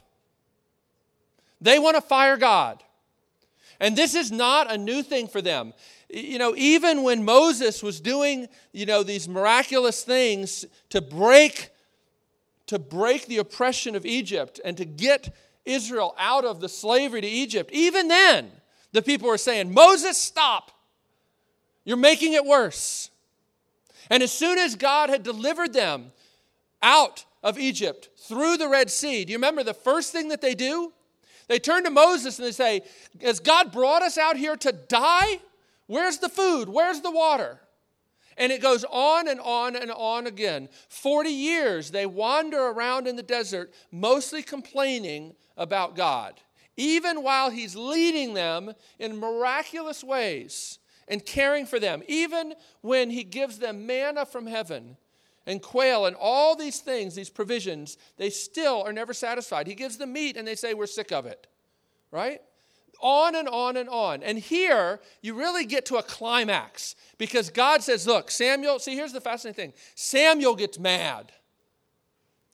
They 1.60 1.80
want 1.80 1.96
to 1.96 2.02
fire 2.02 2.38
God. 2.38 2.84
And 3.80 3.96
this 3.96 4.14
is 4.14 4.32
not 4.32 4.72
a 4.72 4.78
new 4.78 5.02
thing 5.02 5.28
for 5.28 5.42
them. 5.42 5.74
You 6.10 6.38
know, 6.38 6.54
even 6.56 7.04
when 7.04 7.24
Moses 7.24 7.82
was 7.82 8.00
doing, 8.00 8.48
you 8.72 8.86
know, 8.86 9.04
these 9.04 9.28
miraculous 9.28 10.04
things 10.04 10.66
to 10.90 11.02
break 11.02 11.70
to 12.70 12.78
break 12.78 13.26
the 13.26 13.40
oppression 13.40 13.96
of 13.96 14.06
Egypt 14.06 14.62
and 14.64 14.78
to 14.78 14.86
get 14.86 15.36
Israel 15.66 16.14
out 16.20 16.46
of 16.46 16.60
the 16.60 16.70
slavery 16.70 17.20
to 17.20 17.28
Egypt, 17.28 17.72
even 17.74 18.08
then, 18.08 18.52
the 18.92 19.02
people 19.02 19.28
were 19.28 19.40
saying, 19.40 19.74
Moses, 19.74 20.20
stop. 20.20 20.72
You're 21.84 21.98
making 21.98 22.34
it 22.34 22.46
worse. 22.46 23.10
And 24.12 24.22
as 24.22 24.32
soon 24.32 24.60
as 24.60 24.76
God 24.76 25.10
had 25.10 25.24
delivered 25.24 25.74
them 25.74 26.12
out 26.84 27.26
of 27.42 27.58
Egypt 27.58 28.10
through 28.18 28.58
the 28.58 28.68
Red 28.68 28.92
Sea, 28.92 29.26
do 29.26 29.32
you 29.32 29.40
remember 29.40 29.64
the 29.64 29.74
first 29.74 30.12
thing 30.12 30.28
that 30.28 30.42
they 30.42 30.54
do? 30.54 30.94
They 31.48 31.58
turn 31.58 31.86
to 31.86 31.90
Moses 31.90 32.38
and 32.38 32.48
they 32.48 32.52
say, 32.52 32.82
Has 33.20 33.40
God 33.40 33.72
brought 33.72 34.04
us 34.04 34.20
out 34.20 34.38
here 34.38 34.56
to 34.58 34.72
die? 34.72 35.40
Where's 35.88 36.20
the 36.20 36.30
food? 36.30 36.70
Where's 36.70 37.02
the 37.02 37.10
water? 37.10 37.60
And 38.40 38.54
it 38.54 38.62
goes 38.62 38.86
on 38.86 39.28
and 39.28 39.42
on 39.42 39.76
and 39.76 39.92
on 39.92 40.26
again. 40.26 40.70
40 40.88 41.30
years 41.30 41.92
they 41.92 42.06
wander 42.06 42.58
around 42.58 43.06
in 43.06 43.18
the 43.18 43.22
desert, 43.24 43.74
mostly 43.92 44.42
complaining 44.42 45.36
about 45.58 45.96
God, 45.96 46.40
even 46.78 47.22
while 47.22 47.50
He's 47.50 47.76
leading 47.76 48.34
them 48.34 48.74
in 48.98 49.20
miraculous 49.20 50.04
ways 50.04 50.80
and 51.10 51.26
caring 51.26 51.66
for 51.66 51.80
them, 51.80 52.02
even 52.08 52.54
when 52.80 53.10
He 53.10 53.26
gives 53.26 53.60
them 53.60 53.86
manna 53.86 54.26
from 54.26 54.48
heaven 54.48 54.96
and 55.46 55.62
quail 55.62 56.06
and 56.06 56.16
all 56.18 56.56
these 56.56 56.80
things, 56.80 57.16
these 57.16 57.30
provisions, 57.30 57.98
they 58.16 58.30
still 58.30 58.82
are 58.84 58.94
never 58.94 59.14
satisfied. 59.14 59.68
He 59.68 59.76
gives 59.76 59.98
them 59.98 60.14
meat 60.14 60.38
and 60.38 60.48
they 60.48 60.56
say, 60.56 60.74
We're 60.74 60.88
sick 60.88 61.12
of 61.12 61.26
it, 61.26 61.48
right? 62.10 62.40
On 63.02 63.36
and 63.36 63.48
on 63.48 63.78
and 63.78 63.90
on. 63.90 64.24
And 64.24 64.38
here, 64.38 65.00
you 65.22 65.34
really 65.34 65.66
get 65.66 65.86
to 65.88 65.98
a 65.98 66.04
climax 66.04 66.96
because 67.18 67.50
God 67.50 67.84
says, 67.84 68.08
Look, 68.08 68.32
Samuel, 68.32 68.80
see, 68.80 68.96
here's 68.96 69.14
the 69.14 69.22
fascinating 69.22 69.72
thing 69.72 69.74
Samuel 69.96 70.56
gets 70.56 70.80
mad. 70.80 71.32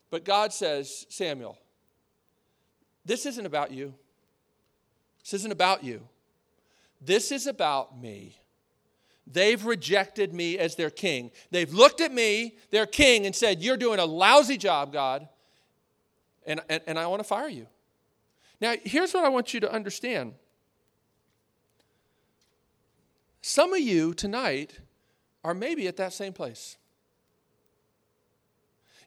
But 0.10 0.24
God 0.24 0.54
says, 0.54 1.06
Samuel, 1.10 1.58
this 3.06 3.26
isn't 3.26 3.46
about 3.46 3.72
you. 3.72 3.94
This 5.24 5.34
isn't 5.34 5.52
about 5.52 5.84
you. 5.84 6.02
This 7.02 7.32
is 7.32 7.48
about 7.48 8.00
me. 8.00 8.38
They've 9.28 9.64
rejected 9.66 10.34
me 10.34 10.60
as 10.60 10.76
their 10.76 10.92
king. 10.92 11.32
They've 11.50 11.74
looked 11.74 12.00
at 12.00 12.14
me, 12.14 12.58
their 12.70 12.86
king, 12.86 13.26
and 13.26 13.36
said, 13.36 13.62
You're 13.62 13.78
doing 13.78 14.00
a 14.00 14.06
lousy 14.06 14.58
job, 14.58 14.94
God, 14.94 15.28
and, 16.46 16.62
and, 16.70 16.82
and 16.86 17.00
I 17.00 17.08
want 17.08 17.22
to 17.22 17.28
fire 17.28 17.50
you. 17.50 17.68
Now, 18.62 18.76
here's 18.84 19.14
what 19.14 19.26
I 19.26 19.30
want 19.30 19.54
you 19.54 19.60
to 19.62 19.72
understand. 19.72 20.34
Some 23.42 23.74
of 23.74 23.80
you 23.80 24.14
tonight 24.14 24.80
are 25.44 25.54
maybe 25.54 25.88
at 25.88 25.98
that 25.98 26.14
same 26.14 26.34
place. 26.34 26.78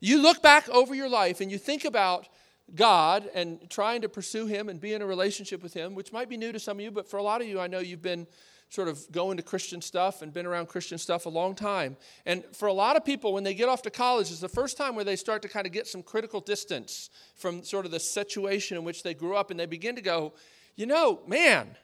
You 0.01 0.23
look 0.23 0.43
back 0.43 0.69
over 0.69 0.95
your 0.95 1.09
life 1.09 1.41
and 1.41 1.51
you 1.51 1.59
think 1.59 1.85
about 1.85 2.29
God 2.75 3.29
and 3.35 3.69
trying 3.69 4.03
to 4.03 4.09
pursue 4.09 4.47
Him 4.47 4.69
and 4.69 4.81
be 4.81 4.93
in 4.93 5.03
a 5.03 5.07
relationship 5.07 5.63
with 5.63 5.75
Him, 5.75 5.95
which 5.95 6.13
might 6.13 6.29
be 6.29 6.37
new 6.37 6.53
to 6.53 6.61
some 6.61 6.79
of 6.79 6.83
you, 6.83 6.91
but 6.91 7.09
for 7.09 7.17
a 7.17 7.23
lot 7.23 7.41
of 7.41 7.49
you, 7.49 7.59
I 7.59 7.67
know 7.67 7.81
you've 7.81 8.03
been 8.03 8.27
sort 8.71 8.89
of 8.89 9.11
going 9.11 9.37
to 9.37 9.43
Christian 9.43 9.81
stuff 9.81 10.21
and 10.21 10.33
been 10.33 10.47
around 10.47 10.69
Christian 10.69 10.99
stuff 10.99 11.27
a 11.27 11.31
long 11.31 11.55
time. 11.55 11.97
And 12.27 12.45
for 12.53 12.69
a 12.69 12.73
lot 12.73 12.97
of 12.97 13.05
people, 13.05 13.33
when 13.33 13.45
they 13.45 13.55
get 13.55 13.69
off 13.69 13.83
to 13.83 13.91
college, 13.91 14.31
it's 14.31 14.41
the 14.41 14.49
first 14.49 14.77
time 14.77 14.95
where 14.95 15.05
they 15.05 15.17
start 15.17 15.43
to 15.43 15.49
kind 15.49 15.67
of 15.67 15.73
get 15.73 15.87
some 15.87 16.03
critical 16.03 16.41
distance 16.41 17.11
from 17.35 17.63
sort 17.63 17.87
of 17.87 17.91
the 17.91 18.01
situation 18.01 18.77
in 18.77 18.85
which 18.85 19.03
they 19.03 19.15
grew 19.15 19.37
up, 19.37 19.51
and 19.51 19.59
they 19.59 19.67
begin 19.67 19.97
to 19.97 20.03
go, 20.03 20.35
you 20.77 20.87
know, 20.87 21.21
man, 21.27 21.77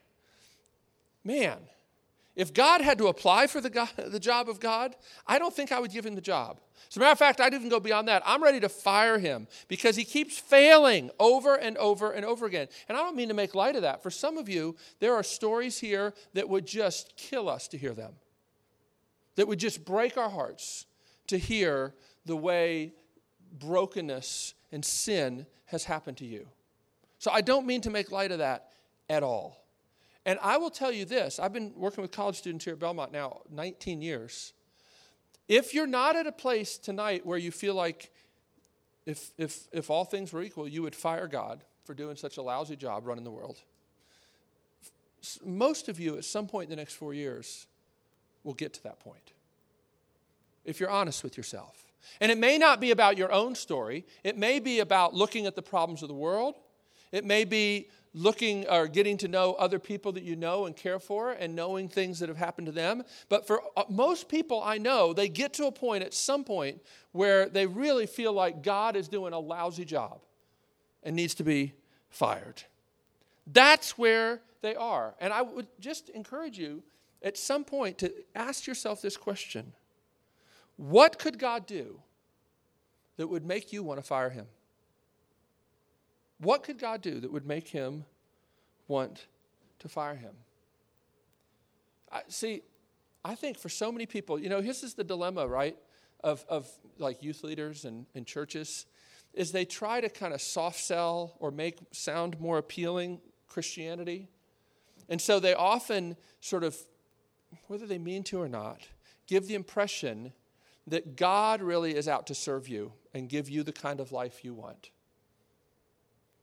man, 1.25 1.59
if 2.37 2.53
God 2.53 2.81
had 2.81 2.99
to 2.99 3.07
apply 3.07 3.47
for 3.47 3.61
the, 3.61 3.71
God, 3.71 3.91
the 3.97 4.19
job 4.19 4.49
of 4.49 4.59
God, 4.59 4.97
I 5.27 5.39
don't 5.39 5.55
think 5.55 5.71
I 5.71 5.79
would 5.79 5.93
give 5.93 6.05
him 6.05 6.15
the 6.15 6.21
job. 6.21 6.61
As 6.91 6.97
a 6.97 7.01
matter 7.01 7.13
of 7.13 7.19
fact, 7.19 7.41
I'd 7.41 7.55
even 7.55 7.69
go 7.69 7.81
beyond 7.81 8.09
that. 8.09 8.23
I'm 8.27 8.43
ready 8.43 8.61
to 8.61 8.69
fire 8.69 9.19
him 9.19 9.47
because 9.69 9.97
he 9.97 10.05
keeps 10.05 10.39
failing 10.39 11.11
over 11.19 11.55
and 11.55 11.77
over 11.79 12.11
and 12.11 12.25
over 12.25 12.47
again. 12.47 12.69
And 12.89 12.99
I 12.99 13.03
don't 13.03 13.17
mean 13.17 13.29
to 13.29 13.35
make 13.35 13.55
light 13.55 13.77
of 13.77 13.83
that. 13.83 14.03
For 14.03 14.11
some 14.11 14.37
of 14.37 14.49
you, 14.49 14.77
there 15.01 15.15
are 15.15 15.23
stories 15.23 15.79
here 15.79 16.13
that 16.35 16.49
would 16.49 16.67
just 16.67 17.17
kill 17.17 17.49
us 17.49 17.69
to 17.69 17.79
hear 17.79 17.95
them, 17.95 18.15
that 19.37 19.49
would 19.49 19.59
just 19.61 19.85
break 19.85 20.17
our 20.17 20.31
hearts 20.31 20.87
to 21.29 21.39
hear 21.39 21.95
the 22.27 22.37
way 22.37 22.93
brokenness 23.59 24.55
and 24.73 24.85
sin 24.85 25.47
has 25.67 25.85
happened 25.85 26.17
to 26.19 26.27
you. 26.27 26.49
So 27.19 27.31
I 27.31 27.41
don't 27.41 27.67
mean 27.67 27.81
to 27.83 27.91
make 27.91 28.11
light 28.11 28.33
of 28.33 28.39
that 28.39 28.69
at 29.09 29.23
all. 29.23 29.64
And 30.27 30.39
I 30.43 30.57
will 30.57 30.71
tell 30.71 30.91
you 30.91 31.05
this 31.05 31.39
I've 31.39 31.53
been 31.53 31.73
working 31.77 32.03
with 32.03 32.11
college 32.11 32.37
students 32.37 32.65
here 32.65 32.75
at 32.75 32.81
Belmont 32.81 33.13
now 33.13 33.43
19 33.51 34.01
years. 34.01 34.53
If 35.49 35.75
you're 35.75 35.87
not 35.87 36.17
at 36.17 36.27
a 36.27 36.33
place 36.33 36.79
tonight 36.79 37.27
where 37.27 37.37
you 37.37 37.51
feel 37.51 37.75
like 37.75 38.11
if, 39.05 39.31
if, 39.37 39.69
if 39.73 39.91
all 39.91 40.05
things 40.05 40.33
were 40.33 40.43
equal, 40.43 40.67
you 40.67 40.83
would 40.83 40.95
fire 40.95 41.27
God 41.27 41.63
for 41.85 41.93
doing 41.93 42.17
such 42.17 42.39
a 42.39 42.43
lousy 42.43 42.77
job 42.77 43.07
running 43.07 43.25
the 43.25 43.31
world, 43.31 43.59
most 45.45 45.89
of 45.89 46.01
you 46.01 46.17
at 46.17 46.25
some 46.25 46.47
point 46.47 46.65
in 46.65 46.71
the 46.71 46.77
next 46.77 46.95
four 46.95 47.13
years 47.13 47.67
will 48.43 48.55
get 48.55 48.73
to 48.75 48.83
that 48.85 49.01
point. 49.01 49.33
If 50.65 50.81
you're 50.81 50.91
honest 50.91 51.23
with 51.23 51.37
yourself. 51.37 51.85
And 52.21 52.31
it 52.31 52.39
may 52.39 52.59
not 52.59 52.81
be 52.81 52.91
about 52.91 53.17
your 53.17 53.33
own 53.33 53.55
story, 53.55 54.07
it 54.23 54.37
may 54.37 54.61
be 54.61 54.81
about 54.81 55.15
looking 55.15 55.47
at 55.47 55.57
the 55.57 55.63
problems 55.63 56.03
of 56.03 56.09
the 56.09 56.15
world, 56.15 56.55
it 57.13 57.25
may 57.25 57.45
be 57.45 57.89
looking 58.15 58.67
or 58.69 58.87
getting 58.87 59.17
to 59.19 59.29
know 59.29 59.55
other 59.55 59.81
people 59.81 60.13
that 60.13 60.23
you 60.23 60.37
know 60.37 60.67
and 60.67 60.77
care 60.77 61.01
for 61.01 61.33
and 61.33 61.55
knowing 61.55 61.89
things 61.89 62.21
that 62.21 62.29
have 62.29 62.39
happened 62.39 62.67
to 62.67 62.73
them. 62.73 63.03
But 63.29 63.47
for 63.47 63.61
uh, 63.77 63.83
most 63.89 64.29
people 64.29 64.63
I 64.63 64.79
know, 64.79 65.13
they 65.13 65.29
get 65.29 65.53
to 65.55 65.67
a 65.67 65.73
point 65.73 66.05
at 66.05 66.15
some 66.15 66.45
point 66.45 66.81
where 67.13 67.49
they 67.49 67.67
really 67.67 68.07
feel 68.07 68.33
like 68.33 68.63
God 68.63 68.97
is 68.97 69.09
doing 69.09 69.33
a 69.33 69.39
lousy 69.39 69.85
job 69.85 70.21
and 71.03 71.17
needs 71.17 71.35
to 71.35 71.45
be 71.45 71.75
fired. 72.09 72.63
That's 73.47 73.99
where 73.99 74.41
they 74.63 74.77
are. 74.77 75.15
And 75.21 75.33
I 75.33 75.43
would 75.43 75.67
just 75.81 76.09
encourage 76.11 76.57
you 76.57 76.83
at 77.23 77.37
some 77.37 77.65
point 77.65 77.99
to 77.99 78.13
ask 78.35 78.67
yourself 78.67 79.03
this 79.03 79.17
question 79.17 79.73
What 80.77 81.19
could 81.19 81.39
God 81.39 81.67
do 81.67 82.01
that 83.17 83.27
would 83.27 83.45
make 83.45 83.73
you 83.73 83.83
want 83.83 83.99
to 83.99 84.07
fire 84.07 84.31
him? 84.31 84.47
What 86.39 86.63
could 86.63 86.79
God 86.79 87.01
do 87.01 87.21
that 87.21 87.33
would 87.33 87.47
make 87.47 87.69
him 87.69 88.05
want 88.89 89.27
to 89.79 89.89
fire 89.89 90.17
him? 90.17 90.35
I, 92.13 92.23
see, 92.29 92.63
I 93.25 93.35
think 93.35 93.59
for 93.59 93.69
so 93.69 93.91
many 93.91 94.07
people, 94.07 94.39
you 94.39 94.49
know, 94.49 94.61
this 94.61 94.83
is 94.83 94.95
the 94.95 95.05
dilemma, 95.05 95.47
right, 95.47 95.77
of, 96.23 96.45
of 96.49 96.69
like 96.99 97.23
youth 97.23 97.43
leaders 97.43 97.85
and, 97.85 98.07
and 98.15 98.27
churches, 98.27 98.87
is 99.33 99.53
they 99.53 99.65
try 99.65 100.01
to 100.01 100.09
kind 100.09 100.33
of 100.33 100.41
soft 100.41 100.79
sell 100.79 101.35
or 101.41 101.51
make 101.51 101.79
sound 101.91 102.39
more 102.41 102.59
appealing 102.59 103.21
Christianity. 103.49 104.29
And 105.09 105.21
so 105.21 105.41
they 105.41 105.55
often 105.55 106.17
sort 106.41 106.65
of, 106.65 106.77
whether 107.67 107.87
they 107.87 107.99
mean 107.99 108.23
to 108.25 108.41
or 108.41 108.49
not, 108.49 108.83
give 109.27 109.49
the 109.49 109.55
impression 109.55 110.33
that 110.87 111.17
God 111.17 111.63
really 111.63 111.95
is 111.97 112.09
out 112.09 112.27
to 112.29 112.35
serve 112.35 112.69
you 112.69 112.93
and 113.13 113.29
give 113.29 113.49
you 113.49 113.63
the 113.63 113.73
kind 113.73 114.01
of 114.01 114.13
life 114.13 114.45
you 114.45 114.55
want. 114.55 114.91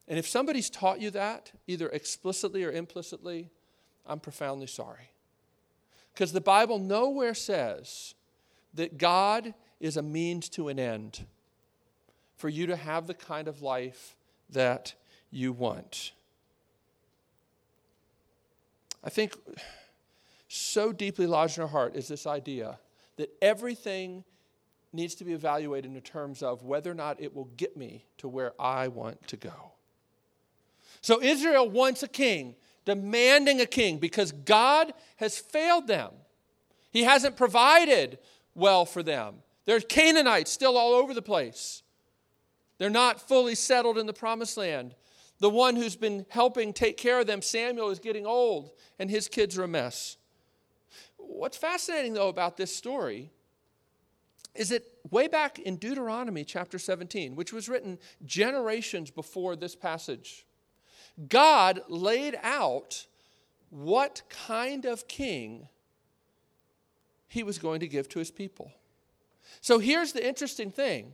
And 0.08 0.18
if 0.20 0.28
somebody's 0.28 0.70
taught 0.70 1.00
you 1.00 1.12
that, 1.12 1.52
either 1.68 1.88
explicitly 1.90 2.64
or 2.64 2.72
implicitly, 2.72 3.50
I'm 4.06 4.20
profoundly 4.20 4.68
sorry. 4.68 5.12
Because 6.14 6.34
the 6.34 6.42
Bible 6.42 6.80
nowhere 6.80 7.34
says 7.34 8.14
that 8.74 8.98
God 8.98 9.54
is 9.80 9.98
a 9.98 10.02
means 10.02 10.50
to 10.50 10.68
an 10.68 10.80
end 10.80 11.26
for 12.36 12.50
you 12.50 12.68
to 12.68 12.76
have 12.76 13.08
the 13.08 13.14
kind 13.14 13.48
of 13.48 13.62
life 13.62 14.16
that 14.50 14.94
you 15.30 15.54
want. 15.54 16.12
I 19.04 19.10
think 19.10 19.36
so 20.48 20.92
deeply 20.92 21.26
lodged 21.26 21.58
in 21.58 21.64
our 21.64 21.70
heart 21.70 21.96
is 21.96 22.08
this 22.08 22.28
idea 22.28 22.78
that 23.18 23.30
everything 23.42 24.24
needs 24.94 25.16
to 25.16 25.24
be 25.24 25.34
evaluated 25.34 25.96
in 25.96 26.02
terms 26.02 26.44
of 26.44 26.64
whether 26.64 26.92
or 26.92 26.96
not 26.96 27.22
it 27.22 27.34
will 27.34 27.50
get 27.58 27.78
me 27.78 28.06
to 28.18 28.28
where 28.28 28.54
I 28.60 28.90
want 28.90 29.28
to 29.28 29.38
go. 29.38 29.71
So 31.02 31.22
Israel 31.22 31.70
wants 31.70 32.04
a 32.04 32.08
king, 32.08 32.56
demanding 32.86 33.60
a 33.60 33.66
king, 33.66 33.98
because 33.98 34.32
God 34.32 34.94
has 35.18 35.38
failed 35.38 35.88
them. 35.88 36.12
He 36.92 37.04
hasn't 37.04 37.38
provided 37.38 38.20
well 38.54 38.86
for 38.86 39.02
them. 39.04 39.36
There's 39.66 39.86
Canaanites 39.86 40.52
still 40.52 40.78
all 40.78 40.94
over 40.94 41.14
the 41.14 41.22
place. 41.22 41.84
They're 42.78 42.90
not 42.90 43.28
fully 43.28 43.56
settled 43.56 43.98
in 43.98 44.08
the 44.08 44.14
promised 44.14 44.58
land. 44.58 44.96
The 45.40 45.50
one 45.50 45.76
who's 45.76 45.96
been 45.96 46.26
helping 46.30 46.74
take 46.74 46.98
care 46.98 47.20
of 47.20 47.28
them, 47.28 47.42
Samuel, 47.42 47.90
is 47.90 48.00
getting 48.00 48.26
old, 48.26 48.72
and 49.00 49.10
his 49.10 49.28
kids 49.28 49.58
are 49.58 49.64
a 49.64 49.68
mess. 49.68 50.18
What's 51.18 51.58
fascinating, 51.58 52.14
though, 52.14 52.30
about 52.30 52.58
this 52.58 52.76
story 52.76 53.32
is 54.54 54.70
that 54.70 54.84
way 55.10 55.28
back 55.28 55.60
in 55.60 55.78
Deuteronomy 55.78 56.44
chapter 56.44 56.78
17, 56.78 57.36
which 57.36 57.54
was 57.54 57.70
written 57.70 57.98
generations 58.26 59.10
before 59.10 59.56
this 59.56 59.76
passage, 59.76 60.46
God 61.28 61.82
laid 61.88 62.38
out 62.42 63.06
what 63.70 64.22
kind 64.30 64.86
of 64.86 65.08
king 65.08 65.68
he 67.28 67.44
was 67.44 67.58
going 67.58 67.80
to 67.80 67.88
give 67.88 68.10
to 68.10 68.20
his 68.20 68.32
people. 68.32 68.72
So 69.62 69.80
here's 69.80 70.12
the 70.14 70.26
interesting 70.26 70.72
thing. 70.72 71.14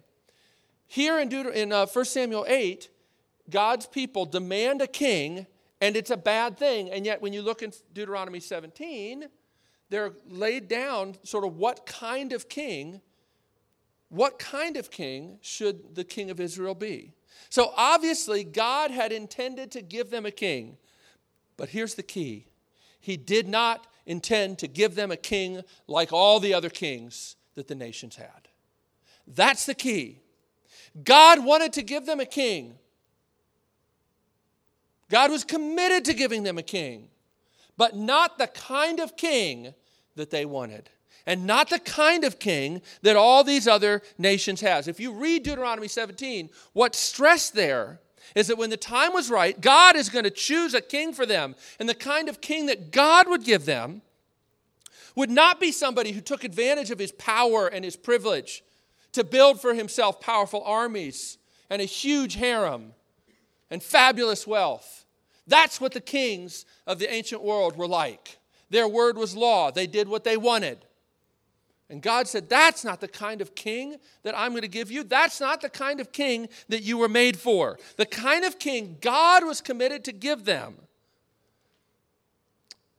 Here 0.87 1.19
in, 1.19 1.29
Deut- 1.29 1.53
in 1.53 1.71
uh, 1.71 1.85
1 1.85 2.05
Samuel 2.05 2.45
8, 2.47 2.89
God's 3.49 3.85
people 3.85 4.25
demand 4.25 4.81
a 4.81 4.87
king, 4.87 5.45
and 5.81 5.95
it's 5.95 6.09
a 6.09 6.17
bad 6.17 6.57
thing. 6.57 6.89
And 6.89 7.05
yet, 7.05 7.21
when 7.21 7.33
you 7.33 7.41
look 7.41 7.61
in 7.61 7.71
Deuteronomy 7.93 8.39
17, 8.39 9.25
they're 9.89 10.13
laid 10.27 10.67
down 10.67 11.15
sort 11.23 11.45
of 11.45 11.57
what 11.57 11.85
kind 11.85 12.33
of 12.33 12.49
king, 12.49 13.01
what 14.09 14.39
kind 14.39 14.75
of 14.77 14.89
king 14.89 15.39
should 15.41 15.95
the 15.95 16.03
king 16.03 16.29
of 16.29 16.39
Israel 16.39 16.75
be? 16.75 17.13
So 17.49 17.73
obviously, 17.75 18.43
God 18.43 18.91
had 18.91 19.11
intended 19.11 19.71
to 19.71 19.81
give 19.81 20.09
them 20.09 20.25
a 20.25 20.31
king. 20.31 20.77
But 21.55 21.69
here's 21.69 21.95
the 21.95 22.03
key 22.03 22.47
He 22.99 23.17
did 23.17 23.47
not 23.47 23.87
intend 24.05 24.59
to 24.59 24.67
give 24.67 24.95
them 24.95 25.11
a 25.11 25.17
king 25.17 25.61
like 25.87 26.13
all 26.13 26.39
the 26.39 26.53
other 26.53 26.69
kings 26.69 27.35
that 27.55 27.67
the 27.67 27.75
nations 27.75 28.15
had. 28.15 28.47
That's 29.27 29.65
the 29.65 29.73
key. 29.73 30.21
God 31.03 31.43
wanted 31.43 31.73
to 31.73 31.83
give 31.83 32.05
them 32.05 32.19
a 32.19 32.25
king. 32.25 32.77
God 35.09 35.31
was 35.31 35.43
committed 35.43 36.05
to 36.05 36.13
giving 36.13 36.43
them 36.43 36.57
a 36.57 36.63
king, 36.63 37.09
but 37.77 37.95
not 37.95 38.37
the 38.37 38.47
kind 38.47 38.99
of 38.99 39.15
king 39.15 39.73
that 40.15 40.31
they 40.31 40.45
wanted 40.45 40.89
and 41.27 41.45
not 41.45 41.69
the 41.69 41.77
kind 41.77 42.23
of 42.23 42.39
king 42.39 42.81
that 43.01 43.17
all 43.17 43.43
these 43.43 43.67
other 43.67 44.01
nations 44.17 44.61
has. 44.61 44.87
If 44.87 44.99
you 44.99 45.11
read 45.11 45.43
Deuteronomy 45.43 45.89
17, 45.89 46.49
what's 46.71 46.97
stressed 46.97 47.53
there 47.53 47.99
is 48.33 48.47
that 48.47 48.57
when 48.57 48.69
the 48.69 48.77
time 48.77 49.13
was 49.13 49.29
right, 49.29 49.59
God 49.59 49.97
is 49.97 50.09
going 50.09 50.23
to 50.23 50.31
choose 50.31 50.73
a 50.73 50.81
king 50.81 51.13
for 51.13 51.25
them. 51.25 51.55
And 51.79 51.89
the 51.89 51.93
kind 51.93 52.29
of 52.29 52.39
king 52.39 52.67
that 52.67 52.91
God 52.91 53.27
would 53.27 53.43
give 53.43 53.65
them 53.65 54.01
would 55.15 55.29
not 55.29 55.59
be 55.59 55.71
somebody 55.71 56.13
who 56.13 56.21
took 56.21 56.43
advantage 56.45 56.91
of 56.91 56.99
his 56.99 57.11
power 57.11 57.67
and 57.67 57.83
his 57.83 57.97
privilege 57.97 58.63
to 59.11 59.23
build 59.23 59.59
for 59.59 59.73
himself 59.73 60.21
powerful 60.21 60.63
armies 60.63 61.37
and 61.69 61.81
a 61.81 61.85
huge 61.85 62.35
harem 62.35 62.93
and 63.69 63.83
fabulous 63.83 64.47
wealth. 64.47 65.05
That's 65.45 65.81
what 65.81 65.91
the 65.91 66.01
kings 66.01 66.65
of 66.85 66.99
the 66.99 67.11
ancient 67.11 67.41
world 67.41 67.75
were 67.75 67.87
like. 67.87 68.37
Their 68.69 68.87
word 68.87 69.17
was 69.17 69.35
law, 69.35 69.71
they 69.71 69.87
did 69.87 70.07
what 70.07 70.23
they 70.23 70.37
wanted. 70.37 70.85
And 71.89 72.01
God 72.01 72.27
said, 72.27 72.49
That's 72.49 72.83
not 72.83 72.99
the 72.99 73.07
kind 73.07 73.41
of 73.41 73.55
king 73.55 73.95
that 74.23 74.37
I'm 74.37 74.51
going 74.51 74.61
to 74.61 74.67
give 74.67 74.91
you. 74.91 75.03
That's 75.03 75.39
not 75.39 75.61
the 75.61 75.69
kind 75.69 75.99
of 75.99 76.11
king 76.11 76.49
that 76.69 76.83
you 76.83 76.97
were 76.97 77.07
made 77.07 77.37
for. 77.37 77.79
The 77.95 78.05
kind 78.05 78.43
of 78.43 78.59
king 78.59 78.97
God 78.99 79.45
was 79.45 79.61
committed 79.61 80.03
to 80.05 80.11
give 80.11 80.45
them 80.45 80.75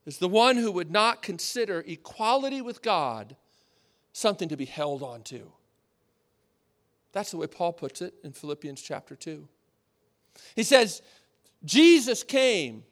is 0.07 0.16
the 0.16 0.29
one 0.29 0.57
who 0.57 0.72
would 0.72 0.90
not 0.90 1.20
consider 1.20 1.85
equality 1.87 2.62
with 2.62 2.81
God 2.81 3.37
something 4.14 4.48
to 4.48 4.57
be 4.57 4.64
held 4.64 5.03
on 5.03 5.22
to. 5.24 5.53
That's 7.12 7.31
the 7.31 7.37
way 7.37 7.46
Paul 7.46 7.74
puts 7.74 8.01
it 8.01 8.14
in 8.24 8.33
Philippians 8.33 8.81
chapter 8.81 9.14
2. 9.14 9.46
He 10.57 10.62
says, 10.62 11.03
Jesus 11.64 12.22
came 12.22 12.85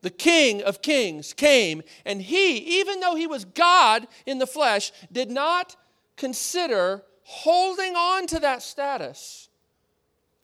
the 0.00 0.10
King 0.10 0.62
of 0.62 0.82
Kings 0.82 1.32
came, 1.32 1.82
and 2.04 2.22
he, 2.22 2.56
even 2.80 3.00
though 3.00 3.16
he 3.16 3.26
was 3.26 3.44
God 3.44 4.06
in 4.26 4.38
the 4.38 4.46
flesh, 4.46 4.92
did 5.10 5.30
not 5.30 5.76
consider 6.16 7.02
holding 7.22 7.94
on 7.94 8.26
to 8.28 8.40
that 8.40 8.62
status, 8.62 9.48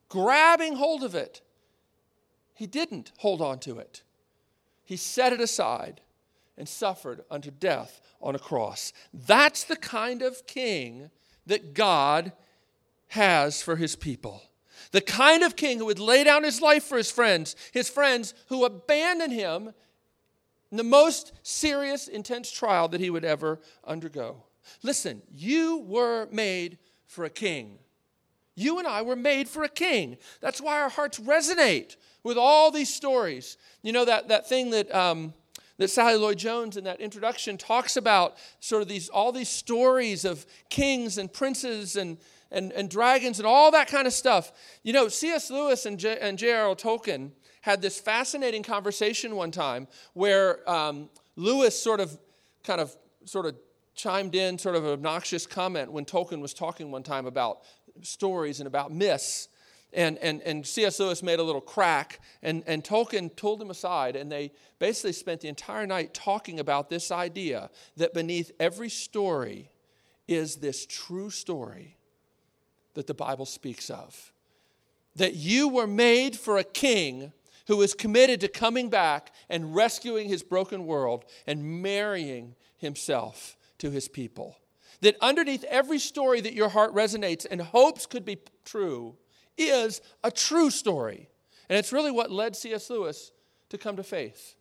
grabbing 0.08 0.76
hold 0.76 1.02
of 1.02 1.14
it. 1.14 1.40
He 2.54 2.66
didn't 2.66 3.12
hold 3.18 3.40
on 3.40 3.58
to 3.60 3.78
it. 3.78 4.02
He 4.84 4.96
set 4.96 5.32
it 5.32 5.40
aside 5.40 6.00
and 6.56 6.68
suffered 6.68 7.24
unto 7.30 7.50
death 7.50 8.00
on 8.20 8.34
a 8.34 8.38
cross. 8.38 8.92
That's 9.12 9.64
the 9.64 9.76
kind 9.76 10.22
of 10.22 10.46
king 10.46 11.10
that 11.46 11.74
God 11.74 12.32
has 13.08 13.62
for 13.62 13.76
his 13.76 13.96
people. 13.96 14.42
The 14.94 15.00
kind 15.00 15.42
of 15.42 15.56
king 15.56 15.78
who 15.78 15.86
would 15.86 15.98
lay 15.98 16.22
down 16.22 16.44
his 16.44 16.62
life 16.62 16.84
for 16.84 16.96
his 16.96 17.10
friends, 17.10 17.56
his 17.72 17.88
friends 17.88 18.32
who 18.46 18.64
abandoned 18.64 19.32
him 19.32 19.74
in 20.70 20.76
the 20.76 20.84
most 20.84 21.32
serious, 21.42 22.06
intense 22.06 22.48
trial 22.52 22.86
that 22.86 23.00
he 23.00 23.10
would 23.10 23.24
ever 23.24 23.58
undergo. 23.84 24.44
Listen, 24.84 25.20
you 25.34 25.78
were 25.78 26.28
made 26.30 26.78
for 27.06 27.24
a 27.24 27.28
king. 27.30 27.80
You 28.54 28.78
and 28.78 28.86
I 28.86 29.02
were 29.02 29.16
made 29.16 29.48
for 29.48 29.64
a 29.64 29.68
king. 29.68 30.16
That's 30.40 30.60
why 30.60 30.80
our 30.80 30.90
hearts 30.90 31.18
resonate 31.18 31.96
with 32.22 32.38
all 32.38 32.70
these 32.70 32.94
stories. 32.94 33.56
You 33.82 33.90
know, 33.90 34.04
that, 34.04 34.28
that 34.28 34.48
thing 34.48 34.70
that. 34.70 34.94
Um, 34.94 35.34
that 35.76 35.90
Sally 35.90 36.14
Lloyd 36.14 36.38
Jones 36.38 36.76
in 36.76 36.84
that 36.84 37.00
introduction 37.00 37.56
talks 37.56 37.96
about 37.96 38.36
sort 38.60 38.80
of 38.80 38.86
these 38.86 39.08
all 39.08 39.32
these 39.32 39.48
stories 39.48 40.24
of 40.24 40.46
kings 40.70 41.18
and 41.18 41.32
princes 41.32 41.96
and 41.96 42.16
and, 42.54 42.72
and 42.72 42.88
dragons 42.88 43.38
and 43.38 43.46
all 43.46 43.70
that 43.72 43.88
kind 43.88 44.06
of 44.06 44.12
stuff. 44.12 44.52
You 44.82 44.92
know, 44.92 45.08
C.S. 45.08 45.50
Lewis 45.50 45.84
and, 45.84 45.98
J, 45.98 46.16
and 46.20 46.38
J.R.R. 46.38 46.74
Tolkien 46.74 47.32
had 47.60 47.82
this 47.82 48.00
fascinating 48.00 48.62
conversation 48.62 49.36
one 49.36 49.50
time 49.50 49.88
where 50.14 50.68
um, 50.70 51.10
Lewis 51.36 51.80
sort 51.80 52.00
of, 52.00 52.16
kind 52.62 52.80
of, 52.80 52.94
sort 53.24 53.46
of 53.46 53.56
chimed 53.94 54.34
in, 54.34 54.58
sort 54.58 54.76
of 54.76 54.84
an 54.84 54.90
obnoxious 54.90 55.46
comment 55.46 55.90
when 55.90 56.04
Tolkien 56.04 56.40
was 56.40 56.54
talking 56.54 56.90
one 56.90 57.02
time 57.02 57.26
about 57.26 57.60
stories 58.02 58.60
and 58.60 58.66
about 58.66 58.92
myths. 58.92 59.48
And, 59.92 60.18
and, 60.18 60.42
and 60.42 60.66
C.S. 60.66 60.98
Lewis 60.98 61.22
made 61.22 61.38
a 61.38 61.42
little 61.42 61.60
crack, 61.60 62.18
and, 62.42 62.64
and 62.66 62.82
Tolkien 62.82 63.34
pulled 63.34 63.62
him 63.62 63.70
aside, 63.70 64.16
and 64.16 64.30
they 64.30 64.50
basically 64.80 65.12
spent 65.12 65.40
the 65.40 65.48
entire 65.48 65.86
night 65.86 66.12
talking 66.12 66.58
about 66.58 66.90
this 66.90 67.12
idea 67.12 67.70
that 67.96 68.12
beneath 68.12 68.50
every 68.58 68.90
story 68.90 69.70
is 70.26 70.56
this 70.56 70.84
true 70.84 71.30
story 71.30 71.96
that 72.94 73.06
the 73.06 73.14
Bible 73.14 73.46
speaks 73.46 73.90
of. 73.90 74.32
That 75.16 75.34
you 75.34 75.68
were 75.68 75.86
made 75.86 76.36
for 76.36 76.58
a 76.58 76.64
king 76.64 77.32
who 77.66 77.80
is 77.82 77.94
committed 77.94 78.40
to 78.40 78.48
coming 78.48 78.90
back 78.90 79.32
and 79.48 79.74
rescuing 79.74 80.28
his 80.28 80.42
broken 80.42 80.86
world 80.86 81.24
and 81.46 81.82
marrying 81.82 82.54
himself 82.76 83.56
to 83.78 83.90
his 83.90 84.08
people. 84.08 84.58
That 85.00 85.16
underneath 85.20 85.64
every 85.64 85.98
story 85.98 86.40
that 86.40 86.54
your 86.54 86.68
heart 86.68 86.94
resonates 86.94 87.46
and 87.50 87.60
hopes 87.60 88.06
could 88.06 88.24
be 88.24 88.38
true 88.64 89.16
is 89.56 90.00
a 90.22 90.30
true 90.30 90.70
story. 90.70 91.28
And 91.68 91.78
it's 91.78 91.92
really 91.92 92.10
what 92.10 92.30
led 92.30 92.56
C.S. 92.56 92.90
Lewis 92.90 93.32
to 93.70 93.78
come 93.78 93.96
to 93.96 94.02
faith. 94.02 94.56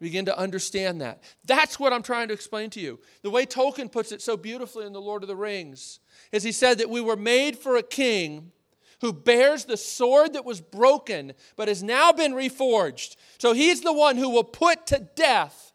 Begin 0.00 0.24
to 0.26 0.38
understand 0.38 1.00
that. 1.00 1.22
That's 1.44 1.80
what 1.80 1.92
I'm 1.92 2.02
trying 2.02 2.28
to 2.28 2.34
explain 2.34 2.70
to 2.70 2.80
you. 2.80 3.00
The 3.22 3.30
way 3.30 3.46
Tolkien 3.46 3.90
puts 3.90 4.12
it 4.12 4.22
so 4.22 4.36
beautifully 4.36 4.86
in 4.86 4.92
The 4.92 5.00
Lord 5.00 5.24
of 5.24 5.28
the 5.28 5.36
Rings 5.36 5.98
is 6.30 6.44
he 6.44 6.52
said 6.52 6.78
that 6.78 6.90
we 6.90 7.00
were 7.00 7.16
made 7.16 7.58
for 7.58 7.76
a 7.76 7.82
king 7.82 8.52
who 9.00 9.12
bears 9.12 9.64
the 9.64 9.76
sword 9.76 10.34
that 10.34 10.44
was 10.44 10.60
broken 10.60 11.32
but 11.56 11.68
has 11.68 11.82
now 11.82 12.12
been 12.12 12.32
reforged. 12.32 13.16
So 13.38 13.52
he's 13.52 13.80
the 13.80 13.92
one 13.92 14.16
who 14.16 14.28
will 14.28 14.44
put 14.44 14.86
to 14.88 15.08
death 15.16 15.72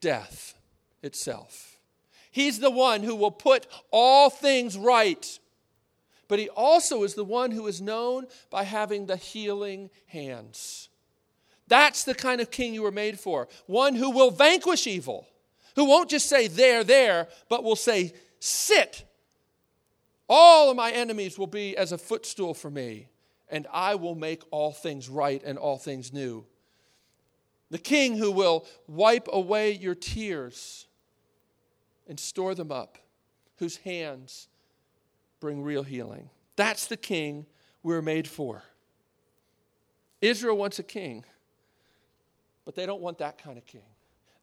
death 0.00 0.54
itself. 1.02 1.78
He's 2.30 2.58
the 2.60 2.70
one 2.70 3.02
who 3.02 3.14
will 3.14 3.30
put 3.30 3.66
all 3.90 4.28
things 4.28 4.76
right. 4.76 5.38
But 6.28 6.38
he 6.38 6.48
also 6.50 7.02
is 7.02 7.14
the 7.14 7.24
one 7.24 7.50
who 7.50 7.66
is 7.66 7.80
known 7.80 8.26
by 8.50 8.64
having 8.64 9.06
the 9.06 9.16
healing 9.16 9.90
hands. 10.06 10.88
That's 11.68 12.04
the 12.04 12.14
kind 12.14 12.40
of 12.40 12.50
king 12.50 12.74
you 12.74 12.82
were 12.82 12.92
made 12.92 13.18
for. 13.18 13.48
One 13.66 13.94
who 13.94 14.10
will 14.10 14.30
vanquish 14.30 14.86
evil, 14.86 15.26
who 15.74 15.84
won't 15.84 16.10
just 16.10 16.28
say, 16.28 16.46
there, 16.46 16.84
there, 16.84 17.28
but 17.48 17.64
will 17.64 17.76
say, 17.76 18.12
sit. 18.38 19.04
All 20.28 20.70
of 20.70 20.76
my 20.76 20.90
enemies 20.90 21.38
will 21.38 21.46
be 21.46 21.76
as 21.76 21.92
a 21.92 21.98
footstool 21.98 22.54
for 22.54 22.70
me, 22.70 23.08
and 23.48 23.66
I 23.72 23.94
will 23.94 24.14
make 24.14 24.42
all 24.50 24.72
things 24.72 25.08
right 25.08 25.42
and 25.44 25.58
all 25.58 25.78
things 25.78 26.12
new. 26.12 26.44
The 27.70 27.78
king 27.78 28.16
who 28.16 28.30
will 28.30 28.64
wipe 28.86 29.28
away 29.32 29.72
your 29.72 29.94
tears 29.94 30.86
and 32.08 32.18
store 32.18 32.54
them 32.54 32.70
up, 32.70 32.98
whose 33.58 33.78
hands 33.78 34.48
bring 35.40 35.62
real 35.62 35.82
healing. 35.82 36.30
That's 36.54 36.86
the 36.86 36.96
king 36.96 37.46
we're 37.82 38.02
made 38.02 38.28
for. 38.28 38.62
Israel 40.20 40.56
wants 40.56 40.78
a 40.78 40.82
king. 40.82 41.24
But 42.66 42.74
they 42.74 42.84
don't 42.84 43.00
want 43.00 43.18
that 43.18 43.42
kind 43.42 43.56
of 43.56 43.64
king. 43.64 43.80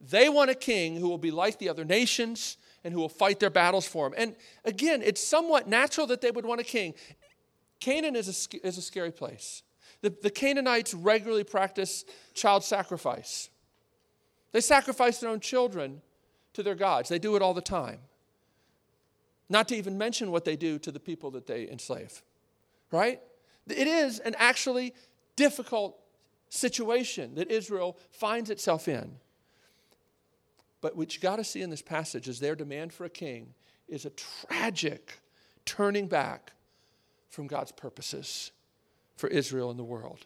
They 0.02 0.28
want 0.28 0.50
a 0.50 0.56
king 0.56 0.96
who 0.96 1.08
will 1.08 1.20
be 1.20 1.30
like 1.30 1.60
the 1.60 1.70
other 1.70 1.86
nations 1.86 2.58
and 2.84 2.94
who 2.94 3.00
will 3.00 3.10
fight 3.10 3.40
their 3.40 3.52
battles 3.52 3.86
for 3.86 4.10
them. 4.10 4.18
And 4.18 4.36
again, 4.66 5.02
it's 5.04 5.24
somewhat 5.24 5.68
natural 5.68 6.08
that 6.08 6.22
they 6.22 6.32
would 6.32 6.46
want 6.46 6.60
a 6.60 6.64
king. 6.64 6.96
Canaan 7.80 8.16
is 8.16 8.50
a, 8.54 8.66
is 8.68 8.78
a 8.78 8.82
scary 8.82 9.12
place. 9.12 9.62
The, 10.02 10.14
the 10.22 10.30
Canaanites 10.30 10.94
regularly 10.94 11.44
practice 11.44 12.04
child 12.34 12.64
sacrifice. 12.64 13.50
They 14.52 14.62
sacrifice 14.62 15.20
their 15.20 15.30
own 15.30 15.40
children 15.40 16.02
to 16.54 16.64
their 16.64 16.76
gods. 16.76 17.10
They 17.10 17.20
do 17.20 17.36
it 17.36 17.42
all 17.42 17.54
the 17.54 17.62
time. 17.62 18.00
Not 19.50 19.68
to 19.70 19.76
even 19.76 19.98
mention 19.98 20.32
what 20.32 20.46
they 20.46 20.56
do 20.56 20.80
to 20.80 20.92
the 20.92 21.00
people 21.00 21.32
that 21.32 21.48
they 21.48 21.70
enslave. 21.70 22.22
Right? 22.92 23.22
It 23.68 23.88
is 23.88 24.20
an 24.20 24.36
actually 24.38 24.94
difficult 25.36 25.98
situation 26.54 27.36
that 27.36 27.52
Israel 27.52 27.98
finds 28.12 28.50
itself 28.50 28.88
in. 28.88 29.16
But 30.82 30.96
what 30.96 31.16
you 31.16 31.22
got 31.22 31.38
to 31.38 31.44
see 31.44 31.62
in 31.62 31.70
this 31.70 31.82
passage 31.82 32.28
is 32.28 32.40
their 32.40 32.56
demand 32.56 32.94
for 32.94 33.06
a 33.06 33.10
king 33.10 33.54
is 33.88 34.06
a 34.06 34.12
tragic 34.12 35.20
turning 35.66 36.08
back 36.08 36.52
from 37.30 37.48
God's 37.48 37.72
purposes 37.72 38.52
for 39.16 39.28
Israel 39.28 39.70
and 39.72 39.80
the 39.80 39.84
world. 39.84 40.26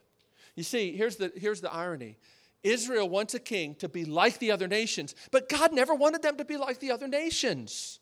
You 0.55 0.63
see, 0.63 0.95
here's 0.95 1.15
the, 1.15 1.31
here's 1.35 1.61
the 1.61 1.73
irony 1.73 2.17
Israel 2.63 3.07
wants 3.07 3.33
a 3.33 3.39
king 3.39 3.75
to 3.75 3.87
be 3.87 4.03
like 4.03 4.39
the 4.39 4.51
other 4.51 4.67
nations, 4.67 5.15
but 5.31 5.47
God 5.47 5.71
never 5.71 5.93
wanted 5.93 6.23
them 6.23 6.37
to 6.37 6.45
be 6.45 6.57
like 6.57 6.79
the 6.79 6.91
other 6.91 7.07
nations. 7.07 7.99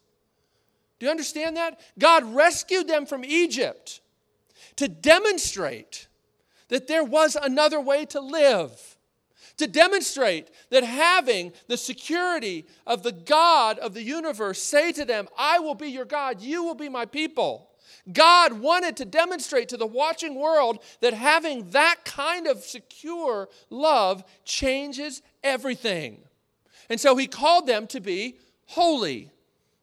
Do 0.98 1.06
you 1.06 1.12
understand 1.12 1.58
that? 1.58 1.80
God 2.00 2.24
rescued 2.34 2.88
them 2.88 3.06
from 3.06 3.24
Egypt 3.26 4.00
to 4.78 4.88
demonstrate 4.88 6.08
that 6.69 6.88
there 6.88 7.04
was 7.04 7.36
another 7.36 7.80
way 7.80 8.06
to 8.06 8.19
live, 8.19 8.97
to 9.58 9.67
demonstrate 9.67 10.49
that 10.71 10.84
having 10.84 11.54
the 11.67 11.78
security 11.78 12.65
of 12.86 13.04
the 13.04 13.12
God 13.12 13.80
of 13.80 13.93
the 13.93 14.04
universe 14.04 14.62
say 14.62 14.91
to 14.93 15.06
them, 15.06 15.28
I 15.38 15.60
will 15.60 15.75
be 15.75 15.89
your 15.89 16.06
God, 16.06 16.41
you 16.41 16.63
will 16.63 16.75
be 16.75 16.89
my 16.89 17.06
people. 17.06 17.69
God 18.12 18.54
wanted 18.54 18.97
to 18.97 19.06
demonstrate 19.06 19.69
to 19.69 19.78
the 19.78 19.88
watching 19.88 20.36
world 20.36 20.84
that 21.01 21.13
having 21.13 21.69
that 21.71 22.06
kind 22.06 22.47
of 22.47 22.63
secure 22.63 23.49
love 23.69 24.23
changes 24.43 25.21
everything. 25.43 26.19
And 26.89 26.99
so 26.99 27.15
he 27.15 27.28
called 27.28 27.65
them 27.65 27.88
to 27.88 27.99
be 27.99 28.38
holy. 28.67 29.32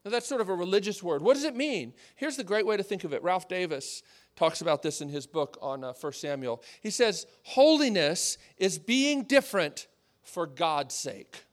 Now, 0.04 0.10
that's 0.10 0.26
sort 0.26 0.40
of 0.40 0.48
a 0.48 0.54
religious 0.54 1.02
word. 1.02 1.22
What 1.22 1.34
does 1.34 1.44
it 1.44 1.54
mean? 1.54 1.94
Here's 2.16 2.36
the 2.36 2.44
great 2.44 2.66
way 2.66 2.76
to 2.76 2.82
think 2.82 3.04
of 3.04 3.12
it. 3.12 3.22
Ralph 3.22 3.48
Davis 3.48 4.02
talks 4.36 4.60
about 4.60 4.82
this 4.82 5.00
in 5.00 5.08
his 5.08 5.26
book 5.26 5.58
on 5.60 5.84
uh, 5.84 5.92
1 5.92 6.12
Samuel. 6.14 6.62
He 6.80 6.90
says, 6.90 7.26
Holiness 7.42 8.38
is 8.58 8.78
being 8.78 9.24
different 9.24 9.86
for 10.22 10.46
God's 10.46 10.94
sake. 10.94 11.44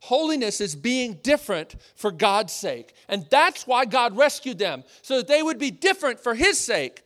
Holiness 0.00 0.60
is 0.60 0.76
being 0.76 1.14
different 1.22 1.76
for 1.96 2.10
God's 2.10 2.52
sake. 2.52 2.94
And 3.08 3.26
that's 3.30 3.66
why 3.66 3.86
God 3.86 4.16
rescued 4.16 4.58
them, 4.58 4.84
so 5.00 5.16
that 5.16 5.28
they 5.28 5.42
would 5.42 5.58
be 5.58 5.70
different 5.70 6.20
for 6.20 6.34
His 6.34 6.58
sake, 6.58 7.02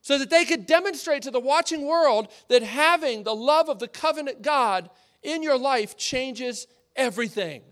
so 0.00 0.18
that 0.18 0.28
they 0.28 0.44
could 0.44 0.66
demonstrate 0.66 1.22
to 1.22 1.30
the 1.30 1.38
watching 1.38 1.86
world 1.86 2.26
that 2.48 2.64
having 2.64 3.22
the 3.22 3.34
love 3.34 3.68
of 3.68 3.78
the 3.78 3.86
covenant 3.86 4.42
God 4.42 4.90
in 5.22 5.44
your 5.44 5.56
life 5.56 5.96
changes 5.96 6.66
everything. 6.96 7.62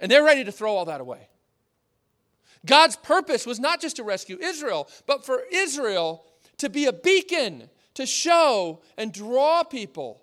And 0.00 0.10
they're 0.10 0.24
ready 0.24 0.44
to 0.44 0.52
throw 0.52 0.74
all 0.74 0.86
that 0.86 1.02
away. 1.02 1.28
God's 2.64 2.96
purpose 2.96 3.46
was 3.46 3.60
not 3.60 3.80
just 3.80 3.96
to 3.96 4.02
rescue 4.02 4.38
Israel, 4.40 4.88
but 5.06 5.24
for 5.24 5.42
Israel 5.52 6.24
to 6.58 6.70
be 6.70 6.86
a 6.86 6.92
beacon 6.92 7.68
to 7.94 8.06
show 8.06 8.80
and 8.96 9.12
draw 9.12 9.62
people 9.62 10.22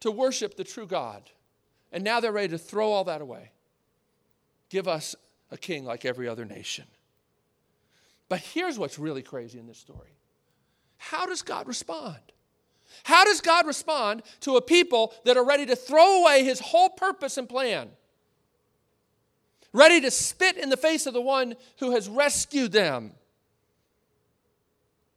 to 0.00 0.10
worship 0.10 0.56
the 0.56 0.64
true 0.64 0.86
God. 0.86 1.30
And 1.92 2.02
now 2.02 2.20
they're 2.20 2.32
ready 2.32 2.48
to 2.48 2.58
throw 2.58 2.90
all 2.90 3.04
that 3.04 3.20
away. 3.20 3.52
Give 4.68 4.88
us 4.88 5.14
a 5.50 5.56
king 5.56 5.84
like 5.84 6.04
every 6.04 6.28
other 6.28 6.44
nation. 6.44 6.84
But 8.28 8.40
here's 8.40 8.78
what's 8.78 8.98
really 8.98 9.22
crazy 9.22 9.58
in 9.58 9.66
this 9.66 9.78
story 9.78 10.10
how 10.96 11.26
does 11.26 11.42
God 11.42 11.68
respond? 11.68 12.18
How 13.02 13.24
does 13.24 13.40
God 13.40 13.66
respond 13.66 14.22
to 14.40 14.56
a 14.56 14.62
people 14.62 15.12
that 15.24 15.36
are 15.36 15.44
ready 15.44 15.66
to 15.66 15.76
throw 15.76 16.22
away 16.22 16.44
his 16.44 16.60
whole 16.60 16.90
purpose 16.90 17.36
and 17.36 17.48
plan? 17.48 17.90
Ready 19.74 20.00
to 20.02 20.10
spit 20.12 20.56
in 20.56 20.68
the 20.70 20.76
face 20.76 21.04
of 21.04 21.14
the 21.14 21.20
one 21.20 21.56
who 21.80 21.90
has 21.90 22.08
rescued 22.08 22.70
them. 22.70 23.10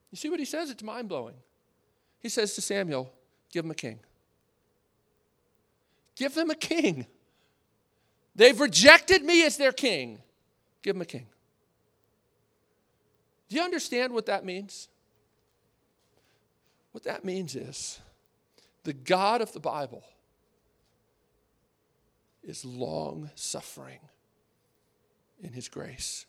You 0.10 0.17
see 0.17 0.32
what 0.32 0.39
he 0.39 0.46
says? 0.46 0.72
It's 0.72 0.82
mind 0.82 1.08
blowing. 1.08 1.36
He 2.20 2.28
says 2.28 2.56
to 2.56 2.62
Samuel, 2.62 3.13
Give 3.52 3.63
him 3.63 3.70
a 3.70 3.76
king. 3.76 4.00
Give 6.15 6.34
them 6.34 6.50
a 6.50 6.56
king. 6.56 7.06
They've 8.36 8.60
rejected 8.60 9.24
me 9.24 9.46
as 9.46 9.58
their 9.58 9.72
king. 9.72 10.24
Give 10.82 10.96
them 10.96 11.04
a 11.04 11.06
king. 11.06 11.28
Do 13.50 13.58
you 13.58 13.62
understand 13.62 14.12
what 14.12 14.26
that 14.26 14.43
means? 14.43 14.88
What 16.93 17.04
that 17.04 17.24
means 17.24 17.56
is 17.56 18.00
the 18.86 18.93
God 18.93 19.39
of 19.41 19.54
the 19.54 19.60
Bible 19.60 20.04
is 22.43 22.65
long 22.65 23.30
suffering 23.36 24.00
in 25.41 25.54
his 25.54 25.67
grace. 25.69 26.26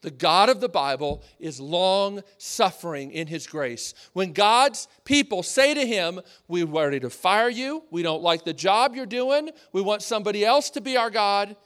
The 0.00 0.10
God 0.12 0.48
of 0.48 0.60
the 0.60 0.68
Bible 0.68 1.24
is 1.40 1.58
long 1.58 2.22
suffering 2.36 3.10
in 3.10 3.26
his 3.26 3.48
grace. 3.48 3.94
When 4.12 4.32
God's 4.32 4.86
people 5.04 5.42
say 5.42 5.74
to 5.74 5.84
him, 5.84 6.20
We're 6.46 6.66
ready 6.66 7.00
to 7.00 7.10
fire 7.10 7.48
you, 7.48 7.82
we 7.90 8.02
don't 8.02 8.22
like 8.22 8.44
the 8.44 8.52
job 8.52 8.94
you're 8.94 9.06
doing, 9.06 9.50
we 9.72 9.82
want 9.82 10.02
somebody 10.02 10.44
else 10.44 10.70
to 10.70 10.80
be 10.80 10.96
our 10.96 11.10
God, 11.10 11.56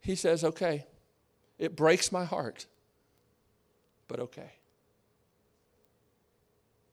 he 0.00 0.14
says, 0.14 0.44
Okay, 0.44 0.86
it 1.58 1.76
breaks 1.76 2.10
my 2.10 2.24
heart, 2.24 2.66
but 4.08 4.18
okay. 4.18 4.52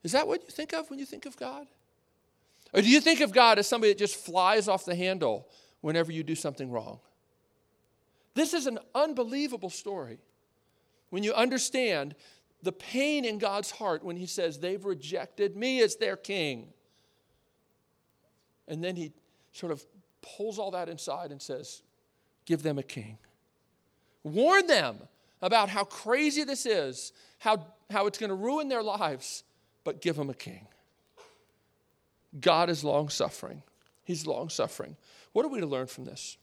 Is 0.02 0.12
that 0.12 0.26
what 0.28 0.42
you 0.42 0.50
think 0.50 0.74
of 0.74 0.90
when 0.90 0.98
you 0.98 1.06
think 1.06 1.26
of 1.26 1.36
God? 1.36 1.66
Or 2.74 2.82
do 2.82 2.88
you 2.88 3.00
think 3.00 3.20
of 3.20 3.32
God 3.32 3.58
as 3.58 3.66
somebody 3.66 3.92
that 3.92 3.98
just 3.98 4.16
flies 4.16 4.66
off 4.66 4.84
the 4.84 4.94
handle 4.94 5.48
whenever 5.80 6.10
you 6.10 6.22
do 6.22 6.34
something 6.34 6.70
wrong? 6.70 6.98
This 8.34 8.54
is 8.54 8.66
an 8.66 8.78
unbelievable 8.94 9.70
story 9.70 10.18
when 11.10 11.22
you 11.22 11.34
understand 11.34 12.14
the 12.62 12.72
pain 12.72 13.24
in 13.24 13.38
God's 13.38 13.70
heart 13.70 14.04
when 14.04 14.16
He 14.16 14.26
says, 14.26 14.58
They've 14.58 14.84
rejected 14.84 15.56
me 15.56 15.82
as 15.82 15.96
their 15.96 16.16
king. 16.16 16.68
And 18.68 18.82
then 18.82 18.96
He 18.96 19.12
sort 19.52 19.72
of 19.72 19.84
pulls 20.22 20.58
all 20.58 20.70
that 20.70 20.88
inside 20.88 21.30
and 21.30 21.42
says, 21.42 21.82
Give 22.46 22.62
them 22.62 22.78
a 22.78 22.82
king. 22.82 23.18
Warn 24.22 24.66
them 24.66 24.98
about 25.40 25.68
how 25.68 25.84
crazy 25.84 26.44
this 26.44 26.64
is, 26.64 27.12
how, 27.38 27.66
how 27.90 28.06
it's 28.06 28.18
going 28.18 28.30
to 28.30 28.36
ruin 28.36 28.68
their 28.68 28.82
lives, 28.82 29.42
but 29.84 30.00
give 30.00 30.16
them 30.16 30.30
a 30.30 30.34
king. 30.34 30.66
God 32.40 32.70
is 32.70 32.82
long 32.84 33.08
suffering. 33.08 33.62
He's 34.04 34.26
long 34.26 34.48
suffering. 34.48 34.96
What 35.32 35.44
are 35.44 35.48
we 35.48 35.60
to 35.60 35.66
learn 35.66 35.86
from 35.88 36.04
this? 36.04 36.38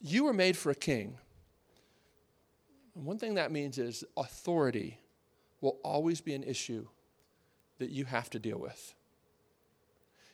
You 0.00 0.24
were 0.24 0.32
made 0.32 0.56
for 0.56 0.70
a 0.70 0.74
king. 0.74 1.18
And 2.94 3.04
one 3.04 3.18
thing 3.18 3.34
that 3.34 3.52
means 3.52 3.78
is 3.78 4.04
authority 4.16 4.98
will 5.60 5.78
always 5.82 6.20
be 6.20 6.34
an 6.34 6.42
issue 6.42 6.86
that 7.78 7.90
you 7.90 8.04
have 8.06 8.30
to 8.30 8.38
deal 8.38 8.58
with. 8.58 8.94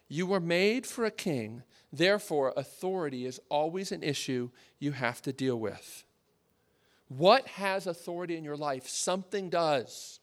You 0.09 0.27
were 0.27 0.40
made 0.40 0.87
for 0.87 1.05
a 1.05 1.11
king, 1.11 1.62
therefore, 1.92 2.53
authority 2.57 3.25
is 3.25 3.40
always 3.48 3.92
an 3.92 4.03
issue 4.03 4.51
you 4.79 4.92
have 4.92 5.22
to 5.22 5.33
deal 5.33 5.59
with. 5.59 6.05
What 7.09 7.46
has 7.46 7.87
authority 7.87 8.37
in 8.37 8.44
your 8.44 8.57
life? 8.57 8.88
Something 8.88 9.48
does. 9.48 10.20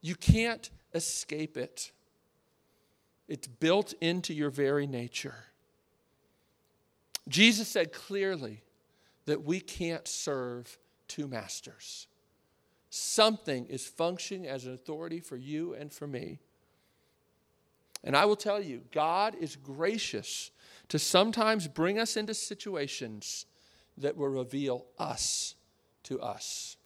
You 0.00 0.14
can't 0.14 0.70
escape 0.94 1.56
it, 1.56 1.92
it's 3.28 3.46
built 3.46 3.94
into 4.00 4.34
your 4.34 4.50
very 4.50 4.86
nature. 4.86 5.49
Jesus 7.28 7.68
said 7.68 7.92
clearly, 7.92 8.62
that 9.26 9.44
we 9.44 9.60
can't 9.60 10.08
serve 10.08 10.78
two 11.06 11.28
masters. 11.28 12.08
Something 12.88 13.66
is 13.66 13.86
functioning 13.86 14.48
as 14.48 14.66
an 14.66 14.74
authority 14.74 15.20
for 15.20 15.36
you 15.36 15.74
and 15.74 15.92
for 15.92 16.06
me. 16.06 16.40
And 18.02 18.16
I 18.16 18.24
will 18.24 18.36
tell 18.36 18.60
you, 18.60 18.82
God 18.90 19.36
is 19.38 19.54
gracious 19.54 20.50
to 20.88 20.98
sometimes 20.98 21.68
bring 21.68 21.98
us 21.98 22.16
into 22.16 22.34
situations 22.34 23.46
that 23.98 24.16
will 24.16 24.28
reveal 24.28 24.86
us 24.98 25.54
to 26.04 26.20
us. 26.20 26.76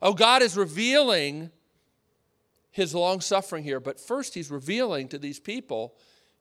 Oh, 0.00 0.14
God 0.14 0.42
is 0.42 0.56
revealing 0.56 1.50
his 2.70 2.94
long 2.94 3.20
suffering 3.20 3.64
here, 3.64 3.80
but 3.80 3.98
first 3.98 4.34
he's 4.34 4.50
revealing 4.50 5.08
to 5.08 5.18
these 5.18 5.40
people, 5.40 5.94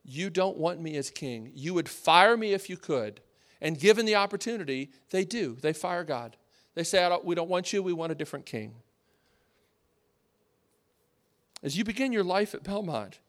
you 0.04 0.30
don't 0.30 0.58
want 0.58 0.82
me 0.82 0.98
as 0.98 1.10
king. 1.10 1.52
You 1.54 1.74
would 1.74 1.90
fire 1.90 2.36
me 2.36 2.54
if 2.54 2.70
you 2.70 2.78
could. 2.78 3.22
And 3.62 3.80
given 3.80 4.06
the 4.06 4.16
opportunity, 4.16 4.92
they 5.12 5.24
do. 5.24 5.56
They 5.62 5.74
fire 5.74 6.04
God. 6.04 6.36
They 6.74 6.84
say, 6.84 7.08
don't, 7.08 7.24
We 7.24 7.36
don't 7.36 7.50
want 7.50 7.72
you, 7.72 7.84
we 7.84 7.94
want 7.94 8.12
a 8.12 8.16
different 8.16 8.46
king. 8.46 8.76
As 11.64 11.78
you 11.78 11.84
begin 11.84 12.12
your 12.12 12.24
life 12.24 12.56
at 12.56 12.64
Belmont, 12.64 13.20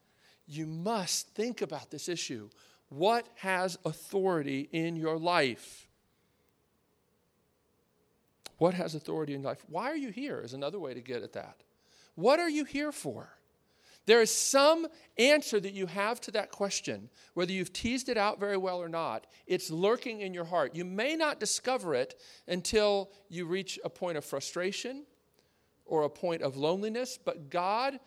you 0.47 0.65
must 0.65 1.29
think 1.29 1.61
about 1.61 1.91
this 1.91 2.09
issue. 2.09 2.49
What 2.89 3.27
has 3.35 3.77
authority 3.85 4.69
in 4.71 4.95
your 4.95 5.17
life? 5.17 5.87
What 8.57 8.73
has 8.73 8.95
authority 8.95 9.33
in 9.35 9.43
life? 9.43 9.63
Why 9.67 9.89
are 9.91 9.95
you 9.95 10.09
here? 10.09 10.39
Is 10.39 10.53
another 10.53 10.79
way 10.79 10.93
to 10.93 11.01
get 11.01 11.21
at 11.21 11.33
that. 11.33 11.57
What 12.15 12.39
are 12.39 12.49
you 12.49 12.65
here 12.65 12.91
for? 12.91 13.29
There 14.05 14.21
is 14.21 14.35
some 14.35 14.87
answer 15.17 15.59
that 15.59 15.73
you 15.73 15.85
have 15.85 16.19
to 16.21 16.31
that 16.31 16.51
question, 16.51 17.09
whether 17.33 17.51
you've 17.51 17.71
teased 17.71 18.09
it 18.09 18.17
out 18.17 18.39
very 18.39 18.57
well 18.57 18.81
or 18.81 18.89
not. 18.89 19.27
It's 19.47 19.71
lurking 19.71 20.21
in 20.21 20.33
your 20.33 20.45
heart. 20.45 20.75
You 20.75 20.85
may 20.85 21.15
not 21.15 21.39
discover 21.39 21.95
it 21.95 22.19
until 22.47 23.11
you 23.29 23.45
reach 23.45 23.79
a 23.83 23.89
point 23.89 24.17
of 24.17 24.25
frustration, 24.25 25.05
or 25.85 26.03
a 26.03 26.09
point 26.09 26.41
of 26.41 26.57
loneliness, 26.57 27.19
but 27.23 27.49
God, 27.49 27.99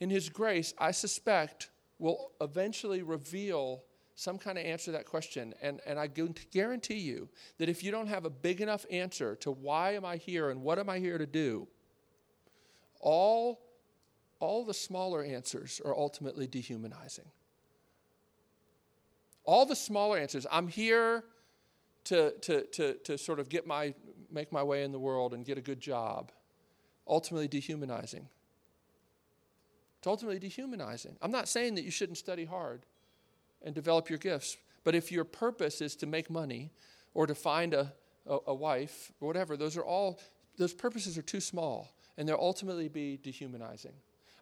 in 0.00 0.10
His 0.10 0.28
grace, 0.28 0.74
I 0.78 0.90
suspect, 0.90 1.70
will 1.98 2.32
eventually 2.40 3.02
reveal 3.02 3.82
some 4.14 4.38
kind 4.38 4.58
of 4.58 4.64
answer 4.64 4.86
to 4.86 4.92
that 4.92 5.06
question. 5.06 5.54
And, 5.62 5.80
and 5.86 5.98
I 5.98 6.08
guarantee 6.08 6.98
you 6.98 7.28
that 7.58 7.68
if 7.68 7.82
you 7.82 7.90
don't 7.90 8.06
have 8.06 8.26
a 8.26 8.30
big 8.30 8.60
enough 8.60 8.84
answer 8.90 9.34
to 9.36 9.50
why 9.50 9.94
am 9.94 10.04
I 10.04 10.16
here 10.16 10.50
and 10.50 10.62
what 10.62 10.78
am 10.78 10.90
I 10.90 10.98
here 10.98 11.16
to 11.16 11.26
do, 11.26 11.66
all, 13.00 13.60
all 14.40 14.64
the 14.64 14.74
smaller 14.74 15.22
answers 15.22 15.80
are 15.84 15.96
ultimately 15.96 16.46
dehumanizing. 16.46 17.26
All 19.44 19.66
the 19.66 19.76
smaller 19.76 20.18
answers, 20.18 20.46
I'm 20.50 20.68
here 20.68 21.24
to, 22.04 22.32
to, 22.40 22.62
to, 22.62 22.94
to 23.04 23.18
sort 23.18 23.38
of 23.38 23.48
get 23.48 23.66
my, 23.66 23.94
make 24.30 24.50
my 24.50 24.62
way 24.62 24.82
in 24.82 24.92
the 24.92 24.98
world 24.98 25.34
and 25.34 25.44
get 25.44 25.58
a 25.58 25.60
good 25.60 25.80
job, 25.80 26.32
ultimately 27.06 27.48
dehumanizing. 27.48 28.28
It's 29.98 30.06
ultimately 30.06 30.38
dehumanizing. 30.38 31.16
I'm 31.20 31.30
not 31.30 31.48
saying 31.48 31.74
that 31.74 31.84
you 31.84 31.90
shouldn't 31.90 32.16
study 32.16 32.46
hard 32.46 32.86
and 33.62 33.74
develop 33.74 34.08
your 34.08 34.18
gifts, 34.18 34.56
but 34.82 34.94
if 34.94 35.12
your 35.12 35.24
purpose 35.24 35.82
is 35.82 35.94
to 35.96 36.06
make 36.06 36.30
money 36.30 36.72
or 37.12 37.26
to 37.26 37.34
find 37.34 37.74
a, 37.74 37.92
a, 38.26 38.38
a 38.46 38.54
wife 38.54 39.12
or 39.20 39.28
whatever, 39.28 39.58
those 39.58 39.76
are 39.76 39.84
all, 39.84 40.18
those 40.56 40.72
purposes 40.72 41.18
are 41.18 41.22
too 41.22 41.40
small 41.40 41.92
and 42.16 42.26
they'll 42.26 42.36
ultimately 42.36 42.88
be 42.88 43.18
dehumanizing. 43.22 43.92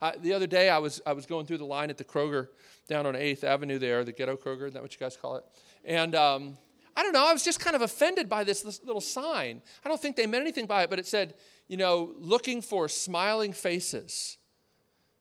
I, 0.01 0.17
the 0.17 0.33
other 0.33 0.47
day, 0.47 0.69
I 0.69 0.79
was, 0.79 1.01
I 1.07 1.13
was 1.13 1.27
going 1.27 1.47
through 1.47 1.59
the 1.59 1.65
line 1.65 1.91
at 1.91 1.99
the 1.99 2.05
Kroger 2.05 2.49
down 2.89 3.07
on 3.07 3.15
8th 3.15 3.45
Avenue 3.45 3.79
there, 3.79 4.05
the 4.05 4.13
ghetto 4.13 4.37
Kroger, 4.37 4.67
is 4.69 4.75
that 4.75 4.83
what 4.83 4.93
you 4.93 4.99
guys 4.99 5.17
call 5.17 5.37
it? 5.37 5.45
And 5.85 6.15
um, 6.15 6.57
I 6.97 7.03
don't 7.03 7.13
know, 7.13 7.27
I 7.27 7.33
was 7.33 7.45
just 7.45 7.61
kind 7.61 7.77
of 7.77 7.83
offended 7.83 8.29
by 8.29 8.45
this, 8.45 8.63
this 8.63 8.83
little 8.85 9.01
sign. 9.01 9.63
I 9.85 9.89
don't 9.89 10.01
think 10.01 10.17
they 10.17 10.27
meant 10.27 10.43
anything 10.43 10.67
by 10.67 10.83
it, 10.83 10.91
but 10.91 10.99
it 10.99 11.07
said, 11.07 11.35
you 11.69 11.77
know, 11.77 12.13
looking 12.19 12.63
for 12.63 12.89
smiling 12.89 13.53
faces, 13.53 14.39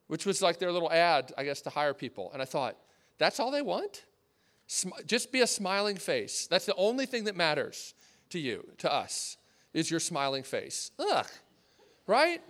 which 0.07 0.25
was 0.25 0.41
like 0.41 0.59
their 0.59 0.71
little 0.71 0.91
ad, 0.91 1.33
I 1.37 1.43
guess, 1.43 1.61
to 1.61 1.69
hire 1.69 1.93
people. 1.93 2.31
And 2.33 2.41
I 2.41 2.45
thought, 2.45 2.77
that's 3.17 3.39
all 3.39 3.51
they 3.51 3.61
want? 3.61 4.03
Sm- 4.67 4.89
just 5.05 5.31
be 5.31 5.41
a 5.41 5.47
smiling 5.47 5.97
face. 5.97 6.47
That's 6.47 6.65
the 6.65 6.75
only 6.75 7.05
thing 7.05 7.25
that 7.25 7.35
matters 7.35 7.93
to 8.29 8.39
you, 8.39 8.67
to 8.79 8.91
us, 8.91 9.37
is 9.73 9.91
your 9.91 9.99
smiling 9.99 10.43
face. 10.43 10.91
Ugh, 10.99 11.27
right? 12.07 12.41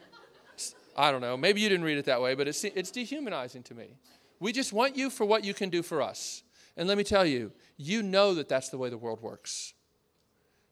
I 0.97 1.11
don't 1.11 1.21
know. 1.21 1.37
Maybe 1.37 1.61
you 1.61 1.69
didn't 1.69 1.85
read 1.85 1.97
it 1.97 2.05
that 2.05 2.21
way, 2.21 2.33
but 2.33 2.47
it's, 2.47 2.63
it's 2.63 2.89
dehumanizing 2.89 3.63
to 3.63 3.75
me. 3.75 3.97
We 4.39 4.51
just 4.51 4.73
want 4.73 4.95
you 4.95 5.09
for 5.09 5.25
what 5.25 5.43
you 5.43 5.53
can 5.53 5.69
do 5.69 5.83
for 5.83 6.01
us. 6.01 6.43
And 6.75 6.87
let 6.87 6.97
me 6.97 7.03
tell 7.03 7.25
you, 7.25 7.51
you 7.77 8.03
know 8.03 8.33
that 8.35 8.49
that's 8.49 8.69
the 8.69 8.77
way 8.77 8.89
the 8.89 8.97
world 8.97 9.21
works. 9.21 9.73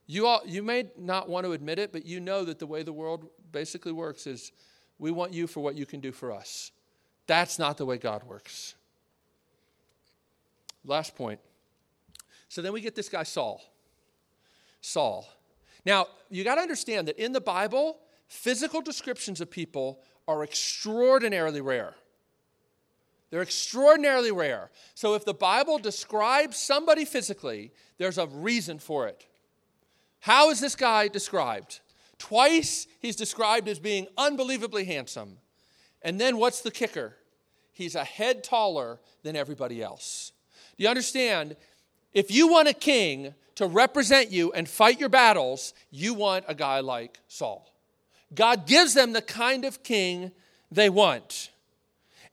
You, 0.07 0.27
all, 0.27 0.41
you 0.45 0.61
may 0.61 0.85
not 0.97 1.29
want 1.29 1.45
to 1.45 1.53
admit 1.53 1.79
it, 1.79 1.91
but 1.91 2.05
you 2.05 2.19
know 2.19 2.43
that 2.45 2.59
the 2.59 2.67
way 2.67 2.83
the 2.83 2.93
world 2.93 3.27
basically 3.51 3.91
works 3.91 4.27
is 4.27 4.51
we 4.99 5.11
want 5.11 5.33
you 5.33 5.47
for 5.47 5.61
what 5.61 5.75
you 5.75 5.85
can 5.85 5.99
do 5.99 6.11
for 6.11 6.31
us. 6.31 6.71
That's 7.27 7.57
not 7.57 7.77
the 7.77 7.85
way 7.85 7.97
God 7.97 8.23
works. 8.23 8.75
Last 10.83 11.15
point. 11.15 11.39
So 12.49 12.61
then 12.61 12.71
we 12.71 12.81
get 12.81 12.95
this 12.95 13.09
guy, 13.09 13.23
Saul. 13.23 13.61
Saul. 14.81 15.27
Now, 15.85 16.07
you 16.29 16.43
got 16.43 16.55
to 16.55 16.61
understand 16.61 17.07
that 17.07 17.17
in 17.17 17.31
the 17.31 17.41
Bible, 17.41 17.97
physical 18.27 18.81
descriptions 18.81 19.41
of 19.41 19.49
people 19.49 19.99
are 20.27 20.43
extraordinarily 20.43 21.61
rare. 21.61 21.93
They're 23.29 23.41
extraordinarily 23.41 24.31
rare. 24.31 24.69
So 24.93 25.13
if 25.13 25.25
the 25.25 25.33
Bible 25.33 25.77
describes 25.77 26.57
somebody 26.57 27.05
physically, 27.05 27.71
there's 27.97 28.17
a 28.17 28.27
reason 28.27 28.79
for 28.79 29.07
it. 29.07 29.25
How 30.19 30.49
is 30.49 30.59
this 30.59 30.75
guy 30.75 31.07
described? 31.07 31.81
Twice 32.17 32.87
he's 32.99 33.15
described 33.15 33.67
as 33.67 33.79
being 33.79 34.07
unbelievably 34.17 34.85
handsome. 34.85 35.37
And 36.01 36.19
then 36.19 36.37
what's 36.37 36.61
the 36.61 36.71
kicker? 36.71 37.15
He's 37.73 37.95
a 37.95 38.03
head 38.03 38.43
taller 38.43 38.99
than 39.23 39.35
everybody 39.35 39.83
else. 39.83 40.31
Do 40.77 40.83
you 40.83 40.89
understand? 40.89 41.57
If 42.13 42.31
you 42.31 42.47
want 42.47 42.69
a 42.69 42.73
king 42.73 43.33
to 43.55 43.67
represent 43.67 44.31
you 44.31 44.51
and 44.53 44.67
fight 44.67 44.99
your 44.99 45.09
battles, 45.09 45.73
you 45.91 46.13
want 46.13 46.45
a 46.47 46.55
guy 46.55 46.79
like 46.79 47.19
Saul. 47.27 47.69
God 48.35 48.67
gives 48.67 48.93
them 48.93 49.13
the 49.13 49.21
kind 49.21 49.65
of 49.65 49.83
king 49.83 50.31
they 50.71 50.89
want. 50.89 51.49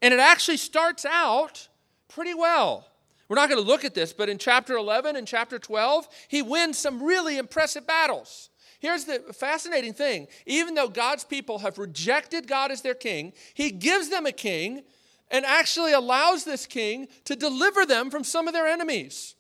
And 0.00 0.12
it 0.12 0.20
actually 0.20 0.56
starts 0.56 1.04
out 1.04 1.68
pretty 2.08 2.34
well. 2.34 2.86
We're 3.28 3.36
not 3.36 3.48
going 3.48 3.62
to 3.62 3.66
look 3.66 3.84
at 3.84 3.94
this, 3.94 4.12
but 4.12 4.28
in 4.28 4.36
chapter 4.36 4.74
11 4.74 5.16
and 5.16 5.26
chapter 5.26 5.58
12, 5.58 6.08
he 6.28 6.42
wins 6.42 6.76
some 6.76 7.02
really 7.02 7.38
impressive 7.38 7.86
battles. 7.86 8.50
Here's 8.78 9.04
the 9.04 9.20
fascinating 9.32 9.94
thing 9.94 10.26
even 10.44 10.74
though 10.74 10.88
God's 10.88 11.24
people 11.24 11.60
have 11.60 11.78
rejected 11.78 12.48
God 12.48 12.72
as 12.72 12.82
their 12.82 12.94
king, 12.94 13.32
he 13.54 13.70
gives 13.70 14.10
them 14.10 14.26
a 14.26 14.32
king 14.32 14.82
and 15.30 15.46
actually 15.46 15.92
allows 15.92 16.44
this 16.44 16.66
king 16.66 17.08
to 17.24 17.36
deliver 17.36 17.86
them 17.86 18.10
from 18.10 18.24
some 18.24 18.48
of 18.48 18.54
their 18.54 18.66
enemies. 18.66 19.34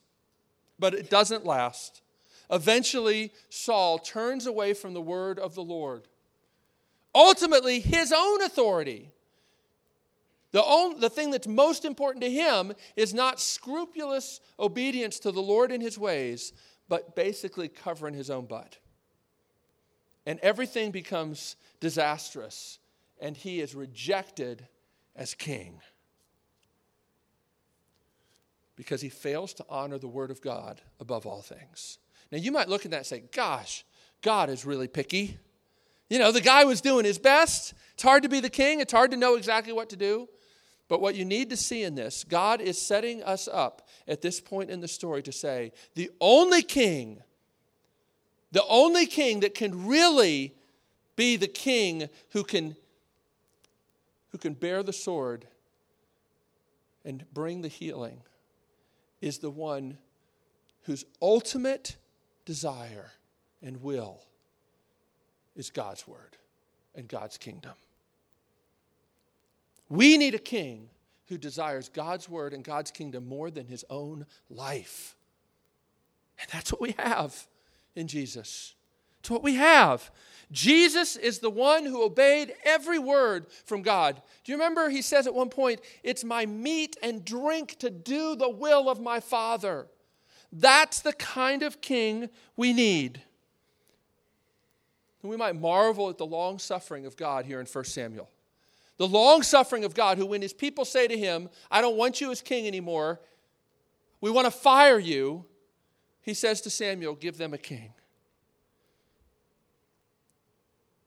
But 0.78 0.94
it 0.94 1.10
doesn't 1.10 1.44
last. 1.44 2.02
Eventually, 2.50 3.32
Saul 3.50 3.98
turns 3.98 4.46
away 4.46 4.74
from 4.74 4.94
the 4.94 5.00
word 5.00 5.38
of 5.38 5.54
the 5.54 5.62
Lord. 5.62 6.06
Ultimately, 7.14 7.80
his 7.80 8.12
own 8.12 8.42
authority 8.42 9.12
the, 10.52 10.62
only, 10.62 11.00
the 11.00 11.10
thing 11.10 11.30
that's 11.30 11.48
most 11.48 11.84
important 11.84 12.22
to 12.22 12.30
him 12.30 12.72
is 12.94 13.12
not 13.12 13.40
scrupulous 13.40 14.40
obedience 14.60 15.18
to 15.20 15.32
the 15.32 15.40
Lord 15.40 15.72
in 15.72 15.80
his 15.80 15.98
ways, 15.98 16.52
but 16.88 17.16
basically 17.16 17.68
covering 17.68 18.14
his 18.14 18.30
own 18.30 18.44
butt. 18.44 18.78
And 20.26 20.38
everything 20.40 20.90
becomes 20.90 21.56
disastrous, 21.80 22.78
and 23.18 23.36
he 23.36 23.60
is 23.60 23.74
rejected 23.74 24.68
as 25.16 25.34
king 25.34 25.80
because 28.76 29.00
he 29.00 29.08
fails 29.08 29.54
to 29.54 29.64
honor 29.68 29.98
the 29.98 30.08
word 30.08 30.30
of 30.30 30.42
God 30.42 30.80
above 31.00 31.26
all 31.26 31.42
things. 31.42 31.98
Now, 32.30 32.38
you 32.38 32.52
might 32.52 32.68
look 32.68 32.84
at 32.84 32.90
that 32.90 32.98
and 32.98 33.06
say, 33.06 33.22
Gosh, 33.34 33.84
God 34.22 34.50
is 34.50 34.64
really 34.64 34.88
picky. 34.88 35.38
You 36.12 36.18
know, 36.18 36.30
the 36.30 36.42
guy 36.42 36.64
was 36.64 36.82
doing 36.82 37.06
his 37.06 37.16
best. 37.16 37.72
It's 37.94 38.02
hard 38.02 38.24
to 38.24 38.28
be 38.28 38.40
the 38.40 38.50
king, 38.50 38.80
it's 38.80 38.92
hard 38.92 39.12
to 39.12 39.16
know 39.16 39.36
exactly 39.36 39.72
what 39.72 39.88
to 39.88 39.96
do. 39.96 40.28
But 40.86 41.00
what 41.00 41.14
you 41.14 41.24
need 41.24 41.48
to 41.48 41.56
see 41.56 41.84
in 41.84 41.94
this, 41.94 42.22
God 42.22 42.60
is 42.60 42.78
setting 42.78 43.22
us 43.22 43.48
up 43.50 43.88
at 44.06 44.20
this 44.20 44.38
point 44.38 44.68
in 44.68 44.80
the 44.80 44.88
story 44.88 45.22
to 45.22 45.32
say, 45.32 45.72
the 45.94 46.10
only 46.20 46.60
king, 46.60 47.22
the 48.50 48.62
only 48.68 49.06
king 49.06 49.40
that 49.40 49.54
can 49.54 49.86
really 49.86 50.54
be 51.16 51.36
the 51.36 51.48
king 51.48 52.10
who 52.32 52.44
can, 52.44 52.76
who 54.32 54.36
can 54.36 54.52
bear 54.52 54.82
the 54.82 54.92
sword 54.92 55.46
and 57.06 57.24
bring 57.32 57.62
the 57.62 57.68
healing 57.68 58.20
is 59.22 59.38
the 59.38 59.48
one 59.48 59.96
whose 60.82 61.06
ultimate 61.22 61.96
desire 62.44 63.12
and 63.62 63.80
will 63.80 64.26
is 65.56 65.70
God's 65.70 66.06
word 66.06 66.36
and 66.94 67.08
God's 67.08 67.38
kingdom. 67.38 67.72
We 69.88 70.16
need 70.16 70.34
a 70.34 70.38
king 70.38 70.88
who 71.28 71.38
desires 71.38 71.88
God's 71.88 72.28
word 72.28 72.52
and 72.52 72.64
God's 72.64 72.90
kingdom 72.90 73.26
more 73.26 73.50
than 73.50 73.66
his 73.66 73.84
own 73.90 74.26
life. 74.50 75.16
And 76.40 76.48
that's 76.50 76.72
what 76.72 76.80
we 76.80 76.94
have 76.98 77.46
in 77.94 78.08
Jesus. 78.08 78.74
It's 79.20 79.30
what 79.30 79.42
we 79.42 79.54
have. 79.54 80.10
Jesus 80.50 81.16
is 81.16 81.38
the 81.38 81.50
one 81.50 81.84
who 81.84 82.02
obeyed 82.02 82.54
every 82.64 82.98
word 82.98 83.46
from 83.64 83.82
God. 83.82 84.20
Do 84.44 84.52
you 84.52 84.58
remember 84.58 84.88
he 84.88 85.00
says 85.00 85.26
at 85.26 85.34
one 85.34 85.48
point, 85.48 85.80
It's 86.02 86.24
my 86.24 86.44
meat 86.44 86.96
and 87.02 87.24
drink 87.24 87.78
to 87.78 87.88
do 87.88 88.34
the 88.34 88.50
will 88.50 88.90
of 88.90 89.00
my 89.00 89.20
Father. 89.20 89.86
That's 90.52 91.00
the 91.00 91.12
kind 91.12 91.62
of 91.62 91.80
king 91.80 92.28
we 92.56 92.72
need. 92.72 93.22
And 95.22 95.30
we 95.30 95.36
might 95.36 95.58
marvel 95.58 96.08
at 96.08 96.18
the 96.18 96.26
long 96.26 96.58
suffering 96.58 97.06
of 97.06 97.16
God 97.16 97.44
here 97.44 97.60
in 97.60 97.66
1 97.66 97.84
Samuel. 97.84 98.28
The 98.98 99.08
long 99.08 99.42
suffering 99.42 99.84
of 99.84 99.94
God, 99.94 100.18
who, 100.18 100.26
when 100.26 100.42
his 100.42 100.52
people 100.52 100.84
say 100.84 101.08
to 101.08 101.16
him, 101.16 101.48
I 101.70 101.80
don't 101.80 101.96
want 101.96 102.20
you 102.20 102.30
as 102.30 102.42
king 102.42 102.66
anymore, 102.66 103.20
we 104.20 104.30
want 104.30 104.46
to 104.46 104.50
fire 104.50 104.98
you, 104.98 105.44
he 106.20 106.34
says 106.34 106.60
to 106.62 106.70
Samuel, 106.70 107.14
Give 107.14 107.36
them 107.36 107.52
a 107.54 107.58
king. 107.58 107.92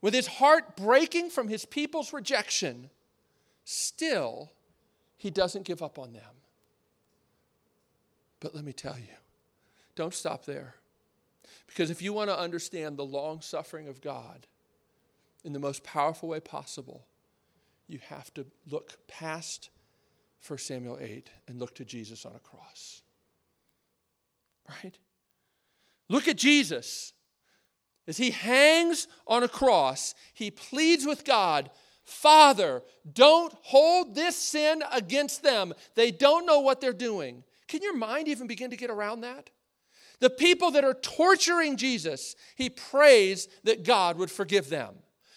With 0.02 0.14
his 0.14 0.26
heart 0.26 0.76
breaking 0.76 1.30
from 1.30 1.48
his 1.48 1.64
people's 1.64 2.12
rejection, 2.12 2.90
still, 3.64 4.52
he 5.16 5.30
doesn't 5.30 5.64
give 5.64 5.82
up 5.82 5.98
on 5.98 6.12
them. 6.12 6.22
But 8.40 8.54
let 8.54 8.64
me 8.64 8.72
tell 8.72 8.98
you, 8.98 9.14
don't 9.94 10.14
stop 10.14 10.44
there. 10.44 10.74
Because 11.76 11.90
if 11.90 12.00
you 12.00 12.14
want 12.14 12.30
to 12.30 12.40
understand 12.40 12.96
the 12.96 13.04
long 13.04 13.42
suffering 13.42 13.86
of 13.86 14.00
God 14.00 14.46
in 15.44 15.52
the 15.52 15.58
most 15.58 15.84
powerful 15.84 16.30
way 16.30 16.40
possible, 16.40 17.04
you 17.86 17.98
have 18.08 18.32
to 18.32 18.46
look 18.66 18.96
past 19.08 19.68
1 20.48 20.58
Samuel 20.58 20.96
8 20.98 21.28
and 21.46 21.60
look 21.60 21.74
to 21.74 21.84
Jesus 21.84 22.24
on 22.24 22.32
a 22.34 22.38
cross. 22.38 23.02
Right? 24.82 24.96
Look 26.08 26.28
at 26.28 26.38
Jesus. 26.38 27.12
As 28.08 28.16
he 28.16 28.30
hangs 28.30 29.06
on 29.26 29.42
a 29.42 29.48
cross, 29.48 30.14
he 30.32 30.50
pleads 30.50 31.04
with 31.04 31.26
God 31.26 31.70
Father, 32.04 32.82
don't 33.12 33.52
hold 33.62 34.14
this 34.14 34.36
sin 34.36 34.82
against 34.92 35.42
them. 35.42 35.74
They 35.94 36.10
don't 36.10 36.46
know 36.46 36.60
what 36.60 36.80
they're 36.80 36.94
doing. 36.94 37.44
Can 37.68 37.82
your 37.82 37.96
mind 37.96 38.28
even 38.28 38.46
begin 38.46 38.70
to 38.70 38.76
get 38.76 38.90
around 38.90 39.22
that? 39.22 39.50
The 40.20 40.30
people 40.30 40.70
that 40.72 40.84
are 40.84 40.94
torturing 40.94 41.76
Jesus, 41.76 42.34
he 42.56 42.70
prays 42.70 43.48
that 43.64 43.84
God 43.84 44.16
would 44.18 44.30
forgive 44.30 44.68
them. 44.70 44.94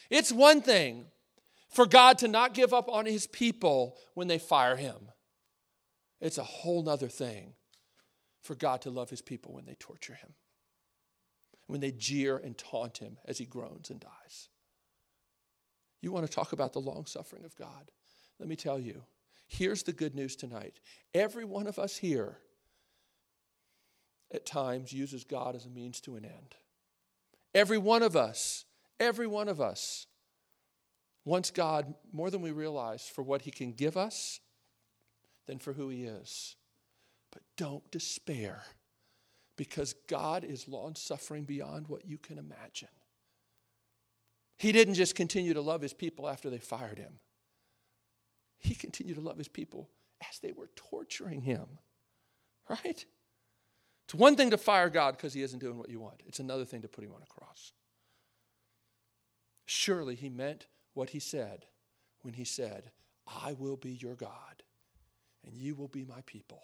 It's 0.09 0.31
one 0.31 0.61
thing 0.61 1.05
for 1.69 1.85
God 1.85 2.17
to 2.19 2.27
not 2.27 2.53
give 2.53 2.73
up 2.73 2.89
on 2.89 3.05
his 3.05 3.27
people 3.27 3.97
when 4.13 4.27
they 4.27 4.39
fire 4.39 4.75
him, 4.75 5.11
it's 6.19 6.37
a 6.37 6.43
whole 6.43 6.83
nother 6.83 7.07
thing 7.07 7.53
for 8.41 8.55
God 8.55 8.81
to 8.81 8.89
love 8.89 9.09
his 9.09 9.21
people 9.21 9.53
when 9.53 9.65
they 9.65 9.75
torture 9.75 10.15
him, 10.15 10.33
when 11.67 11.79
they 11.79 11.91
jeer 11.91 12.37
and 12.37 12.57
taunt 12.57 12.97
him 12.97 13.17
as 13.25 13.37
he 13.37 13.45
groans 13.45 13.89
and 13.89 13.99
dies. 13.99 14.49
You 16.01 16.11
want 16.11 16.25
to 16.25 16.31
talk 16.31 16.53
about 16.53 16.73
the 16.73 16.79
long 16.79 17.05
suffering 17.05 17.45
of 17.45 17.55
God? 17.55 17.91
Let 18.39 18.49
me 18.49 18.55
tell 18.55 18.79
you. 18.79 19.03
Here's 19.47 19.83
the 19.83 19.93
good 19.93 20.15
news 20.15 20.35
tonight. 20.35 20.79
Every 21.13 21.43
one 21.43 21.67
of 21.67 21.79
us 21.79 21.97
here 21.97 22.37
at 24.33 24.45
times 24.45 24.93
uses 24.93 25.23
God 25.23 25.55
as 25.55 25.65
a 25.65 25.69
means 25.69 25.99
to 26.01 26.15
an 26.15 26.25
end. 26.25 26.55
Every 27.53 27.77
one 27.77 28.03
of 28.03 28.15
us, 28.15 28.65
every 28.99 29.27
one 29.27 29.47
of 29.47 29.59
us 29.59 30.07
wants 31.25 31.51
God 31.51 31.93
more 32.11 32.29
than 32.29 32.41
we 32.41 32.51
realize 32.51 33.07
for 33.07 33.23
what 33.23 33.43
He 33.43 33.51
can 33.51 33.71
give 33.71 33.97
us 33.97 34.39
than 35.47 35.59
for 35.59 35.73
who 35.73 35.89
He 35.89 36.03
is. 36.03 36.55
But 37.31 37.43
don't 37.57 37.89
despair 37.91 38.63
because 39.55 39.93
God 40.07 40.43
is 40.43 40.67
long 40.67 40.95
suffering 40.95 41.43
beyond 41.43 41.87
what 41.87 42.05
you 42.07 42.17
can 42.17 42.37
imagine. 42.37 42.87
He 44.57 44.71
didn't 44.71 44.95
just 44.95 45.15
continue 45.15 45.53
to 45.53 45.61
love 45.61 45.81
his 45.81 45.93
people 45.93 46.27
after 46.27 46.49
they 46.49 46.59
fired 46.59 46.97
him, 46.97 47.19
he 48.57 48.75
continued 48.75 49.15
to 49.15 49.21
love 49.21 49.37
his 49.37 49.47
people 49.47 49.89
as 50.29 50.39
they 50.39 50.51
were 50.51 50.69
torturing 50.75 51.41
him. 51.41 51.65
Right? 52.85 53.03
It's 54.09 54.15
one 54.15 54.35
thing 54.35 54.49
to 54.49 54.57
fire 54.57 54.89
God 54.89 55.17
because 55.17 55.35
he 55.35 55.43
isn't 55.43 55.59
doing 55.59 55.77
what 55.77 55.91
you 55.91 55.99
want, 55.99 56.23
it's 56.25 56.39
another 56.39 56.65
thing 56.65 56.81
to 56.81 56.87
put 56.87 57.03
him 57.03 57.11
on 57.13 57.21
a 57.21 57.27
cross. 57.27 57.73
Surely 59.67 60.15
he 60.15 60.29
meant 60.29 60.65
what 60.95 61.11
he 61.11 61.19
said 61.19 61.67
when 62.23 62.33
he 62.33 62.43
said, 62.43 62.89
I 63.27 63.53
will 63.53 63.75
be 63.75 63.91
your 63.91 64.15
God, 64.15 64.63
and 65.45 65.55
you 65.55 65.75
will 65.75 65.89
be 65.89 66.05
my 66.05 66.21
people. 66.25 66.63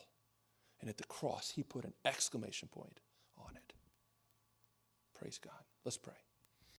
And 0.81 0.89
at 0.89 0.97
the 0.97 1.03
cross, 1.03 1.51
he 1.51 1.61
put 1.61 1.85
an 1.85 1.93
exclamation 2.03 2.67
point 2.67 2.99
on 3.37 3.55
it. 3.55 3.73
Praise 5.13 5.37
God. 5.37 5.53
Let's 5.83 5.99
pray. 5.99 6.15